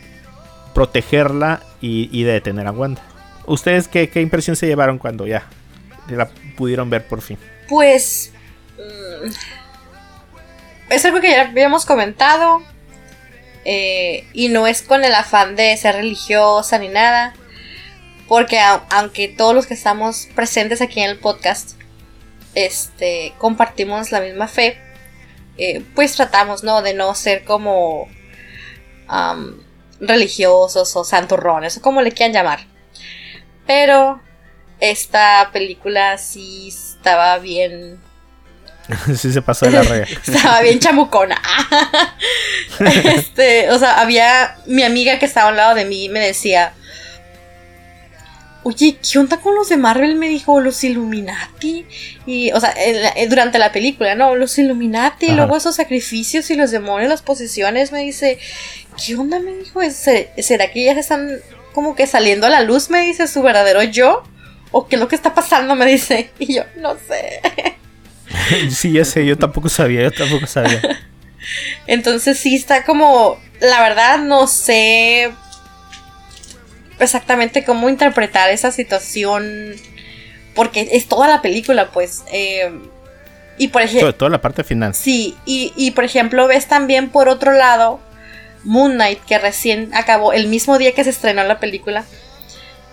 protegerla 0.76 1.62
y, 1.82 2.08
y 2.12 2.22
de 2.22 2.34
detener 2.34 2.68
a 2.68 2.72
Wanda. 2.72 3.02
¿Ustedes 3.48 3.88
qué, 3.88 4.08
qué 4.12 4.22
impresión 4.22 4.56
se 4.56 4.68
llevaron 4.68 5.00
cuando 5.00 5.26
ya 5.26 5.48
la 6.10 6.30
pudieron 6.56 6.92
ver 6.92 7.08
por 7.08 7.22
fin? 7.22 7.40
Pues. 7.68 8.32
mm, 8.78 9.32
es 10.92 11.06
algo 11.06 11.22
que 11.22 11.32
ya 11.32 11.50
habíamos 11.50 11.88
comentado. 11.88 12.62
Eh, 13.72 14.26
y 14.34 14.48
no 14.48 14.66
es 14.66 14.82
con 14.82 15.04
el 15.04 15.14
afán 15.14 15.56
de 15.56 15.78
ser 15.78 15.96
religiosa 15.96 16.80
ni 16.80 16.88
nada. 16.88 17.34
Porque 18.28 18.60
au- 18.60 18.82
aunque 18.90 19.28
todos 19.28 19.54
los 19.54 19.68
que 19.68 19.74
estamos 19.76 20.28
presentes 20.36 20.82
aquí 20.82 21.02
en 21.02 21.10
el 21.12 21.20
podcast 21.20 21.80
este, 22.56 23.34
compartimos 23.38 24.12
la 24.12 24.22
misma 24.22 24.48
fe, 24.48 24.78
eh, 25.58 25.84
pues 25.96 26.16
tratamos 26.16 26.64
¿no? 26.64 26.82
de 26.82 26.94
no 26.94 27.14
ser 27.16 27.44
como 27.44 28.08
am, 29.08 29.62
religiosos 30.00 30.96
o 30.96 31.04
santurrones 31.04 31.78
o 31.78 31.82
como 31.82 32.02
le 32.02 32.12
quieran 32.12 32.34
llamar. 32.34 32.60
Pero 33.68 34.22
esta 34.80 35.50
película 35.52 36.18
sí 36.18 36.70
estaba 36.70 37.38
bien 37.40 38.00
sí 39.18 39.32
se 39.32 39.42
pasó 39.42 39.66
de 39.66 39.72
la 39.72 39.84
raya. 39.84 40.06
estaba 40.28 40.62
bien 40.62 40.80
chamucona. 40.80 41.42
este, 42.80 43.70
o 43.72 43.80
sea, 43.80 44.00
había 44.00 44.58
mi 44.66 44.84
amiga 44.84 45.20
que 45.20 45.26
estaba 45.26 45.50
al 45.50 45.58
lado 45.58 45.76
de 45.76 45.86
mí 45.86 46.10
me 46.10 46.20
decía, 46.20 46.74
oye, 48.64 48.98
¿qué 48.98 49.20
onda 49.20 49.38
con 49.38 49.56
los 49.56 49.70
de 49.70 49.78
Marvel? 49.78 50.16
Me 50.16 50.28
dijo, 50.28 50.60
los 50.60 50.84
Illuminati. 50.84 51.86
Y, 52.26 52.52
o 52.52 52.60
sea, 52.60 52.74
en 52.78 52.98
en- 53.16 53.30
durante 53.30 53.58
la 53.60 53.72
película, 53.72 54.16
¿no? 54.16 54.36
Los 54.36 54.58
Illuminati, 54.58 55.28
y 55.28 55.30
Ajá. 55.30 55.38
luego 55.38 55.58
esos 55.58 55.76
sacrificios 55.76 56.50
y 56.50 56.56
los 56.56 56.72
demonios, 56.72 57.10
las 57.10 57.22
posesiones, 57.22 57.92
me 57.92 58.00
dice, 58.02 58.38
¿qué 59.04 59.16
onda? 59.16 59.40
Me 59.40 59.54
dijo, 59.56 59.82
¿Se- 59.90 60.32
¿será 60.42 60.72
que 60.72 60.84
ya 60.86 60.94
se 60.94 61.00
están 61.00 61.40
como 61.74 61.96
que 61.96 62.06
saliendo 62.08 62.48
a 62.48 62.50
la 62.50 62.62
luz? 62.62 62.90
Me 62.90 63.02
dice 63.02 63.28
su 63.28 63.42
verdadero 63.42 63.82
yo. 63.84 64.24
¿O 64.72 64.88
qué 64.88 64.98
es 64.98 65.00
lo 65.00 65.08
que 65.08 65.16
está 65.16 65.34
pasando? 65.34 65.74
Me 65.76 65.86
dice. 65.88 66.30
Y 66.38 66.54
yo, 66.56 66.64
no 66.78 66.96
sé. 67.08 67.42
sí, 68.70 68.94
ya 68.94 69.06
sé, 69.06 69.26
yo 69.26 69.38
tampoco 69.38 69.70
sabía, 69.70 70.04
yo 70.04 70.12
tampoco 70.12 70.48
sabía. 70.48 70.82
Entonces 71.88 72.38
sí 72.38 72.56
está 72.56 72.84
como, 72.84 73.40
la 73.60 73.82
verdad 73.82 74.20
no 74.20 74.48
sé 74.48 75.32
exactamente 77.00 77.64
cómo 77.64 77.90
interpretar 77.90 78.50
esa 78.50 78.72
situación, 78.72 79.76
porque 80.54 80.90
es 80.92 81.08
toda 81.08 81.28
la 81.28 81.42
película, 81.42 81.92
pues. 81.92 82.24
eh, 82.32 82.72
y 83.58 83.70
por 83.70 83.82
ejemplo, 83.82 84.16
todo 84.16 84.30
la 84.30 84.42
parte 84.42 84.64
final. 84.64 84.96
sí, 84.96 85.36
y, 85.46 85.74
y 85.76 85.92
por 85.92 86.06
ejemplo 86.06 86.48
ves 86.48 86.68
también 86.68 87.10
por 87.10 87.28
otro 87.28 87.52
lado 87.52 88.00
Moon 88.64 88.94
Knight, 88.94 89.20
que 89.26 89.38
recién 89.38 89.90
acabó 89.94 90.34
el 90.34 90.48
mismo 90.48 90.78
día 90.78 90.94
que 90.94 91.04
se 91.04 91.10
estrenó 91.10 91.44
la 91.44 91.60
película, 91.60 92.06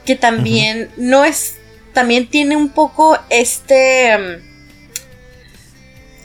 que 0.05 0.17
también 0.17 0.91
no 0.97 1.25
es, 1.25 1.57
también 1.93 2.29
tiene 2.29 2.57
un 2.57 2.71
poco 2.71 3.19
este... 3.31 4.43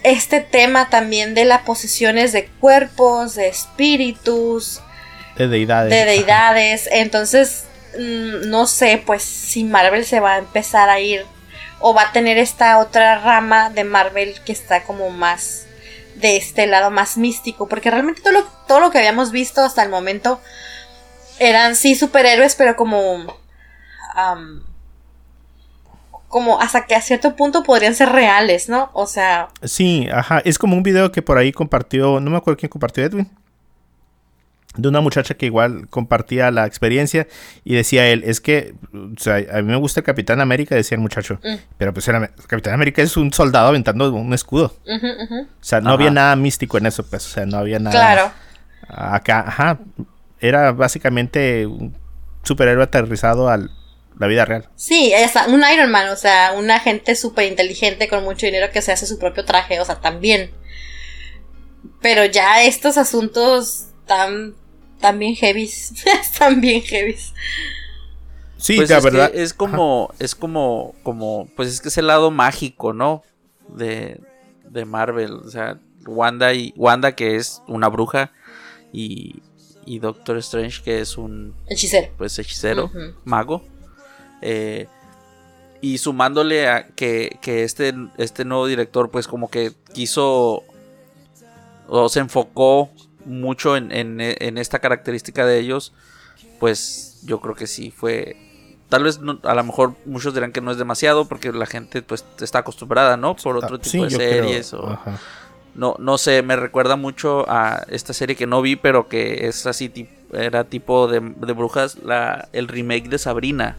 este 0.04 0.40
tema 0.42 0.90
también 0.90 1.34
de 1.36 1.46
las 1.46 1.62
posesiones 1.62 2.32
de 2.32 2.46
cuerpos, 2.60 3.36
de 3.36 3.48
espíritus, 3.48 4.82
De 5.38 5.48
deidades. 5.48 5.90
de 5.92 6.02
Ajá. 6.02 6.12
deidades. 6.12 6.90
Entonces, 6.92 7.66
mm, 7.98 8.50
no 8.50 8.68
sé, 8.68 9.02
pues 9.06 9.24
si 9.24 9.64
Marvel 9.64 10.06
se 10.06 10.20
va 10.20 10.34
a 10.34 10.38
empezar 10.40 10.90
a 10.90 11.00
ir 11.00 11.26
o 11.80 11.94
va 11.94 12.04
a 12.04 12.12
tener 12.12 12.38
esta 12.38 12.78
otra 12.80 13.20
rama 13.20 13.70
de 13.70 13.84
Marvel 13.84 14.40
que 14.46 14.52
está 14.52 14.84
como 14.84 15.10
más 15.10 15.66
de 16.16 16.38
este 16.38 16.68
lado 16.68 16.92
más 16.92 17.18
místico, 17.18 17.68
porque 17.68 17.90
realmente 17.90 18.22
todo 18.22 18.34
lo, 18.34 18.44
todo 18.68 18.80
lo 18.80 18.92
que 18.92 19.00
habíamos 19.00 19.32
visto 19.32 19.62
hasta 19.64 19.82
el 19.82 19.90
momento 19.90 20.40
eran 21.40 21.76
sí 21.76 21.96
superhéroes, 21.96 22.54
pero 22.56 22.76
como 22.76 23.36
am, 24.14 24.64
como 26.32 26.60
hasta 26.60 26.86
que 26.88 26.96
a 26.96 27.02
cierto 27.02 27.36
punto 27.36 27.62
podrían 27.64 27.94
ser 27.94 28.10
reales, 28.10 28.68
¿no? 28.70 28.90
O 28.94 29.06
sea, 29.06 29.50
Sí, 29.64 30.08
ajá. 30.12 30.40
Es 30.44 30.58
como 30.58 30.76
un 30.76 30.82
video 30.84 31.12
que 31.12 31.22
por 31.22 31.38
ahí 31.38 31.52
compartió, 31.52 32.20
no 32.20 32.32
me 32.32 32.38
acuerdo 32.38 32.58
quién 32.58 32.70
compartió 32.72 33.04
Edwin. 33.04 33.30
De 34.78 34.88
una 34.88 35.02
muchacha 35.02 35.34
que 35.34 35.46
igual 35.48 35.88
compartía 35.90 36.50
la 36.50 36.66
experiencia 36.66 37.28
y 37.66 37.76
decía 37.76 38.08
él, 38.08 38.24
es 38.26 38.40
que, 38.40 38.74
o 38.94 39.20
sea, 39.20 39.36
a 39.52 39.58
mí 39.62 39.64
me 39.68 39.76
gusta 39.76 40.00
el 40.00 40.06
Capitán 40.06 40.40
América, 40.40 40.76
decía 40.76 40.96
el 40.96 41.02
muchacho. 41.02 41.40
Mm. 41.44 41.56
Pero 41.78 41.94
pues 41.94 42.08
era, 42.08 42.20
el 42.20 42.48
Capitán 42.48 42.74
América 42.76 43.02
es 43.02 43.18
un 43.18 43.34
soldado 43.34 43.68
aventando 43.68 44.10
un 44.14 44.34
escudo. 44.34 44.74
ujú, 44.88 45.08
ujú, 45.24 45.42
O 45.42 45.48
sea, 45.60 45.82
no 45.82 45.90
Ajá. 45.90 45.96
había 45.96 46.12
nada 46.12 46.36
místico 46.38 46.78
en 46.78 46.86
eso, 46.86 47.04
pues. 47.06 47.26
O 47.28 47.30
sea, 47.30 47.46
no 47.46 47.58
había 47.58 47.80
nada. 47.80 47.92
claro. 47.92 48.32
Acá, 48.88 49.44
ajá. 49.46 49.80
Era 50.40 50.72
básicamente 50.72 51.66
un 51.68 51.94
superhéroe 52.44 52.86
aterrizado 52.86 53.50
a 53.50 53.58
la 54.20 54.28
vida 54.28 54.46
real. 54.46 54.70
Sí, 54.76 55.12
está 55.14 55.48
un 55.48 55.64
Iron 55.74 55.90
Man, 55.92 56.10
o 56.10 56.16
sea, 56.16 56.54
una 56.58 56.80
gente 56.80 57.16
súper 57.16 57.46
inteligente 57.48 58.08
con 58.08 58.24
mucho 58.24 58.46
dinero 58.46 58.70
que 58.72 58.82
se 58.82 58.92
hace 58.92 59.06
su 59.08 59.18
propio 59.20 59.46
traje, 59.46 59.80
o 59.80 59.86
sea, 59.86 60.00
también. 60.02 60.52
Pero 62.02 62.26
ya 62.26 62.64
estos 62.64 62.98
asuntos 62.98 63.88
tan 64.06 64.56
También 65.00 65.36
heavies. 65.36 65.94
Están 66.22 66.62
bien 66.62 66.82
heavies. 66.84 67.34
Sí, 68.58 68.76
Pues 68.76 68.90
la 68.92 68.98
es 68.98 69.04
que 69.04 69.10
verdad. 69.10 69.32
es 69.34 69.54
como, 69.56 70.14
es 70.20 70.36
como, 70.36 70.94
como, 71.02 71.48
pues 71.56 71.70
es 71.70 71.82
que 71.82 71.88
es 71.90 71.98
el 71.98 72.06
lado 72.08 72.30
mágico, 72.30 72.94
¿no? 72.94 73.24
De, 73.68 74.20
de 74.66 74.86
Marvel, 74.86 75.32
o 75.34 75.50
sea, 75.50 75.80
Wanda 76.06 76.54
y 76.54 76.74
Wanda 76.78 77.14
que 77.16 77.36
es 77.38 77.64
una 77.68 77.88
bruja 77.88 78.32
y, 78.94 79.42
y 79.86 79.98
Doctor 80.00 80.38
Strange 80.38 80.84
que 80.84 81.00
es 81.02 81.18
un, 81.18 81.56
Hechicero. 81.68 82.10
pues 82.18 82.38
hechicero, 82.38 82.92
mago. 83.24 83.66
Eh, 84.42 84.88
y 85.82 85.98
sumándole 85.98 86.68
a 86.70 86.88
que, 86.88 87.38
que 87.42 87.64
este, 87.64 87.94
este 88.18 88.46
nuevo 88.46 88.68
director 88.68 89.10
pues 89.10 89.28
como 89.28 89.50
que 89.50 89.72
quiso 89.94 90.64
o 91.88 92.08
se 92.10 92.20
enfocó 92.20 92.90
mucho 93.26 93.76
en, 93.76 93.92
en- 93.92 94.18
en 94.22 94.58
esta 94.58 94.80
característica 94.80 95.46
de 95.46 95.60
ellos, 95.60 95.94
pues 96.60 97.20
yo 97.24 97.40
creo 97.42 97.56
que 97.56 97.68
sí 97.68 97.92
fue... 97.92 98.36
Tal 98.90 99.04
vez 99.04 99.20
no- 99.20 99.40
a 99.44 99.56
lo 99.56 99.64
mejor 99.64 99.96
muchos 100.06 100.34
dirán 100.34 100.52
que 100.52 100.62
no 100.62 100.70
es 100.72 100.78
demasiado 100.78 101.26
porque 101.28 101.52
la 101.52 101.66
gente 101.66 102.02
pues 102.02 102.26
está 102.40 102.60
acostumbrada, 102.60 103.18
¿no? 103.18 103.36
Por 103.36 103.58
otro 103.58 103.80
tipo 103.80 103.90
sí, 104.08 104.12
de 104.12 104.18
creo, 104.18 104.44
series 104.44 104.74
o... 104.74 104.88
ajá. 104.90 105.20
No, 105.74 105.96
no 106.00 106.18
sé, 106.18 106.42
me 106.42 106.58
recuerda 106.58 106.98
mucho 106.98 107.46
a 107.50 107.86
esta 107.90 108.12
serie 108.12 108.36
que 108.36 108.46
no 108.46 108.62
vi, 108.62 108.76
pero 108.76 109.08
que 109.08 109.48
es 109.48 109.66
así, 109.66 110.10
era 110.34 110.66
tipo 110.66 111.08
de, 111.08 111.22
de 111.22 111.54
brujas, 111.54 111.98
la, 112.04 112.50
el 112.52 112.68
remake 112.68 113.08
de 113.08 113.18
Sabrina, 113.18 113.78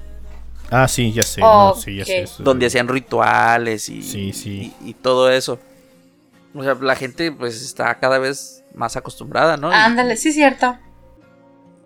Ah, 0.72 0.88
sí, 0.88 1.12
ya 1.12 1.22
sé. 1.22 1.40
Oh, 1.44 1.74
no, 1.74 1.80
sí, 1.80 1.96
ya 1.96 2.04
sé 2.04 2.18
ok. 2.18 2.24
eso. 2.24 2.42
donde 2.42 2.66
hacían 2.66 2.88
rituales 2.88 3.88
y, 3.88 4.02
Sí, 4.02 4.32
sí. 4.32 4.74
y, 4.82 4.90
y 4.90 4.94
todo 4.94 5.30
eso. 5.30 5.58
O 6.54 6.62
sea, 6.62 6.74
la 6.74 6.96
gente 6.96 7.30
pues 7.32 7.60
está 7.62 7.98
cada 7.98 8.18
vez 8.18 8.64
más 8.74 8.96
acostumbrada, 8.96 9.56
¿no? 9.56 9.70
Y- 9.70 9.74
Ándale, 9.74 10.16
sí, 10.16 10.32
cierto. 10.32 10.76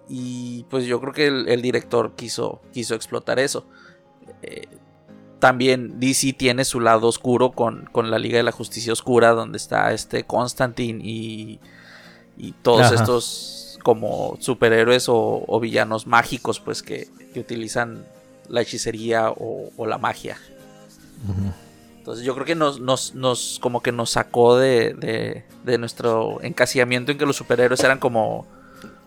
Y, 0.08 0.64
pues 0.70 0.84
yo 0.86 1.00
creo 1.00 1.12
que 1.12 1.26
el, 1.26 1.48
el 1.48 1.62
director 1.62 2.14
quiso, 2.14 2.60
quiso 2.72 2.94
explotar 2.94 3.38
eso. 3.40 3.66
Eh, 4.42 4.68
también 5.40 5.98
DC 6.00 6.32
tiene 6.32 6.64
su 6.64 6.80
lado 6.80 7.08
oscuro 7.08 7.50
con, 7.52 7.88
con 7.92 8.10
la 8.10 8.18
Liga 8.18 8.36
de 8.38 8.42
la 8.44 8.52
Justicia 8.52 8.92
Oscura, 8.92 9.30
donde 9.32 9.56
está 9.58 9.92
este 9.92 10.24
Constantine 10.24 11.00
y, 11.04 11.60
y 12.38 12.52
todos 12.62 12.86
Ajá. 12.86 12.94
estos 12.94 13.78
como 13.82 14.36
superhéroes 14.40 15.08
o, 15.08 15.44
o 15.46 15.60
villanos 15.60 16.06
mágicos, 16.06 16.58
pues 16.60 16.82
que, 16.82 17.08
que 17.34 17.40
utilizan 17.40 18.04
la 18.48 18.60
hechicería 18.62 19.30
o, 19.30 19.70
o 19.76 19.86
la 19.86 19.98
magia. 19.98 20.36
Entonces 21.98 22.24
yo 22.24 22.34
creo 22.34 22.46
que 22.46 22.54
nos, 22.54 22.78
nos, 22.80 23.14
nos 23.14 23.58
como 23.60 23.82
que 23.82 23.90
nos 23.92 24.10
sacó 24.10 24.56
de, 24.56 24.94
de, 24.94 25.44
de 25.64 25.78
nuestro 25.78 26.38
encasillamiento 26.42 27.10
en 27.12 27.18
que 27.18 27.26
los 27.26 27.36
superhéroes 27.36 27.80
eran 27.82 27.98
como 27.98 28.46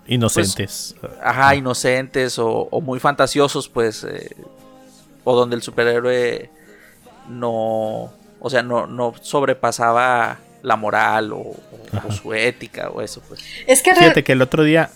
Inocentes. 0.07 0.95
ajá, 1.23 1.55
inocentes 1.55 2.39
o, 2.39 2.67
o 2.71 2.81
muy 2.81 2.99
fantasiosos, 2.99 3.69
pues, 3.69 4.03
eh, 4.03 4.35
o 5.23 5.35
donde 5.35 5.55
el 5.55 5.61
superhéroe 5.61 6.49
no, 7.29 8.11
o 8.39 8.49
sea, 8.49 8.63
no, 8.63 8.87
no 8.87 9.13
sobrepasaba 9.21 10.39
la 10.63 10.75
moral 10.75 11.31
o, 11.31 11.37
o- 11.37 12.11
su 12.11 12.33
ética 12.33 12.89
o 12.89 13.01
eso, 13.01 13.21
pues. 13.29 13.39
Es 13.67 13.81
que 13.83 13.93
Fíjate 13.93 14.23
que 14.23 14.31
el 14.33 14.41
otro 14.41 14.63
día. 14.63 14.89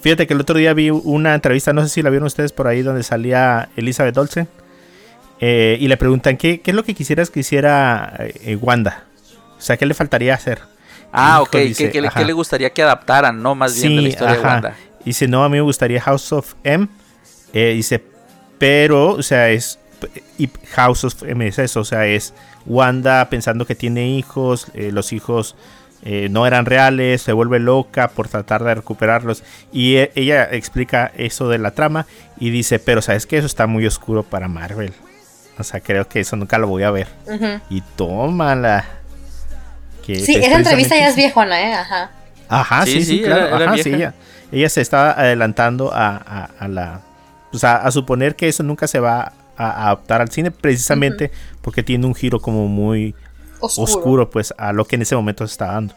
Fíjate 0.00 0.26
que 0.26 0.34
el 0.34 0.40
otro 0.40 0.56
día 0.58 0.72
vi 0.74 0.90
una 0.90 1.34
entrevista, 1.34 1.72
no 1.72 1.82
sé 1.82 1.88
si 1.88 2.02
la 2.02 2.10
vieron 2.10 2.26
ustedes 2.26 2.52
por 2.52 2.66
ahí, 2.68 2.82
donde 2.82 3.02
salía 3.02 3.68
Elizabeth 3.76 4.16
Olsen. 4.16 4.48
eh, 5.40 5.76
y 5.80 5.86
le 5.88 5.96
preguntan 5.96 6.36
¿qué, 6.36 6.60
qué 6.60 6.70
es 6.72 6.74
lo 6.76 6.82
que 6.84 6.94
quisieras 6.94 7.30
que 7.30 7.40
hiciera 7.40 8.14
eh, 8.18 8.56
Wanda. 8.56 9.04
O 9.56 9.60
sea, 9.60 9.76
¿qué 9.76 9.86
le 9.86 9.94
faltaría 9.94 10.34
hacer? 10.34 10.60
Ah, 11.12 11.40
ok, 11.42 11.56
dice, 11.56 11.84
¿qué, 11.86 11.90
qué 11.90 12.00
le- 12.02 12.10
qué 12.10 12.24
le 12.24 12.32
gustaría 12.32 12.70
que 12.70 12.82
adaptaran, 12.82 13.42
no? 13.42 13.54
Más 13.54 13.80
bien 13.80 13.96
de 13.96 14.02
la 14.02 14.08
historia 14.08 14.34
de. 14.36 14.40
Wanda. 14.40 14.76
Dice, 15.04 15.26
no, 15.28 15.42
a 15.44 15.48
mí 15.48 15.56
me 15.56 15.62
gustaría 15.62 16.00
House 16.02 16.32
of 16.32 16.54
M. 16.64 16.86
Eh, 17.52 17.72
dice, 17.74 18.02
pero, 18.58 19.12
o 19.12 19.22
sea, 19.22 19.48
es. 19.50 19.78
Y 20.38 20.48
House 20.74 21.04
of 21.04 21.22
M 21.24 21.44
es 21.46 21.58
eso, 21.58 21.80
o 21.80 21.84
sea, 21.84 22.06
es 22.06 22.34
Wanda 22.66 23.28
pensando 23.30 23.64
que 23.66 23.74
tiene 23.74 24.08
hijos, 24.10 24.68
eh, 24.74 24.90
los 24.92 25.12
hijos 25.12 25.56
eh, 26.02 26.28
no 26.30 26.46
eran 26.46 26.64
reales, 26.66 27.22
se 27.22 27.32
vuelve 27.32 27.58
loca 27.58 28.08
por 28.08 28.28
tratar 28.28 28.62
de 28.64 28.74
recuperarlos. 28.74 29.42
Y 29.72 29.96
e- 29.96 30.12
ella 30.14 30.44
explica 30.50 31.10
eso 31.16 31.48
de 31.48 31.58
la 31.58 31.72
trama 31.72 32.06
y 32.38 32.50
dice, 32.50 32.78
pero 32.78 33.02
sabes 33.02 33.26
que 33.26 33.36
eso 33.38 33.46
está 33.46 33.66
muy 33.66 33.86
oscuro 33.86 34.22
para 34.22 34.48
Marvel. 34.48 34.92
O 35.58 35.64
sea, 35.64 35.80
creo 35.80 36.08
que 36.08 36.20
eso 36.20 36.36
nunca 36.36 36.56
lo 36.58 36.68
voy 36.68 36.84
a 36.84 36.90
ver. 36.90 37.08
Y 37.68 37.80
tómala. 37.96 38.84
Que 40.06 40.16
Sí, 40.20 40.34
es 40.36 40.46
esa 40.46 40.56
entrevista 40.56 40.96
ya 40.96 41.08
es 41.08 41.16
viejona, 41.16 41.60
¿eh? 41.60 41.74
Ajá. 41.74 42.10
Ajá, 42.48 42.86
Sí, 42.86 42.92
sí, 42.92 43.00
sí, 43.04 43.06
sí, 43.18 43.22
claro. 43.22 43.46
era- 43.46 43.56
era 43.56 43.64
ajá, 43.66 43.74
vieja. 43.74 43.82
sí, 43.90 43.94
ella, 43.94 44.14
ella 44.52 44.68
se 44.68 44.80
estaba 44.80 45.10
adelantando 45.10 45.92
a, 45.92 46.16
a- 46.16 46.50
a 46.58 46.68
la. 46.68 47.00
Pues 47.50 47.64
a, 47.64 47.76
a 47.76 47.90
suponer 47.90 48.36
que 48.36 48.48
eso 48.48 48.62
nunca 48.62 48.86
se 48.86 49.00
va 49.00 49.32
a, 49.56 49.64
a 49.66 49.84
adaptar 49.86 50.20
al 50.22 50.30
cine, 50.30 50.50
precisamente 50.50 51.30
porque 51.60 51.82
tiene 51.82 52.06
un 52.06 52.14
giro 52.14 52.40
como 52.40 52.68
muy 52.68 53.14
Oscuro. 53.60 53.84
oscuro, 53.84 54.30
pues, 54.30 54.54
a 54.56 54.72
lo 54.72 54.84
que 54.84 54.96
en 54.96 55.02
ese 55.02 55.16
momento 55.16 55.46
se 55.46 55.52
está 55.52 55.66
dando. 55.66 55.94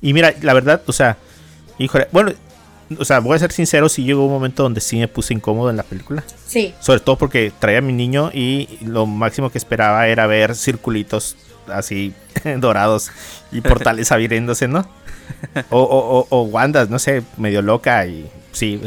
Y 0.00 0.12
mira, 0.12 0.34
la 0.42 0.54
verdad, 0.54 0.82
o 0.86 0.92
sea, 0.92 1.16
híjole, 1.78 2.08
bueno, 2.12 2.32
o 2.98 3.04
sea, 3.04 3.20
voy 3.20 3.36
a 3.36 3.38
ser 3.38 3.52
sincero, 3.52 3.88
sí 3.88 4.04
llegó 4.04 4.24
un 4.24 4.32
momento 4.32 4.62
donde 4.62 4.80
sí 4.80 4.96
me 4.96 5.08
puse 5.08 5.34
incómodo 5.34 5.70
en 5.70 5.76
la 5.76 5.82
película. 5.82 6.24
Sí. 6.46 6.74
Sobre 6.80 7.00
todo 7.00 7.16
porque 7.16 7.52
traía 7.58 7.78
a 7.78 7.82
mi 7.82 7.92
niño 7.92 8.30
y 8.32 8.78
lo 8.82 9.06
máximo 9.06 9.50
que 9.50 9.58
esperaba 9.58 10.08
era 10.08 10.26
ver 10.26 10.54
circulitos 10.54 11.36
así 11.68 12.14
dorados 12.58 13.10
y 13.52 13.60
portales 13.60 14.10
abriéndose, 14.12 14.68
¿no? 14.68 14.88
O, 15.70 15.80
o, 15.80 16.18
o, 16.20 16.26
o 16.30 16.42
Wandas, 16.44 16.88
no 16.88 16.98
sé, 16.98 17.22
medio 17.36 17.60
loca 17.60 18.06
y 18.06 18.30
sí, 18.52 18.80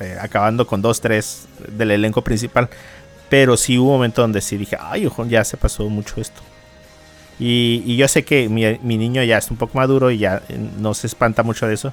eh, 0.00 0.18
acabando 0.20 0.66
con 0.66 0.82
dos, 0.82 1.00
tres 1.00 1.46
del 1.68 1.92
elenco 1.92 2.22
principal. 2.22 2.68
Pero 3.28 3.56
sí 3.56 3.78
hubo 3.78 3.90
un 3.90 3.94
momento 3.94 4.22
donde 4.22 4.40
sí 4.40 4.56
dije, 4.56 4.76
ay, 4.80 5.06
ojo, 5.06 5.24
ya 5.26 5.44
se 5.44 5.56
pasó 5.56 5.88
mucho 5.88 6.20
esto. 6.20 6.42
Y, 7.38 7.82
y 7.84 7.96
yo 7.96 8.06
sé 8.08 8.24
que 8.24 8.48
mi, 8.48 8.78
mi 8.82 8.96
niño 8.96 9.22
ya 9.22 9.38
es 9.38 9.50
un 9.50 9.56
poco 9.56 9.78
maduro 9.78 10.10
y 10.10 10.18
ya 10.18 10.42
eh, 10.48 10.58
no 10.78 10.94
se 10.94 11.06
espanta 11.06 11.42
mucho 11.42 11.66
de 11.66 11.74
eso. 11.74 11.92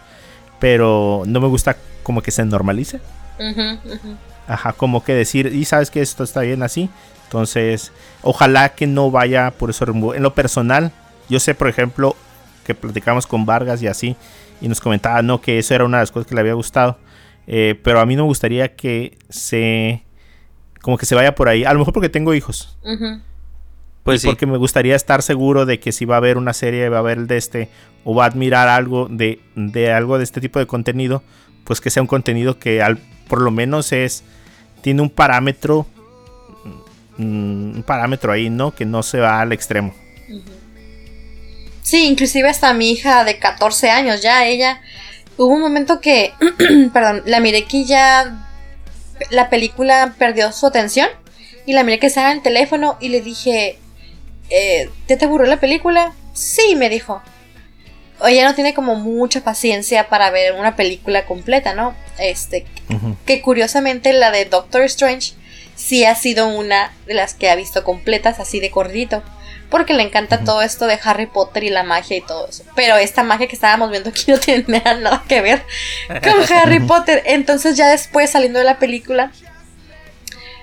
Pero 0.60 1.24
no 1.26 1.42
me 1.42 1.48
gusta 1.48 1.76
como 2.04 2.22
que 2.22 2.32
se 2.32 2.46
normalice. 2.46 3.00
Ajá, 4.48 4.74
como 4.74 5.04
que 5.04 5.14
decir, 5.14 5.48
y 5.48 5.66
sabes 5.66 5.90
que 5.90 6.02
esto 6.02 6.24
está 6.24 6.42
bien 6.42 6.62
así. 6.62 6.90
Entonces, 7.26 7.92
ojalá 8.22 8.70
que 8.70 8.88
no 8.88 9.10
vaya 9.10 9.52
por 9.52 9.70
eso 9.70 9.86
rumbo. 9.86 10.14
En 10.14 10.22
lo 10.22 10.36
personal, 10.36 10.92
yo 11.30 11.40
sé, 11.40 11.56
por 11.56 11.70
ejemplo, 11.70 12.16
que 12.66 12.76
platicamos 12.76 13.26
con 13.26 13.46
Vargas 13.46 13.82
y 13.82 13.88
así, 13.88 14.16
y 14.60 14.68
nos 14.68 14.82
comentaba, 14.82 15.22
no, 15.22 15.42
que 15.42 15.58
eso 15.58 15.74
era 15.74 15.86
una 15.86 15.98
de 15.98 16.02
las 16.04 16.12
cosas 16.12 16.28
que 16.28 16.36
le 16.36 16.42
había 16.42 16.54
gustado. 16.54 16.98
Eh, 17.48 17.80
pero 17.84 18.00
a 18.00 18.06
mí 18.06 18.16
no 18.16 18.24
me 18.24 18.28
gustaría 18.28 18.76
que 18.76 19.18
se. 19.30 20.04
Como 20.82 20.98
que 20.98 21.06
se 21.06 21.16
vaya 21.16 21.34
por 21.34 21.48
ahí. 21.48 21.64
A 21.64 21.74
lo 21.74 21.80
mejor 21.80 21.94
porque 21.94 22.10
tengo 22.10 22.34
hijos. 22.34 22.78
Ujú. 22.84 23.22
Pues 24.04 24.18
y 24.18 24.22
sí. 24.22 24.28
porque 24.28 24.46
me 24.46 24.58
gustaría 24.58 24.96
estar 24.96 25.22
seguro 25.22 25.66
de 25.66 25.80
que 25.80 25.92
si 25.92 26.06
va 26.06 26.16
a 26.16 26.18
haber 26.18 26.38
una 26.38 26.54
serie, 26.54 26.90
va 26.90 26.98
a 26.98 27.00
haber 27.02 27.20
el 27.20 27.28
de 27.28 27.38
este, 27.38 27.70
o 28.04 28.16
va 28.16 28.24
a 28.26 28.28
admirar 28.28 28.68
algo 28.68 29.08
de, 29.10 29.40
de 29.56 29.92
algo 29.92 30.18
de 30.18 30.24
este 30.24 30.42
tipo 30.42 30.60
de 30.60 30.66
contenido, 30.66 31.24
pues 31.64 31.82
que 31.82 31.90
sea 31.90 32.02
un 32.02 32.08
contenido 32.08 32.58
que 32.58 32.82
al, 32.82 32.98
por 33.28 33.42
lo 33.42 33.52
menos 33.52 33.92
es, 33.92 34.24
tiene 34.82 35.02
un 35.02 35.10
parámetro, 35.10 35.86
mm, 37.18 37.76
un 37.76 37.84
parámetro 37.86 38.32
ahí, 38.32 38.50
¿no? 38.50 38.74
Que 38.74 38.86
no 38.86 39.04
se 39.04 39.20
va 39.20 39.40
al 39.40 39.52
extremo. 39.52 39.94
Sí, 41.84 42.08
inclusive 42.08 42.50
hasta 42.50 42.74
mi 42.74 42.92
hija 42.92 43.24
de 43.24 43.38
14 43.38 43.90
años 43.90 44.22
ya, 44.22 44.46
ella, 44.46 44.82
hubo 45.38 45.54
un 45.54 45.62
momento 45.62 46.02
que, 46.02 46.34
perdón, 46.94 47.22
la 47.26 47.40
miré 47.40 47.66
que 47.66 47.86
ya 47.86 48.48
la 49.30 49.50
película 49.50 50.16
perdió 50.18 50.52
su 50.52 50.66
atención 50.66 51.08
y 51.66 51.74
la 51.74 51.84
miré 51.84 52.00
que 52.00 52.08
estaba 52.08 52.32
en 52.32 52.38
el 52.38 52.44
teléfono 52.44 52.98
y 53.00 53.10
le 53.10 53.22
dije, 53.22 53.78
eh, 54.52 54.90
¿ya 55.08 55.18
te 55.18 55.26
aburrió 55.26 55.48
la 55.48 55.60
película? 55.60 56.14
Sí, 56.34 56.76
me 56.76 56.90
dijo. 56.90 57.22
Ella 58.24 58.46
no 58.46 58.54
tiene 58.54 58.76
como 58.76 58.96
mucha 58.96 59.42
paciencia 59.44 60.08
para 60.10 60.30
ver 60.30 60.54
una 60.54 60.76
película 60.76 61.26
completa, 61.26 61.74
¿no? 61.74 61.96
Este, 62.20 62.68
que 63.26 63.42
curiosamente 63.42 64.14
la 64.14 64.30
de 64.30 64.46
Doctor 64.46 64.84
Strange 64.84 65.34
sí 65.76 66.06
ha 66.06 66.14
sido 66.14 66.48
una 66.48 66.94
de 67.08 67.16
las 67.16 67.34
que 67.34 67.50
ha 67.50 67.56
visto 67.56 67.84
completas 67.84 68.40
así 68.40 68.60
de 68.60 68.70
cortito. 68.70 69.24
Porque 69.72 69.94
le 69.94 70.04
encanta 70.04 70.44
todo 70.44 70.62
esto 70.62 70.86
de 70.86 71.00
Harry 71.02 71.28
Potter 71.28 71.64
y 71.64 71.70
la 71.70 71.84
magia 71.84 72.18
y 72.18 72.22
todo 72.22 72.46
eso. 72.50 72.66
Pero 72.76 72.98
esta 72.98 73.24
magia 73.24 73.48
que 73.48 73.56
estábamos 73.56 73.90
viendo 73.90 74.10
aquí 74.10 74.26
no 74.28 74.38
tiene 74.38 74.66
nada 74.68 75.24
que 75.28 75.42
ver 75.42 75.64
con 76.22 76.54
Harry 76.58 76.82
Potter. 76.82 77.24
Entonces 77.26 77.78
ya 77.78 77.88
después 77.88 78.30
saliendo 78.30 78.60
de 78.60 78.66
la 78.66 78.80
película, 78.80 79.32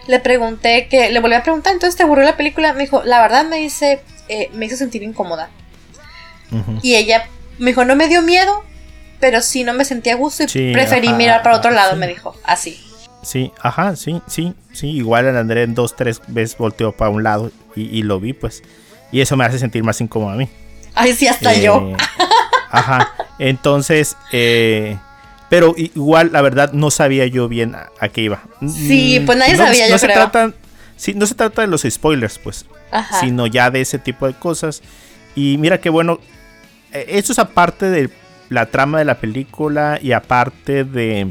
le 0.09 0.19
pregunté 0.21 0.89
que, 0.89 1.11
le 1.11 1.21
volví 1.21 1.35
a 1.37 1.43
preguntar, 1.45 1.73
entonces 1.73 1.97
te 1.97 2.03
aburrió 2.03 2.25
la 2.25 2.37
película. 2.37 2.73
Me 2.73 2.81
dijo, 2.81 3.03
la 3.05 3.21
verdad 3.23 3.45
me 3.45 3.59
dice, 3.59 4.01
eh, 4.29 4.51
me 4.55 4.67
hizo 4.67 4.77
sentir 4.77 5.03
incómoda. 5.05 5.51
Y 6.83 6.95
ella 6.97 7.29
me 7.59 7.71
dijo, 7.73 7.85
no 7.85 7.95
me 7.95 8.09
dio 8.09 8.23
miedo, 8.23 8.65
pero 9.21 9.43
sí 9.43 9.65
no 9.65 9.75
me 9.75 9.85
sentía 9.85 10.15
a 10.15 10.17
gusto 10.17 10.45
y 10.45 10.49
Sí, 10.49 10.71
preferí 10.73 11.09
ajá, 11.09 11.17
mirar 11.17 11.43
para 11.43 11.57
otro 11.57 11.71
lado, 11.71 11.93
sí. 11.93 11.99
me 11.99 12.07
dijo, 12.09 12.35
así. 12.45 12.81
Sí, 13.23 13.53
ajá, 13.61 13.97
sí, 13.97 14.23
sí, 14.27 14.55
sí. 14.73 14.89
Igual 14.91 15.27
el 15.27 15.37
André 15.37 15.67
dos, 15.67 15.95
tres 15.95 16.23
veces 16.29 16.57
volteó 16.57 16.93
para 16.93 17.11
un 17.11 17.23
lado 17.23 17.51
y, 17.77 17.83
y 17.99 18.03
lo 18.03 18.19
vi, 18.19 18.33
pues. 18.33 18.63
Y 19.13 19.21
eso 19.21 19.37
me 19.37 19.45
hace 19.45 19.59
sentir 19.59 19.83
más 19.85 20.01
incómodo 20.01 20.31
a 20.33 20.37
mí. 20.37 20.49
Ay, 20.95 21.13
sí, 21.13 21.27
hasta 21.29 21.53
Eh, 21.55 21.63
yo. 21.63 21.93
Ajá. 22.71 23.13
Entonces, 23.39 24.17
eh, 24.33 24.97
pero 25.51 25.75
igual, 25.77 26.31
la 26.33 26.43
verdad, 26.43 26.73
no 26.73 26.91
sabía 26.91 27.27
yo 27.27 27.49
bien 27.49 27.75
a, 27.75 27.89
a 28.01 28.09
qué 28.09 28.23
iba. 28.23 28.43
Sí, 28.69 29.19
Mm, 29.21 29.27
pues 29.27 29.39
nadie 29.39 29.57
no, 29.57 29.65
sabía, 29.65 29.85
no 29.87 29.91
yo 29.93 29.99
se 29.99 30.07
creo. 30.07 30.17
Trata, 30.31 30.53
sí, 30.97 31.15
no 31.15 31.27
se 31.27 31.35
trata 31.35 31.63
de 31.63 31.69
los 31.69 31.83
spoilers, 31.89 32.39
pues, 32.39 32.67
Ajá. 32.91 33.21
sino 33.21 33.47
ya 33.47 33.71
de 33.71 33.81
ese 33.81 33.99
tipo 33.99 34.27
de 34.27 34.35
cosas. 34.35 34.83
Y 35.35 35.57
mira 35.59 35.79
qué 35.81 35.89
bueno, 35.91 36.19
eh, 36.93 37.07
esto 37.09 37.33
es 37.33 37.39
aparte 37.39 37.87
de 37.91 38.11
la 38.49 38.67
trama 38.67 38.99
de 38.99 39.05
la 39.05 39.17
película 39.19 39.99
y 40.03 40.13
aparte 40.13 40.85
de, 40.85 41.29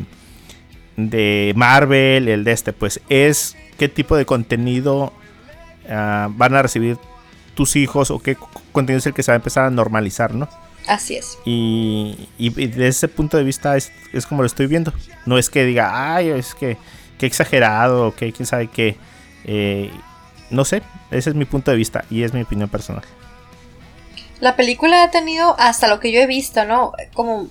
de 0.95 1.53
Marvel, 1.55 2.28
el 2.28 2.43
de 2.43 2.51
este, 2.51 2.74
pues, 2.74 3.01
es 3.09 3.55
qué 3.78 3.88
tipo 3.89 4.15
de 4.18 4.26
contenido 4.26 5.13
ah, 5.89 6.30
van 6.32 6.55
a 6.55 6.61
recibir 6.61 6.97
tus 7.55 7.76
hijos 7.76 8.11
o 8.11 8.20
qué 8.20 8.38
contenido 8.72 8.99
es 8.99 9.05
el 9.07 9.13
que 9.13 9.24
se 9.24 9.32
va 9.32 9.34
a 9.34 9.38
empezar 9.38 9.65
a 9.65 9.70
normalizar, 9.72 10.34
¿no? 10.34 10.47
Así 10.88 11.15
es. 11.15 11.38
Y, 11.45 12.29
y 12.38 12.49
desde 12.49 12.88
ese 12.88 13.07
punto 13.07 13.38
de 13.38 13.43
vista 13.43 13.75
es, 13.75 13.91
es 14.13 14.25
como 14.25 14.41
lo 14.41 14.47
estoy 14.47 14.67
viendo. 14.67 14.93
No 15.25 15.38
es 15.38 15.49
que 15.49 15.65
diga, 15.65 16.15
ay, 16.15 16.29
es 16.29 16.55
que, 16.55 16.77
que 17.17 17.25
exagerado, 17.25 18.07
o 18.07 18.15
que 18.15 18.31
quién 18.31 18.45
sabe 18.45 18.67
qué. 18.67 18.95
Eh, 19.43 19.91
no 20.49 20.65
sé, 20.65 20.81
ese 21.11 21.29
es 21.29 21.35
mi 21.35 21.45
punto 21.45 21.71
de 21.71 21.77
vista 21.77 22.05
y 22.09 22.23
es 22.23 22.33
mi 22.33 22.41
opinión 22.41 22.69
personal. 22.69 23.03
La 24.39 24.55
película 24.55 25.03
ha 25.03 25.11
tenido, 25.11 25.55
hasta 25.59 25.88
lo 25.88 25.99
que 25.99 26.11
yo 26.11 26.19
he 26.19 26.27
visto, 26.27 26.63
¿no? 26.65 26.93
Como 27.13 27.47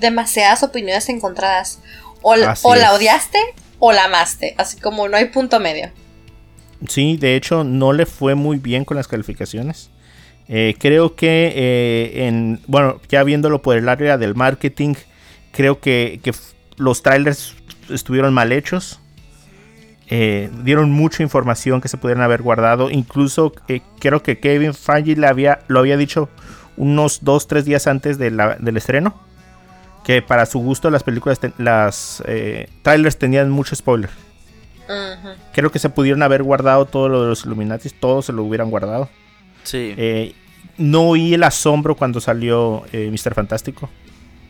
demasiadas 0.00 0.62
opiniones 0.62 1.08
encontradas. 1.08 1.80
O, 2.22 2.34
o 2.62 2.74
la 2.74 2.94
odiaste 2.94 3.38
o 3.78 3.92
la 3.92 4.04
amaste. 4.04 4.54
Así 4.58 4.78
como 4.80 5.08
no 5.08 5.16
hay 5.16 5.26
punto 5.26 5.60
medio. 5.60 5.90
Sí, 6.88 7.16
de 7.16 7.36
hecho 7.36 7.62
no 7.64 7.92
le 7.92 8.06
fue 8.06 8.34
muy 8.34 8.58
bien 8.58 8.84
con 8.84 8.96
las 8.96 9.06
calificaciones. 9.06 9.90
Eh, 10.48 10.74
creo 10.78 11.14
que 11.14 11.52
eh, 11.54 12.26
en 12.26 12.60
bueno, 12.66 13.00
ya 13.08 13.22
viéndolo 13.24 13.62
por 13.62 13.76
el 13.76 13.88
área 13.88 14.18
del 14.18 14.34
marketing, 14.34 14.94
creo 15.52 15.80
que, 15.80 16.20
los 16.76 17.02
trailers 17.02 17.54
estuvieron 17.90 18.34
mal 18.34 18.50
hechos. 18.52 18.98
Eh, 20.08 20.50
dieron 20.64 20.90
mucha 20.90 21.22
información 21.22 21.80
que 21.80 21.88
se 21.88 21.96
pudieran 21.96 22.22
haber 22.24 22.42
guardado. 22.42 22.90
Incluso 22.90 23.52
creo 23.98 24.22
que 24.22 24.38
Kevin 24.40 24.74
Feige 24.74 25.16
le 25.16 25.26
había, 25.26 25.60
lo 25.68 25.78
había 25.80 25.96
dicho 25.96 26.28
unos 26.76 27.22
2-3 27.22 27.64
días 27.64 27.86
antes 27.86 28.18
de 28.18 28.30
la- 28.30 28.56
del 28.56 28.76
estreno. 28.76 29.14
Que 30.04 30.20
para 30.20 30.46
su 30.46 30.58
gusto 30.58 30.90
las 30.90 31.02
películas, 31.04 31.38
ten- 31.38 31.54
las 31.58 32.22
trailers 32.82 33.16
tenían 33.18 33.50
mucho 33.50 33.76
spoiler. 33.76 34.10
Creo 35.54 35.70
que 35.70 35.78
se 35.78 35.88
pudieron 35.90 36.22
haber 36.22 36.42
guardado 36.42 36.86
todo 36.86 37.08
lo 37.08 37.22
de 37.22 37.28
los 37.28 37.44
Illuminatis, 37.46 37.94
todo 37.98 38.20
se 38.22 38.32
lo 38.32 38.42
hubieran 38.42 38.68
guardado. 38.70 39.08
Sí. 39.64 39.94
Eh, 39.96 40.34
no 40.78 41.02
oí 41.08 41.34
el 41.34 41.42
asombro 41.42 41.94
cuando 41.96 42.20
salió 42.20 42.84
eh, 42.92 43.10
Mr. 43.12 43.34
Fantástico. 43.34 43.88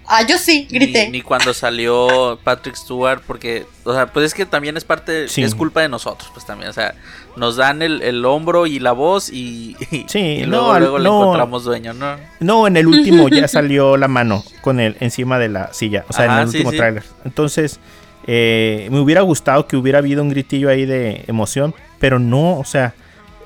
Ah, 0.07 0.27
yo 0.27 0.37
sí, 0.37 0.67
grité. 0.69 1.07
Ni, 1.07 1.13
ni 1.13 1.23
cuando 1.23 1.55
salió 1.55 2.39
Patrick 2.43 2.75
Stewart, 2.75 3.23
porque, 3.27 3.65
o 3.85 3.95
sea, 3.95 4.07
pues 4.13 4.27
es 4.27 4.35
que 4.35 4.45
también 4.45 4.77
es 4.77 4.85
parte, 4.85 5.29
Sí. 5.29 5.43
es 5.43 5.55
culpa 5.55 5.81
de 5.81 5.89
nosotros, 5.89 6.29
pues 6.35 6.45
también, 6.45 6.69
o 6.71 6.73
sea, 6.73 6.95
nos 7.37 7.57
dan 7.57 7.83
el, 7.83 8.03
el 8.03 8.25
hombro 8.25 8.67
y 8.67 8.79
la 8.81 8.93
voz 8.93 9.31
y, 9.31 9.77
y- 9.93 10.05
Sí, 10.09 10.19
y 10.19 10.43
no, 10.43 10.49
luego, 10.49 10.73
al- 10.73 10.81
luego 10.83 10.99
le 10.99 11.05
no. 11.05 11.21
encontramos 11.23 11.65
dueño, 11.65 11.95
¿no? 11.95 12.17
No, 12.41 12.67
en 12.67 12.77
el 12.77 12.89
último 12.89 13.29
ya 13.29 13.47
salió 13.49 13.97
la 13.97 14.09
mano 14.09 14.43
con 14.61 14.81
él 14.81 14.97
encima 15.01 15.39
de 15.39 15.49
la 15.49 15.73
silla, 15.73 16.05
o 16.09 16.13
sea, 16.13 16.25
en 16.27 16.33
el 16.33 16.47
último 16.47 16.73
sí. 16.73 16.77
tráiler. 16.77 17.05
Entonces, 17.25 17.79
eh, 18.27 18.89
me 18.91 18.99
hubiera 19.01 19.23
gustado 19.23 19.67
que 19.67 19.77
hubiera 19.77 19.99
habido 20.01 20.21
un 20.23 20.31
gritillo 20.31 20.69
ahí 20.69 20.85
de 20.85 21.25
emoción, 21.29 21.75
pero 22.01 22.19
no, 22.19 22.59
o 22.59 22.65
sea, 22.65 22.93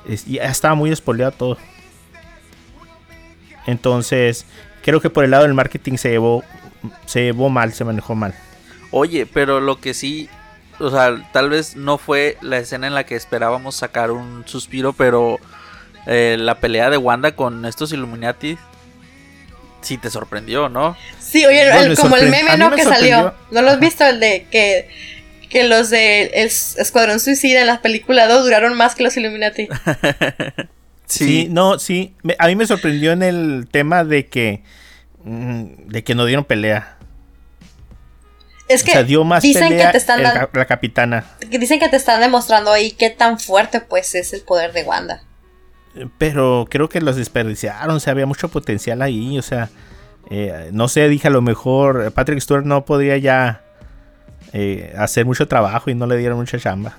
es- 0.07 0.25
ya 0.25 0.43
estaba 0.45 0.75
muy 0.75 0.89
despoleado 0.89 1.31
todo. 1.31 1.57
Entonces, 3.65 4.45
creo 4.83 5.01
que 5.01 5.09
por 5.09 5.23
el 5.23 5.31
lado 5.31 5.43
del 5.43 5.53
marketing 5.53 5.97
se 5.97 6.09
llevó, 6.09 6.43
se 7.05 7.23
llevó 7.23 7.49
mal, 7.49 7.73
se 7.73 7.83
manejó 7.83 8.15
mal. 8.15 8.33
Oye, 8.91 9.25
pero 9.25 9.59
lo 9.59 9.79
que 9.81 9.93
sí, 9.93 10.29
o 10.79 10.89
sea, 10.89 11.29
tal 11.33 11.49
vez 11.49 11.75
no 11.75 11.97
fue 11.97 12.37
la 12.41 12.57
escena 12.57 12.87
en 12.87 12.95
la 12.95 13.05
que 13.05 13.15
esperábamos 13.15 13.75
sacar 13.75 14.11
un 14.11 14.43
suspiro, 14.47 14.93
pero 14.93 15.39
eh, 16.05 16.37
la 16.39 16.55
pelea 16.59 16.89
de 16.89 16.97
Wanda 16.97 17.33
con 17.33 17.65
estos 17.65 17.91
Illuminati 17.91 18.57
sí 19.81 19.97
te 19.97 20.09
sorprendió, 20.09 20.69
¿no? 20.69 20.95
Sí, 21.19 21.45
oye, 21.45 21.67
el- 21.81 21.97
como 21.97 22.15
el 22.15 22.29
meme, 22.29 22.57
¿no? 22.57 22.69
me 22.69 22.77
Que 22.77 22.83
salió. 22.83 23.33
¿No 23.51 23.61
lo 23.61 23.71
has 23.71 23.79
visto? 23.79 24.05
El 24.05 24.21
de 24.21 24.47
que, 24.49 24.89
que 25.49 25.63
los 25.63 25.89
de 25.89 26.25
el 26.33 26.45
Escuadrón 26.47 27.19
Suicida 27.19 27.61
en 27.61 27.67
las 27.67 27.79
películas 27.79 28.27
2 28.29 28.43
duraron 28.45 28.75
más 28.75 28.95
que 28.95 29.03
los 29.03 29.15
Illuminati. 29.17 29.67
Sí, 31.09 31.47
no, 31.49 31.79
sí. 31.79 32.15
me- 32.21 32.35
a 32.37 32.47
mí 32.47 32.57
me 32.57 32.67
sorprendió 32.67 33.13
en 33.13 33.23
el 33.23 33.69
tema 33.71 34.03
de 34.03 34.25
que. 34.27 34.61
mm, 35.23 35.87
de 35.87 36.03
que 36.03 36.15
no 36.15 36.25
dieron 36.25 36.43
pelea. 36.43 36.97
Es 38.67 38.83
que 38.83 38.91
o 38.91 38.93
sea, 38.95 39.03
dio 39.03 39.23
más 39.23 39.41
dicen 39.41 39.69
pelea 39.69 39.85
que 39.85 39.91
te 39.93 39.97
están 39.99 40.19
el 40.19 40.25
la 40.51 40.65
capitana. 40.65 41.23
que 41.49 41.57
dicen 41.57 41.79
que 41.79 41.87
te 41.87 41.95
están 41.95 42.19
demostrando 42.19 42.71
ahí 42.73 42.91
qué 42.91 43.09
tan 43.09 43.39
fuerte 43.39 43.79
pues 43.79 44.13
es 44.15 44.33
el 44.33 44.41
poder 44.41 44.73
de 44.73 44.83
Wanda. 44.83 45.23
Pero 46.17 46.67
creo 46.69 46.89
que 46.89 46.99
los 46.99 47.15
desperdiciaron. 47.15 47.95
O 47.95 47.99
sea, 48.01 48.11
había 48.11 48.25
mucho 48.25 48.49
potencial 48.49 49.01
ahí. 49.01 49.39
O 49.39 49.41
sea, 49.41 49.69
eh, 50.29 50.71
no 50.73 50.89
sé, 50.89 51.07
dije 51.07 51.29
a 51.29 51.31
lo 51.31 51.41
mejor 51.41 52.11
Patrick 52.11 52.41
Stewart 52.41 52.65
no 52.65 52.83
podría 52.83 53.17
ya 53.17 53.63
eh, 54.53 54.93
hacer 54.97 55.25
mucho 55.25 55.47
trabajo 55.47 55.89
y 55.89 55.95
no 55.95 56.05
le 56.07 56.17
dieron 56.17 56.37
mucha 56.37 56.57
chamba. 56.59 56.95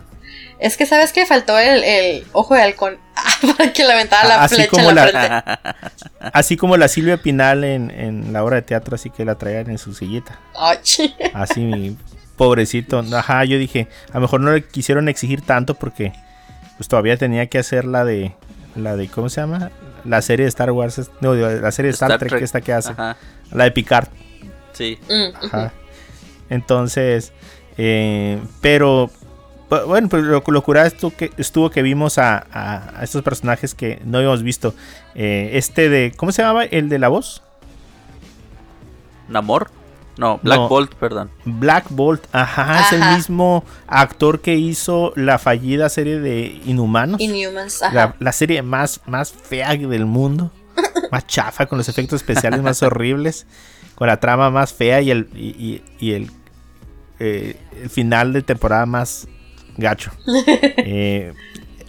Es 0.61 0.77
que 0.77 0.87
sabes 0.87 1.13
que 1.13 1.25
faltó 1.25 1.57
el, 1.59 1.85
el 1.85 2.27
ojo 2.33 2.55
de 2.55 2.63
halcón 2.63 2.99
para 3.57 3.73
que 3.73 3.85
le 3.85 3.93
aventara 3.93 4.29
la 4.29 4.43
Así 4.45 4.57
flecha 4.57 4.71
como 4.71 4.89
en 4.91 4.95
la, 4.97 5.07
la- 5.13 5.43
frente. 5.61 5.79
Así 6.33 6.57
como 6.57 6.77
la 6.77 6.89
Silvia 6.89 7.17
Pinal 7.23 7.63
en, 7.65 7.91
en 7.93 8.33
la 8.33 8.43
obra 8.45 8.57
de 8.57 8.63
teatro, 8.63 8.95
así 8.97 9.11
que 9.11 9.25
la 9.25 9.37
traían 9.37 9.71
en 9.71 9.79
su 9.79 9.95
sillita. 9.95 10.39
Así, 11.35 11.61
mi 11.65 11.97
pobrecito. 12.37 13.05
Ajá, 13.15 13.45
yo 13.45 13.57
dije, 13.59 13.89
a 14.11 14.15
lo 14.15 14.23
mejor 14.23 14.41
no 14.41 14.51
le 14.53 14.65
quisieron 14.65 15.09
exigir 15.09 15.43
tanto 15.43 15.75
porque 15.75 16.13
pues 16.77 16.89
todavía 16.89 17.17
tenía 17.17 17.47
que 17.47 17.59
hacer 17.59 17.85
la 17.85 18.05
de, 18.05 18.33
la 18.75 18.97
de, 18.97 19.09
¿cómo 19.09 19.29
se 19.29 19.41
llama? 19.41 19.71
La 20.05 20.23
serie 20.23 20.45
de 20.45 20.49
Star 20.49 20.71
Wars, 20.73 21.11
no, 21.21 21.35
la 21.35 21.71
serie 21.73 21.89
de 21.91 21.95
Star, 21.95 22.19
Trek, 22.19 22.41
esta 22.43 22.61
que 22.61 22.73
hace, 22.73 22.93
Ajá, 22.93 23.17
la 23.53 23.65
de 23.65 23.71
Picard. 23.73 24.09
sí. 24.73 24.99
Mm. 25.09 25.47
Ajá. 25.47 25.73
Entonces, 26.51 27.33
eh, 27.77 28.39
pero 28.61 29.11
bu- 29.71 29.87
bueno, 29.87 30.09
pues 30.09 30.23
lo, 30.25 30.43
lo 30.47 30.63
curado 30.63 30.87
estuvo 30.87 31.11
que, 31.17 31.31
estuvo 31.37 31.71
que 31.71 31.83
vimos 31.83 32.19
a, 32.19 32.39
a- 32.53 33.01
a 33.01 33.05
estos 33.05 33.23
personajes 33.23 33.75
que 33.75 34.01
no 34.05 34.19
habíamos 34.19 34.43
visto. 34.43 34.75
Eh, 35.15 35.51
este 35.55 35.89
de, 35.89 36.13
¿cómo 36.17 36.33
se 36.33 36.43
llamaba? 36.43 36.65
El 36.65 36.89
de 36.89 36.99
la 36.99 37.09
voz. 37.09 37.43
¿Namor? 39.29 39.71
No, 40.17 40.41
Black 40.43 40.59
No. 40.59 40.69
Bolt, 40.69 40.95
perdón. 40.95 41.31
Black 41.45 41.87
Bolt, 41.91 42.25
ajá, 42.33 42.81
es 42.81 42.93
el 42.93 43.15
mismo 43.15 43.65
actor 43.87 44.41
que 44.41 44.55
hizo 44.57 45.13
la 45.15 45.39
fallida 45.39 45.89
serie 45.89 46.19
de 46.19 46.61
Inhumanos. 46.65 47.21
Inhumans, 47.21 47.83
ajá. 47.85 47.95
la, 47.95 48.15
la 48.19 48.33
serie 48.33 48.63
más, 48.63 49.01
más 49.07 49.31
fea 49.33 49.77
del 49.77 50.07
mundo. 50.07 50.51
más 51.13 51.25
chafa, 51.29 51.67
con 51.67 51.79
los 51.79 51.89
efectos 51.89 52.21
especiales 52.21 52.63
más 52.63 52.83
horribles. 52.83 53.47
Con 53.95 54.09
la 54.09 54.19
trama 54.19 54.51
más 54.51 54.73
fea 54.73 55.01
y 55.03 55.11
el, 55.13 55.29
y, 55.37 55.49
y- 55.51 55.83
y 56.01 56.13
el, 56.15 56.31
eh, 57.21 57.57
el 57.83 57.91
final 57.91 58.33
de 58.33 58.43
temporada 58.43 58.87
más 58.87 59.27
gacho. 59.77 60.11
Eh, 60.81 61.33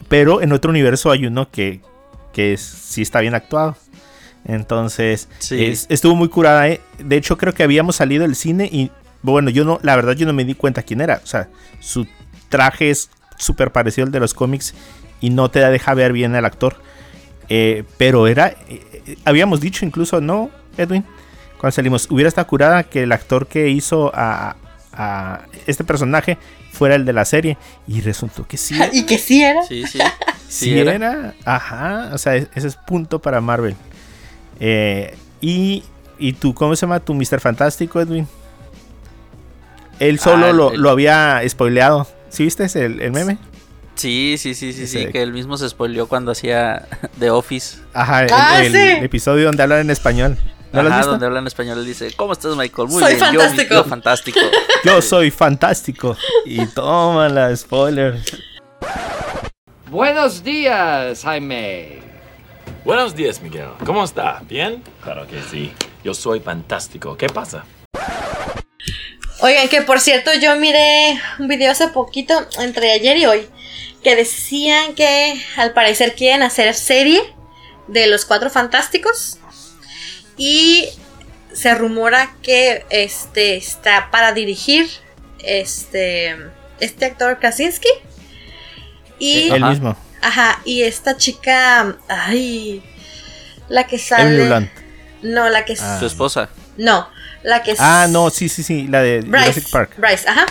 pero 0.07 0.41
en 0.41 0.51
otro 0.53 0.71
universo 0.71 1.11
hay 1.11 1.25
uno 1.25 1.49
que, 1.51 1.81
que 2.33 2.53
es- 2.53 2.61
sí 2.61 3.01
está 3.03 3.19
bien 3.21 3.35
actuado. 3.35 3.77
Entonces, 4.45 5.27
Sí. 5.39 5.63
es- 5.65 5.85
estuvo 5.89 6.15
muy 6.15 6.29
curada. 6.29 6.67
¿eh? 6.67 6.81
De 6.97 7.17
hecho, 7.17 7.37
creo 7.37 7.53
que 7.53 7.63
habíamos 7.63 7.97
salido 7.97 8.23
del 8.23 8.35
cine 8.35 8.67
y, 8.71 8.91
bueno, 9.21 9.49
yo 9.49 9.65
no, 9.65 9.79
la 9.83 9.95
verdad, 9.95 10.13
yo 10.13 10.25
no 10.25 10.33
me 10.33 10.45
di 10.45 10.55
cuenta 10.55 10.83
quién 10.83 11.01
era. 11.01 11.21
O 11.23 11.27
sea, 11.27 11.49
su 11.79 12.07
traje 12.49 12.89
es 12.89 13.09
súper 13.37 13.71
parecido 13.71 14.05
al 14.05 14.11
de 14.11 14.19
los 14.19 14.33
cómics 14.33 14.73
y 15.21 15.29
no 15.29 15.49
te 15.51 15.59
deja 15.59 15.93
ver 15.93 16.13
bien 16.13 16.35
al 16.35 16.45
actor. 16.45 16.77
Eh, 17.49 17.83
pero 17.97 18.27
era, 18.27 18.55
eh, 18.67 19.17
habíamos 19.25 19.59
dicho 19.61 19.85
incluso, 19.85 20.21
¿no, 20.21 20.49
Edwin? 20.77 21.05
Cuando 21.59 21.73
salimos, 21.75 22.07
hubiera 22.09 22.29
estado 22.29 22.47
curada 22.47 22.83
que 22.83 23.03
el 23.03 23.11
actor 23.11 23.47
que 23.47 23.69
hizo 23.69 24.11
a, 24.13 24.55
a 25.01 25.41
este 25.65 25.83
personaje 25.85 26.37
fuera 26.73 26.95
el 26.95 27.05
de 27.05 27.13
la 27.13 27.23
serie. 27.25 27.57
Y 27.87 28.01
resultó 28.01 28.45
que 28.45 28.57
sí. 28.57 28.75
Y 28.93 29.05
que 29.05 29.17
sí 29.17 29.41
era. 29.43 29.63
Sí, 29.63 29.83
sí. 29.87 29.99
Sí, 30.49 30.65
Sí, 30.65 30.79
era. 30.79 30.93
era. 30.95 31.33
Ajá. 31.45 32.09
O 32.11 32.17
sea, 32.17 32.35
es- 32.35 32.47
ese 32.55 32.67
es 32.67 32.75
punto 32.75 33.19
para 33.19 33.39
Marvel. 33.39 33.75
Eh, 34.59 35.15
y, 35.41 35.83
y 36.17 36.33
tú, 36.33 36.55
¿cómo 36.55 36.75
se 36.75 36.81
llama 36.87 36.99
tu 36.99 37.13
Mr. 37.13 37.39
Fantástico, 37.39 38.01
Edwin? 38.01 38.27
Él 39.99 40.19
solo 40.19 40.45
Ah, 40.45 40.49
el- 40.49 40.57
lo, 40.57 40.71
el- 40.73 40.81
lo 40.81 40.89
había 40.89 41.41
spoileado. 41.47 42.07
¿Sí 42.29 42.43
viste 42.43 42.63
ese, 42.65 42.85
el, 42.85 43.01
el 43.01 43.11
meme? 43.11 43.37
Sí, 43.95 44.35
sí, 44.39 44.53
sí, 44.55 44.71
sí, 44.73 44.87
sí, 44.87 45.07
que 45.07 45.21
él 45.21 45.33
mismo 45.33 45.57
se 45.57 45.67
spoileó 45.67 46.07
cuando 46.07 46.31
hacía 46.31 46.87
The 47.19 47.29
Office. 47.31 47.77
Ajá, 47.93 48.23
el, 48.23 48.29
Ah, 48.33 48.63
el 48.63 48.71
sí. 48.71 49.03
episodio 49.05 49.45
donde 49.47 49.61
hablan 49.63 49.81
en 49.81 49.89
español. 49.91 50.37
¿No 50.71 50.81
Ajá, 50.81 51.01
donde 51.03 51.25
habla 51.25 51.39
en 51.39 51.47
español, 51.47 51.79
él 51.79 51.85
dice, 51.85 52.13
¿cómo 52.15 52.33
estás, 52.33 52.55
Michael? 52.55 52.89
Muy 52.89 53.01
Soy 53.01 53.15
bien, 53.15 53.33
yo, 53.33 53.39
fantástico." 53.39 53.73
yo 53.73 53.83
fantástico. 53.83 54.39
Yo 54.85 55.01
soy 55.01 55.29
fantástico. 55.29 56.15
Y 56.45 56.65
toma 56.67 57.27
la 57.27 57.53
spoiler. 57.53 58.17
Buenos 59.89 60.41
días, 60.41 61.23
Jaime. 61.23 61.99
Buenos 62.85 63.13
días, 63.13 63.41
Miguel. 63.41 63.69
¿Cómo 63.85 64.05
está? 64.05 64.41
¿Bien? 64.47 64.81
Claro 65.03 65.27
que 65.27 65.41
sí. 65.41 65.73
Yo 66.03 66.13
soy 66.13 66.39
fantástico. 66.39 67.17
¿Qué 67.17 67.27
pasa? 67.27 67.65
Oigan, 69.41 69.67
que 69.67 69.81
por 69.81 69.99
cierto, 69.99 70.31
yo 70.33 70.55
miré 70.57 71.19
un 71.39 71.47
video 71.47 71.71
hace 71.71 71.87
poquito, 71.89 72.33
entre 72.59 72.91
ayer 72.91 73.17
y 73.17 73.25
hoy, 73.25 73.47
que 74.03 74.15
decían 74.15 74.95
que 74.95 75.41
al 75.57 75.73
parecer 75.73 76.13
quieren 76.15 76.43
hacer 76.43 76.73
serie 76.73 77.21
de 77.87 78.07
los 78.07 78.25
cuatro 78.25 78.49
fantásticos. 78.49 79.39
Y 80.39 80.87
se 81.53 81.75
rumora 81.75 82.33
que 82.41 82.85
este 82.89 83.57
está 83.57 84.09
para 84.09 84.31
dirigir 84.33 84.89
este 85.43 86.35
este 86.79 87.05
actor 87.05 87.37
Krasinski. 87.39 87.89
Y 89.19 89.49
El 89.51 89.63
mismo. 89.65 89.97
ajá, 90.21 90.61
y 90.63 90.83
esta 90.83 91.17
chica, 91.17 91.97
ay, 92.07 92.81
la 93.67 93.85
que 93.85 93.97
Emily 94.17 94.47
sale. 94.47 94.71
No, 95.21 95.49
la 95.49 95.65
que 95.65 95.75
Ah. 95.79 95.97
Su 95.99 96.05
esposa. 96.05 96.49
no, 96.77 97.09
la 97.43 97.61
que 97.63 97.75
Ah, 97.77 98.07
no, 98.09 98.29
sí, 98.29 98.47
sí, 98.47 98.63
sí, 98.63 98.87
la 98.87 99.01
de 99.01 99.19
Bryce, 99.19 99.51
Jurassic 99.51 99.69
Park. 99.71 99.91
Bryce, 99.97 100.27
ajá. 100.29 100.45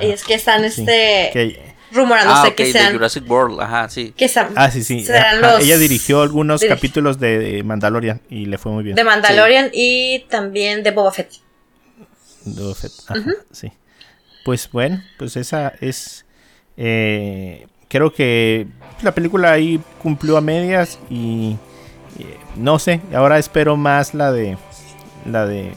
Y 0.00 0.10
es 0.10 0.22
que 0.24 0.34
están 0.34 0.60
Sí, 0.70 0.82
este 0.82 1.30
que- 1.32 1.67
rumorándose 1.92 2.40
Ah, 2.46 2.48
ok, 2.48 2.54
que 2.54 2.64
de 2.66 2.72
sean 2.72 2.92
Jurassic 2.92 3.30
World, 3.30 3.60
ajá, 3.60 3.88
sí. 3.88 4.12
que 4.16 4.28
sa- 4.28 4.50
ah, 4.56 4.70
sí, 4.70 4.82
sí. 4.84 5.04
serán 5.04 5.40
los 5.40 5.60
Ella 5.62 5.78
dirigió 5.78 6.22
algunos 6.22 6.60
dirige- 6.60 6.68
capítulos 6.74 7.18
de 7.18 7.62
Mandalorian 7.64 8.20
y 8.28 8.46
le 8.46 8.58
fue 8.58 8.72
muy 8.72 8.84
bien. 8.84 8.96
de 8.96 9.04
Mandalorian 9.04 9.70
y 9.72 10.20
también 10.30 10.82
de 10.82 10.90
Boba 10.90 11.12
Fett. 11.12 11.30
Boba 12.44 12.74
Fett, 12.74 12.92
ajá, 13.08 13.24
sí. 13.52 13.72
Pues 14.44 14.70
bueno, 14.70 15.02
pues 15.18 15.36
esa 15.36 15.72
es. 15.80 16.24
eh, 16.76 17.66
creo 17.88 18.12
que 18.12 18.66
la 19.02 19.12
película 19.14 19.52
ahí 19.52 19.80
cumplió 20.02 20.36
a 20.36 20.40
medias 20.40 20.98
y. 21.10 21.56
eh, 22.18 22.36
no 22.56 22.78
sé, 22.78 23.00
ahora 23.14 23.38
espero 23.38 23.76
más 23.76 24.14
la 24.14 24.32
de. 24.32 24.56
La 25.30 25.46
de. 25.46 25.72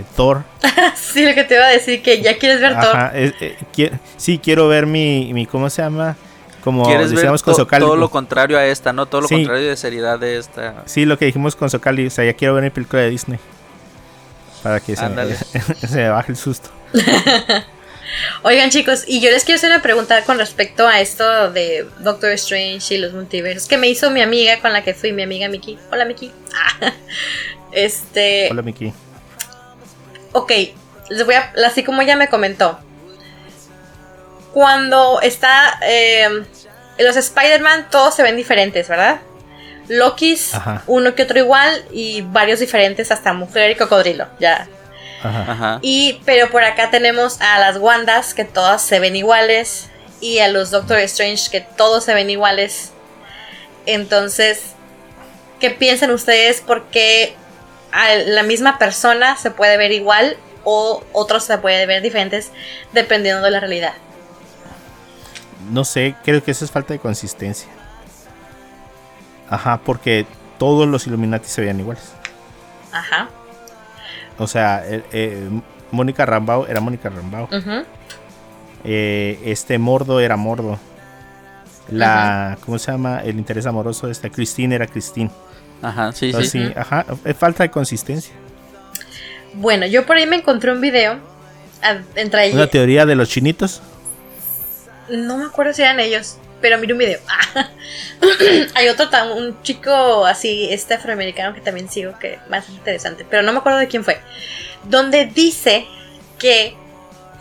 Eh, 0.00 0.04
Thor. 0.16 0.44
sí, 0.94 1.24
lo 1.26 1.34
que 1.34 1.44
te 1.44 1.54
iba 1.54 1.64
a 1.64 1.70
decir 1.70 2.02
que 2.02 2.20
ya 2.22 2.38
quieres 2.38 2.60
ver 2.60 2.76
es- 3.14 3.34
eh, 3.40 3.56
qui- 3.74 3.90
sí, 4.16 4.38
quiero 4.42 4.68
ver 4.68 4.86
mi, 4.86 5.32
mi. 5.32 5.46
¿Cómo 5.46 5.68
se 5.70 5.82
llama? 5.82 6.16
Como 6.64 6.84
¿Quieres 6.84 7.08
ver 7.08 7.16
decíamos 7.16 7.42
con 7.42 7.54
Socali. 7.56 7.84
todo 7.84 7.96
lo 7.96 8.08
contrario 8.10 8.56
a 8.58 8.64
esta, 8.66 8.92
no? 8.92 9.06
Todo 9.06 9.22
lo 9.22 9.28
Sí. 9.28 9.34
contrario 9.34 9.68
de 9.68 9.76
seriedad 9.76 10.18
de 10.18 10.38
esta. 10.38 10.82
Sí, 10.86 11.04
lo 11.04 11.18
que 11.18 11.24
dijimos 11.24 11.56
con 11.56 11.68
Socali. 11.70 12.06
O 12.06 12.10
sea, 12.10 12.24
ya 12.24 12.34
quiero 12.34 12.54
ver 12.54 12.62
mi 12.64 12.70
película 12.70 13.02
de 13.02 13.10
Disney. 13.10 13.38
Para 14.62 14.78
que 14.78 14.94
se 14.94 15.08
me, 15.08 15.34
se 15.88 15.96
me 15.96 16.08
baje 16.08 16.30
el 16.32 16.38
susto. 16.38 16.70
Oigan, 18.42 18.70
chicos, 18.70 19.04
y 19.06 19.20
yo 19.20 19.30
les 19.30 19.44
quiero 19.44 19.56
hacer 19.56 19.70
una 19.70 19.80
pregunta 19.82 20.22
con 20.24 20.38
respecto 20.38 20.86
a 20.86 21.00
esto 21.00 21.50
de 21.50 21.86
Doctor 22.00 22.30
Strange 22.32 22.94
y 22.94 22.98
los 22.98 23.12
multiversos 23.12 23.68
que 23.68 23.78
me 23.78 23.88
hizo 23.88 24.10
mi 24.10 24.20
amiga 24.20 24.60
con 24.60 24.72
la 24.72 24.84
que 24.84 24.92
fui, 24.94 25.12
mi 25.12 25.22
amiga 25.22 25.48
Miki. 25.48 25.78
Hola, 25.90 26.04
Miki. 26.04 26.30
Este, 27.72 28.48
Hola, 28.50 28.62
Miki. 28.62 28.92
Ok, 30.32 30.52
les 31.08 31.24
voy 31.24 31.34
a, 31.34 31.52
así 31.66 31.84
como 31.84 32.02
ella 32.02 32.16
me 32.16 32.28
comentó. 32.28 32.78
Cuando 34.52 35.20
está 35.20 35.78
eh, 35.82 36.44
los 36.98 37.16
Spider-Man, 37.16 37.88
todos 37.90 38.14
se 38.14 38.22
ven 38.22 38.36
diferentes, 38.36 38.88
¿verdad? 38.88 39.20
Lokis, 39.88 40.54
Ajá. 40.54 40.82
uno 40.86 41.14
que 41.14 41.22
otro 41.22 41.38
igual 41.38 41.84
y 41.90 42.22
varios 42.22 42.60
diferentes, 42.60 43.10
hasta 43.10 43.32
mujer 43.32 43.70
y 43.70 43.74
cocodrilo, 43.76 44.26
ya. 44.38 44.68
Ajá. 45.22 45.52
Ajá. 45.52 45.78
Y, 45.82 46.20
pero 46.24 46.50
por 46.50 46.64
acá 46.64 46.90
tenemos 46.90 47.40
a 47.40 47.58
las 47.58 47.78
Wandas, 47.78 48.34
que 48.34 48.44
todas 48.44 48.82
se 48.82 49.00
ven 49.00 49.16
iguales, 49.16 49.88
y 50.20 50.38
a 50.38 50.48
los 50.48 50.70
Doctor 50.70 50.98
Strange, 51.00 51.50
que 51.50 51.60
todos 51.60 52.04
se 52.04 52.14
ven 52.14 52.30
iguales. 52.30 52.92
Entonces, 53.86 54.62
¿qué 55.60 55.70
piensan 55.70 56.10
ustedes? 56.10 56.60
¿Por 56.60 56.84
qué 56.84 57.34
a 57.92 58.14
la 58.26 58.42
misma 58.42 58.78
persona 58.78 59.36
se 59.36 59.50
puede 59.50 59.76
ver 59.76 59.92
igual 59.92 60.36
o 60.64 61.02
otros 61.12 61.44
se 61.44 61.58
puede 61.58 61.86
ver 61.86 62.02
diferentes 62.02 62.50
dependiendo 62.92 63.42
de 63.42 63.50
la 63.50 63.60
realidad? 63.60 63.94
No 65.70 65.84
sé, 65.84 66.16
creo 66.24 66.42
que 66.42 66.50
eso 66.50 66.64
es 66.64 66.70
falta 66.70 66.92
de 66.92 66.98
consistencia. 66.98 67.68
Ajá, 69.48 69.80
porque 69.84 70.26
todos 70.58 70.88
los 70.88 71.06
Illuminati 71.06 71.48
se 71.48 71.60
veían 71.60 71.78
iguales. 71.78 72.12
Ajá. 72.90 73.28
O 74.38 74.46
sea, 74.46 74.82
eh, 74.86 75.04
eh, 75.12 75.48
Mónica 75.90 76.26
Rambao 76.26 76.66
era 76.66 76.80
Mónica 76.80 77.10
Rambao. 77.10 77.48
Eh, 78.84 79.38
este 79.44 79.78
Mordo 79.78 80.20
era 80.20 80.36
Mordo. 80.36 80.78
La, 81.88 82.56
¿cómo 82.64 82.78
se 82.78 82.90
llama? 82.90 83.20
El 83.20 83.38
interés 83.38 83.66
amoroso 83.66 84.06
de 84.06 84.12
esta 84.12 84.30
Christine 84.30 84.74
era 84.74 84.86
Christine. 84.86 85.30
Ajá, 85.82 86.12
sí, 86.12 86.26
Entonces, 86.26 86.52
sí. 86.52 86.66
sí, 86.66 86.72
ajá, 86.76 87.04
es 87.24 87.36
falta 87.36 87.64
de 87.64 87.70
consistencia. 87.70 88.32
Bueno, 89.54 89.86
yo 89.86 90.06
por 90.06 90.16
ahí 90.16 90.26
me 90.26 90.36
encontré 90.36 90.72
un 90.72 90.80
video 90.80 91.18
entre 92.14 92.52
Una 92.52 92.68
teoría 92.68 93.04
de 93.04 93.16
los 93.16 93.28
chinitos. 93.28 93.82
No 95.08 95.36
me 95.36 95.44
acuerdo 95.44 95.72
si 95.72 95.82
eran 95.82 95.98
ellos, 96.00 96.38
pero 96.60 96.78
miré 96.78 96.92
un 96.92 96.98
video. 97.00 97.20
Hay 98.74 98.88
otro, 98.88 99.08
un 99.34 99.60
chico 99.62 100.24
así, 100.24 100.68
este 100.70 100.94
afroamericano 100.94 101.54
que 101.54 101.60
también 101.60 101.90
sigo, 101.90 102.18
que 102.18 102.38
más 102.48 102.68
interesante, 102.68 103.26
pero 103.28 103.42
no 103.42 103.52
me 103.52 103.58
acuerdo 103.58 103.78
de 103.78 103.88
quién 103.88 104.04
fue. 104.04 104.20
Donde 104.84 105.26
dice 105.26 105.86
que 106.38 106.76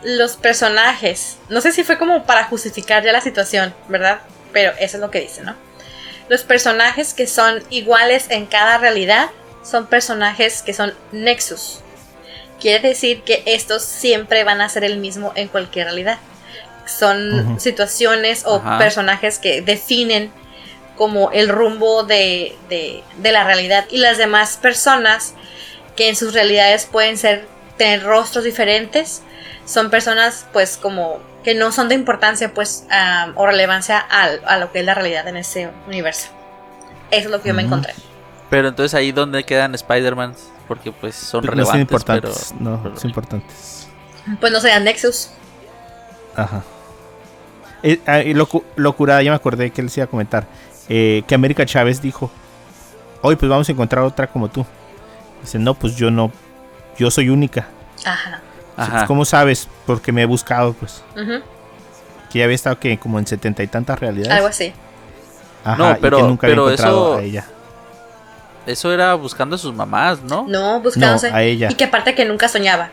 los 0.04 0.36
personajes, 0.36 1.38
no 1.50 1.62
sé 1.62 1.72
si 1.72 1.84
fue 1.84 1.98
como 1.98 2.26
para 2.26 2.46
justificar 2.46 3.04
ya 3.04 3.12
la 3.12 3.22
situación, 3.22 3.74
¿verdad? 3.88 4.22
Pero 4.52 4.72
eso 4.80 4.98
es 4.98 5.02
lo 5.02 5.12
que 5.12 5.22
dice, 5.22 5.44
¿no? 5.44 5.56
Los 6.32 6.44
personajes 6.44 7.14
que 7.14 7.28
son 7.28 7.62
iguales 7.70 8.28
en 8.30 8.46
cada 8.46 8.78
realidad 8.78 9.30
son 9.70 9.86
personajes 9.86 10.62
que 10.62 10.74
son 10.74 10.94
nexus. 11.12 11.82
Quiere 12.62 12.88
decir 12.88 13.24
que 13.24 13.44
estos 13.46 13.84
siempre 13.84 14.46
van 14.46 14.62
a 14.62 14.70
ser 14.70 14.86
el 14.86 14.98
mismo 14.98 15.34
en 15.36 15.50
cualquier 15.50 15.88
realidad. 15.88 16.20
Son 16.86 17.60
situaciones 17.60 18.44
o 18.46 18.56
Ajá. 18.60 18.78
personajes 18.78 19.40
que 19.40 19.62
definen 19.62 20.32
como 20.96 21.32
el 21.32 21.50
rumbo 21.50 22.04
de, 22.04 22.56
de- 22.70 23.04
de 23.18 23.32
la 23.34 23.44
realidad 23.44 23.84
y 23.90 23.98
las 23.98 24.18
demás 24.18 24.56
personas 24.56 25.34
que 25.98 26.08
en 26.08 26.16
sus 26.16 26.34
realidades 26.34 26.86
pueden 26.86 27.18
ser 27.18 27.46
tener 27.78 28.04
rostros 28.04 28.46
diferentes 28.46 29.22
son 29.66 29.90
personas 29.90 30.46
pues 30.54 30.78
como 30.78 31.20
que 31.44 31.56
no 31.56 31.72
son 31.72 31.89
de 31.89 31.96
importancia 31.96 32.54
pues 32.54 32.86
a- 32.92 33.32
o 33.36 33.46
relevancia 33.46 33.98
al- 34.00 34.42
a, 34.46 34.58
lo 34.58 34.72
que 34.72 34.80
es 34.80 34.86
la 34.86 34.94
realidad 34.94 35.28
en 35.28 35.38
ese 35.38 35.70
universo 35.88 36.28
eso 37.10 37.26
es 37.26 37.32
lo 37.32 37.42
que 37.42 37.50
yo 37.50 37.54
me 37.54 37.64
encontré 37.64 37.94
Pero 38.50 38.68
entonces 38.68 38.94
ahí 38.94 39.12
donde 39.12 39.44
quedan 39.44 39.74
Spider-Man, 39.76 40.36
porque 40.68 40.92
pues 40.92 41.16
son 41.16 41.42
No 41.46 41.48
son 41.48 41.58
relevantes, 41.58 41.82
importantes. 41.82 42.54
pero, 42.58 42.70
no, 42.70 42.84
pero- 42.84 42.98
son 42.98 43.10
importantes. 43.10 43.88
pues 44.39 44.52
no 44.52 44.60
sean 44.62 44.84
Nexus 44.84 45.30
Ajá. 46.36 46.64
Eh, 47.84 48.00
ah, 48.06 48.20
locu- 48.20 48.64
locura, 48.76 49.22
ya 49.24 49.32
me 49.32 49.36
acordé 49.36 49.72
que 49.72 49.82
les 49.82 49.98
iba 49.98 50.04
a 50.06 50.08
comentar. 50.08 50.46
eh, 50.88 51.24
que 51.28 51.36
América 51.36 51.66
Chávez 51.66 52.02
dijo: 52.02 52.30
Hoy, 53.22 53.36
pues 53.36 53.50
vamos 53.50 53.68
a 53.68 53.72
encontrar 53.72 54.04
otra 54.04 54.28
como 54.28 54.50
tú. 54.50 54.66
Dice: 55.42 55.58
No, 55.60 55.74
pues 55.74 55.96
yo 55.96 56.12
no. 56.12 56.32
Yo 56.98 57.10
soy 57.12 57.30
única. 57.30 57.68
ajá 58.06 58.42
Ajá. 58.84 59.08
¿Cómo 59.08 59.26
sabes? 59.26 59.68
Porque 59.86 60.12
me 60.12 60.22
he 60.24 60.26
buscado, 60.26 60.74
pues. 60.74 61.04
ujú, 61.16 61.42
Que 62.32 62.40
ya 62.40 62.46
había 62.46 62.56
estado 62.56 62.80
que 62.80 62.98
como 62.98 63.20
en 63.20 63.28
setenta 63.28 63.62
y 63.64 63.68
tantas 63.68 64.00
realidades. 64.00 64.32
algo 64.34 64.48
así 64.48 64.74
Ajá, 65.64 65.78
No, 65.78 65.92
y 65.92 65.96
pero- 66.02 66.18
que 66.18 66.24
nunca 66.24 66.48
pero 66.48 66.64
había 66.64 66.74
encontrado 66.74 67.10
eso- 67.14 67.18
a 67.18 67.22
ella. 67.24 67.46
Eso 68.66 68.92
era 68.94 69.14
buscando 69.16 69.56
a 69.56 69.60
sus 69.60 69.74
mamás, 69.74 70.22
¿no? 70.22 70.46
no 70.48 70.74
No, 70.74 70.80
buscándose 70.82 71.28
a 71.32 71.42
ella. 71.44 71.70
y 71.72 71.76
que 71.76 71.84
aparte 71.86 72.14
que 72.16 72.26
nunca 72.26 72.48
soñaba 72.48 72.90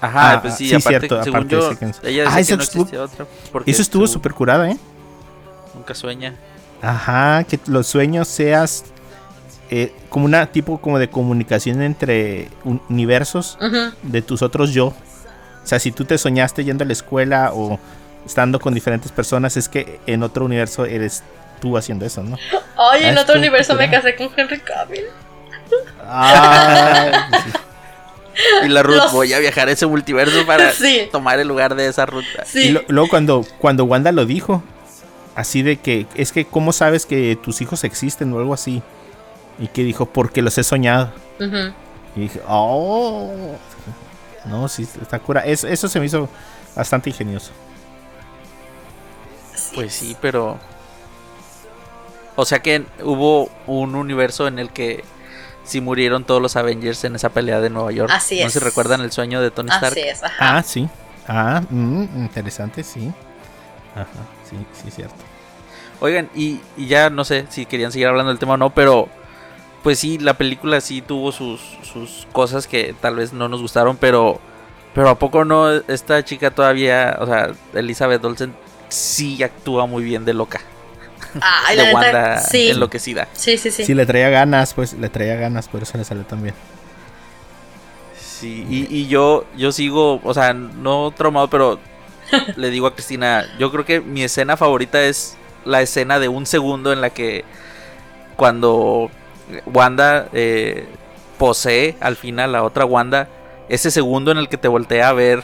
Ajá, 0.00 0.32
Ah, 0.34 0.42
pues 0.42 0.54
sí, 0.54 0.68
sí, 0.68 0.74
aparte, 0.76 0.88
cierto, 1.08 1.24
según 1.24 1.36
aparte 1.38 1.54
yo, 1.56 1.70
de 1.70 1.76
que- 1.76 2.08
ella 2.10 2.24
Ah, 2.28 2.36
decía 2.36 2.40
eso 2.40 2.50
que 2.50 2.56
no 2.78 2.84
estuvo- 2.84 3.02
otra. 3.02 3.26
Eso 3.66 3.82
estuvo 3.82 4.06
su- 4.06 4.12
súper 4.12 4.32
curada, 4.32 4.70
¿eh? 4.70 4.76
Nunca 5.74 5.92
sueña. 5.94 6.34
Ajá, 6.80 7.42
que 7.42 7.58
los 7.66 7.88
sueños 7.88 8.28
seas 8.28 8.84
eh, 9.70 9.92
como 10.08 10.24
una 10.24 10.46
tipo 10.46 10.78
como 10.78 10.98
de 10.98 11.08
comunicación 11.10 11.82
entre 11.82 12.48
un- 12.64 12.80
universos 12.88 13.58
de 14.02 14.22
tus 14.22 14.42
otros 14.42 14.72
yo. 14.72 14.86
O 14.86 15.66
sea, 15.66 15.78
si 15.78 15.92
tú 15.92 16.04
te 16.04 16.16
soñaste 16.18 16.64
yendo 16.64 16.84
a 16.84 16.86
la 16.86 16.92
escuela 16.94 17.50
o 17.54 17.78
estando 18.24 18.58
con 18.60 18.72
diferentes 18.74 19.12
personas, 19.12 19.56
es 19.56 19.68
que 19.68 20.00
en 20.06 20.22
otro 20.22 20.44
universo 20.46 20.84
eres 20.86 21.22
tú 21.60 21.76
haciendo 21.76 22.06
eso, 22.06 22.22
¿no? 22.22 22.36
Ay, 22.76 23.04
en 23.04 23.18
Ah, 23.18 23.22
otro 23.22 23.36
universo 23.38 23.74
me 23.74 23.90
casé 23.90 24.14
con 24.16 24.30
Henry 24.36 24.60
Cavill. 24.60 25.04
Ah, 26.04 27.28
sí. 27.44 27.50
Y 28.64 28.68
la 28.68 28.82
Ruth, 28.82 28.96
Los- 28.96 29.12
voy 29.12 29.32
a 29.32 29.38
viajar 29.40 29.68
a 29.68 29.72
ese 29.72 29.86
multiverso 29.86 30.46
para 30.46 30.72
Sí. 30.72 31.08
tomar 31.10 31.40
el 31.40 31.48
lugar 31.48 31.74
de 31.74 31.88
esa 31.88 32.06
ruta. 32.06 32.44
Y 32.54 32.70
lo- 32.70 32.82
luego 32.88 33.08
cuando, 33.08 33.44
cuando 33.58 33.84
Wanda 33.84 34.12
lo 34.12 34.24
dijo, 34.26 34.62
así 35.34 35.62
de 35.62 35.76
que, 35.78 36.06
es 36.14 36.32
que, 36.32 36.44
¿cómo 36.44 36.72
sabes 36.72 37.04
que 37.04 37.36
tus 37.42 37.60
hijos 37.60 37.82
existen 37.84 38.32
o 38.32 38.38
algo 38.38 38.54
así? 38.54 38.82
Y 39.58 39.68
que 39.68 39.82
dijo, 39.82 40.06
porque 40.06 40.42
los 40.42 40.56
he 40.58 40.62
soñado. 40.64 41.12
Y 42.16 42.20
dije, 42.20 42.40
oh. 42.48 43.56
No, 44.44 44.68
sí, 44.68 44.88
está 45.02 45.18
cura. 45.18 45.40
Es- 45.40 45.64
eso 45.64 45.88
se 45.88 45.98
me 46.00 46.06
hizo 46.06 46.28
bastante 46.74 47.10
ingenioso. 47.10 47.50
Pues 49.74 49.92
sí, 49.92 50.16
pero. 50.20 50.58
O 52.36 52.44
sea 52.44 52.60
que 52.60 52.84
hubo 53.02 53.50
un 53.66 53.94
universo 53.96 54.46
en 54.46 54.58
el 54.58 54.70
que 54.70 55.02
sí 55.64 55.80
murieron 55.80 56.24
todos 56.24 56.40
los 56.40 56.54
Avengers 56.56 57.02
en 57.04 57.16
esa 57.16 57.30
pelea 57.30 57.60
de 57.60 57.68
Nueva 57.68 57.90
York. 57.92 58.10
Así 58.14 58.40
No 58.40 58.46
es. 58.46 58.52
sé 58.52 58.60
si 58.60 58.64
recuerdan 58.64 59.00
el 59.00 59.10
sueño 59.12 59.40
de 59.40 59.50
Tony 59.50 59.70
Stark. 59.70 59.92
Así 59.92 60.00
es, 60.00 60.22
ajá. 60.22 60.56
Ah, 60.58 60.62
sí. 60.62 60.88
Ah, 61.26 61.62
mm, 61.68 62.02
interesante, 62.22 62.82
sí. 62.84 63.12
Ajá, 63.94 64.06
sí, 64.48 64.56
sí, 64.82 64.90
cierto. 64.92 65.16
Oigan, 66.00 66.30
y, 66.34 66.60
y 66.76 66.86
ya 66.86 67.10
no 67.10 67.24
sé 67.24 67.46
si 67.50 67.66
querían 67.66 67.90
seguir 67.90 68.06
hablando 68.06 68.30
del 68.30 68.38
tema 68.38 68.54
o 68.54 68.56
no, 68.56 68.70
pero 68.70 69.08
pues 69.82 69.98
sí, 69.98 70.18
la 70.18 70.34
película 70.34 70.80
sí 70.80 71.02
tuvo 71.02 71.32
sus, 71.32 71.60
sus 71.82 72.26
cosas 72.32 72.66
que 72.66 72.94
tal 73.00 73.16
vez 73.16 73.32
no 73.32 73.48
nos 73.48 73.60
gustaron, 73.60 73.96
pero 73.96 74.40
pero 74.94 75.10
a 75.10 75.18
poco 75.18 75.44
no 75.44 75.70
esta 75.70 76.24
chica 76.24 76.50
todavía, 76.50 77.16
o 77.20 77.26
sea, 77.26 77.52
Elizabeth 77.74 78.24
Olsen 78.24 78.54
sí 78.88 79.42
actúa 79.42 79.86
muy 79.86 80.02
bien 80.02 80.24
de 80.24 80.34
loca, 80.34 80.60
la 81.34 81.70
de 81.70 81.86
neta, 81.86 81.94
Wanda 81.94 82.40
sí. 82.40 82.70
enloquecida. 82.70 83.28
Sí, 83.32 83.58
sí, 83.58 83.70
sí. 83.70 83.84
Sí. 83.84 83.94
le 83.94 84.06
traía 84.06 84.28
ganas, 84.30 84.74
pues 84.74 84.94
le 84.94 85.08
traía 85.08 85.36
ganas, 85.36 85.68
por 85.68 85.82
eso 85.82 85.96
le 85.96 86.04
salió 86.04 86.24
también. 86.24 86.54
Sí, 88.18 88.66
y, 88.68 88.86
y 88.94 89.08
yo 89.08 89.44
yo 89.56 89.72
sigo, 89.72 90.20
o 90.22 90.34
sea, 90.34 90.52
no 90.54 91.12
traumado, 91.16 91.48
pero 91.48 91.78
le 92.56 92.70
digo 92.70 92.86
a 92.86 92.94
Cristina, 92.94 93.46
yo 93.58 93.70
creo 93.70 93.84
que 93.84 94.00
mi 94.00 94.22
escena 94.22 94.56
favorita 94.56 95.02
es 95.02 95.36
la 95.64 95.82
escena 95.82 96.18
de 96.18 96.28
un 96.28 96.46
segundo 96.46 96.92
en 96.92 97.00
la 97.00 97.10
que 97.10 97.44
cuando 98.36 99.10
Wanda 99.66 100.28
eh, 100.32 100.86
posee 101.38 101.96
al 102.00 102.16
final 102.16 102.54
a 102.54 102.62
otra 102.62 102.84
Wanda, 102.84 103.28
ese 103.68 103.90
segundo 103.90 104.30
en 104.30 104.38
el 104.38 104.48
que 104.48 104.56
te 104.56 104.68
voltea 104.68 105.08
a 105.08 105.12
ver, 105.12 105.38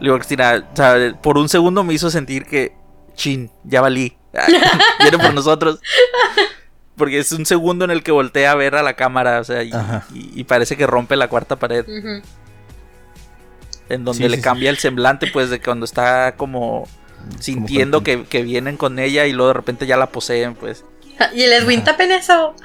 le 0.00 0.06
digo 0.06 0.16
Cristina, 0.16 0.64
o 0.72 0.76
sea, 0.76 1.14
por 1.22 1.38
un 1.38 1.48
segundo 1.48 1.84
me 1.84 1.94
hizo 1.94 2.10
sentir 2.10 2.44
que, 2.44 2.74
chin, 3.14 3.50
ya 3.64 3.80
valí, 3.80 4.16
viene 5.00 5.18
por 5.18 5.32
nosotros. 5.34 5.80
Porque 6.96 7.18
es 7.18 7.32
un 7.32 7.44
segundo 7.44 7.84
en 7.84 7.90
el 7.90 8.04
que 8.04 8.12
voltea 8.12 8.52
a 8.52 8.54
ver 8.54 8.76
a 8.76 8.82
la 8.84 8.94
cámara, 8.94 9.40
o 9.40 9.44
sea, 9.44 9.64
y, 9.64 9.72
Ajá. 9.72 10.04
y- 10.14 10.30
y 10.40 10.44
parece 10.44 10.76
que 10.76 10.86
rompe 10.86 11.16
la 11.16 11.26
cuarta 11.28 11.56
pared 11.56 11.84
en 13.88 14.04
donde 14.04 14.24
Sí, 14.24 14.28
le 14.28 14.36
sí, 14.36 14.42
cambia 14.42 14.70
el 14.70 14.78
semblante, 14.78 15.26
pues 15.32 15.50
de 15.50 15.60
cuando 15.60 15.84
está 15.84 16.36
como 16.36 16.86
sintiendo 17.40 18.02
que, 18.02 18.24
que 18.24 18.42
vienen 18.42 18.76
con 18.76 18.98
ella 18.98 19.26
y 19.26 19.32
luego 19.32 19.48
de 19.48 19.54
repente 19.54 19.86
ya 19.86 19.96
la 19.96 20.06
poseen, 20.10 20.54
pues. 20.54 20.84
Y 21.34 21.42
el 21.42 21.52
Edwin 21.52 21.84
tapen 21.84 22.10
eso. 22.12 22.54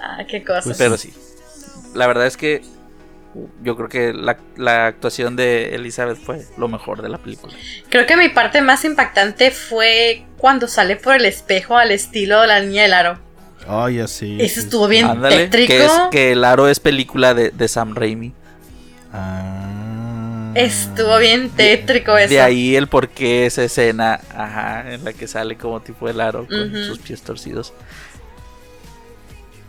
ah, 0.00 0.24
qué 0.28 0.44
cosas. 0.44 0.64
Pues 0.64 0.78
Pero 0.78 0.96
sí, 0.96 1.12
la 1.94 2.06
verdad 2.06 2.26
es 2.26 2.36
que 2.36 2.62
yo 3.62 3.76
creo 3.76 3.88
que 3.88 4.12
la, 4.14 4.38
la 4.56 4.86
actuación 4.86 5.36
de 5.36 5.74
Elizabeth 5.74 6.18
fue 6.18 6.44
lo 6.56 6.68
mejor 6.68 7.02
de 7.02 7.08
la 7.08 7.18
película. 7.18 7.52
Creo 7.90 8.06
que 8.06 8.16
mi 8.16 8.30
parte 8.30 8.62
más 8.62 8.84
impactante 8.84 9.50
fue 9.50 10.24
cuando 10.38 10.68
sale 10.68 10.96
por 10.96 11.16
el 11.16 11.26
espejo 11.26 11.76
al 11.76 11.90
estilo 11.90 12.40
de 12.40 12.46
la 12.46 12.60
niña 12.60 12.82
del 12.82 12.94
aro. 12.94 13.18
Oh, 13.68 13.88
ya 13.88 14.06
sí. 14.06 14.38
Eso 14.40 14.60
estuvo 14.60 14.86
bien 14.88 15.06
Ándale, 15.06 15.48
tétrico. 15.48 15.68
que 15.68 15.84
es 15.84 15.92
que 16.10 16.32
el 16.32 16.44
aro 16.44 16.68
es 16.68 16.80
película 16.80 17.34
de, 17.34 17.50
de 17.50 17.68
Sam 17.68 17.94
Raimi. 17.94 18.32
Ah. 19.12 19.75
Estuvo 20.56 21.18
bien 21.18 21.50
tétrico 21.50 22.16
eso. 22.16 22.30
De 22.30 22.40
ahí 22.40 22.76
el 22.76 22.88
por 22.88 23.08
qué 23.08 23.46
esa 23.46 23.62
escena, 23.64 24.20
ajá, 24.34 24.92
en 24.94 25.04
la 25.04 25.12
que 25.12 25.26
sale 25.28 25.56
como 25.56 25.80
tipo 25.80 26.08
el 26.08 26.20
aro 26.20 26.46
con 26.46 26.72
sus 26.72 26.98
pies 26.98 27.22
torcidos. 27.22 27.72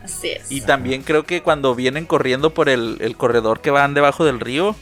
Así 0.02 0.30
es. 0.30 0.50
Y 0.50 0.62
también 0.62 1.02
creo 1.02 1.24
que 1.24 1.42
cuando 1.42 1.74
vienen 1.74 2.06
corriendo 2.06 2.54
por 2.54 2.68
el, 2.68 2.96
el 3.00 3.16
corredor 3.16 3.60
que 3.60 3.70
van 3.70 3.94
debajo 3.94 4.24
del 4.24 4.40
río, 4.40 4.74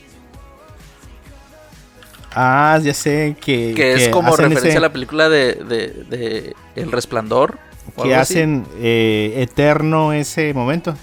Ah, 2.39 2.79
ya 2.83 2.93
sé 2.93 3.35
que. 3.41 3.73
que 3.75 3.95
es 3.95 4.09
como 4.09 4.37
referencia 4.37 4.69
ese- 4.69 4.77
a 4.77 4.81
la 4.81 4.93
película 4.93 5.29
de, 5.31 5.55
de, 5.55 5.89
de 6.11 6.55
El 6.75 6.93
Resplandor. 6.93 7.59
Que 8.03 8.15
hacen 8.15 8.67
eh, 8.79 9.33
eterno 9.39 10.13
ese 10.13 10.53
momento. 10.53 10.95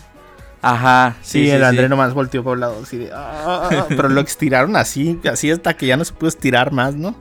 Ajá, 0.65 1.17
Sí, 1.21 1.49
el 1.49 1.61
André 1.63 1.89
nomás 1.89 2.13
volteó 2.13 2.41
por 2.43 2.53
el 2.55 2.61
lado 2.61 2.79
así 2.81 2.97
de. 2.97 3.11
"Ah", 3.13 3.85
pero 3.89 4.07
lo 4.07 4.21
estiraron 4.21 4.75
así, 4.77 5.19
así 5.29 5.51
hasta 5.51 5.75
que 5.75 5.85
ya 5.87 5.97
no 5.97 6.05
se 6.05 6.13
pudo 6.13 6.29
estirar 6.29 6.71
más, 6.71 6.95
¿no? 6.95 7.15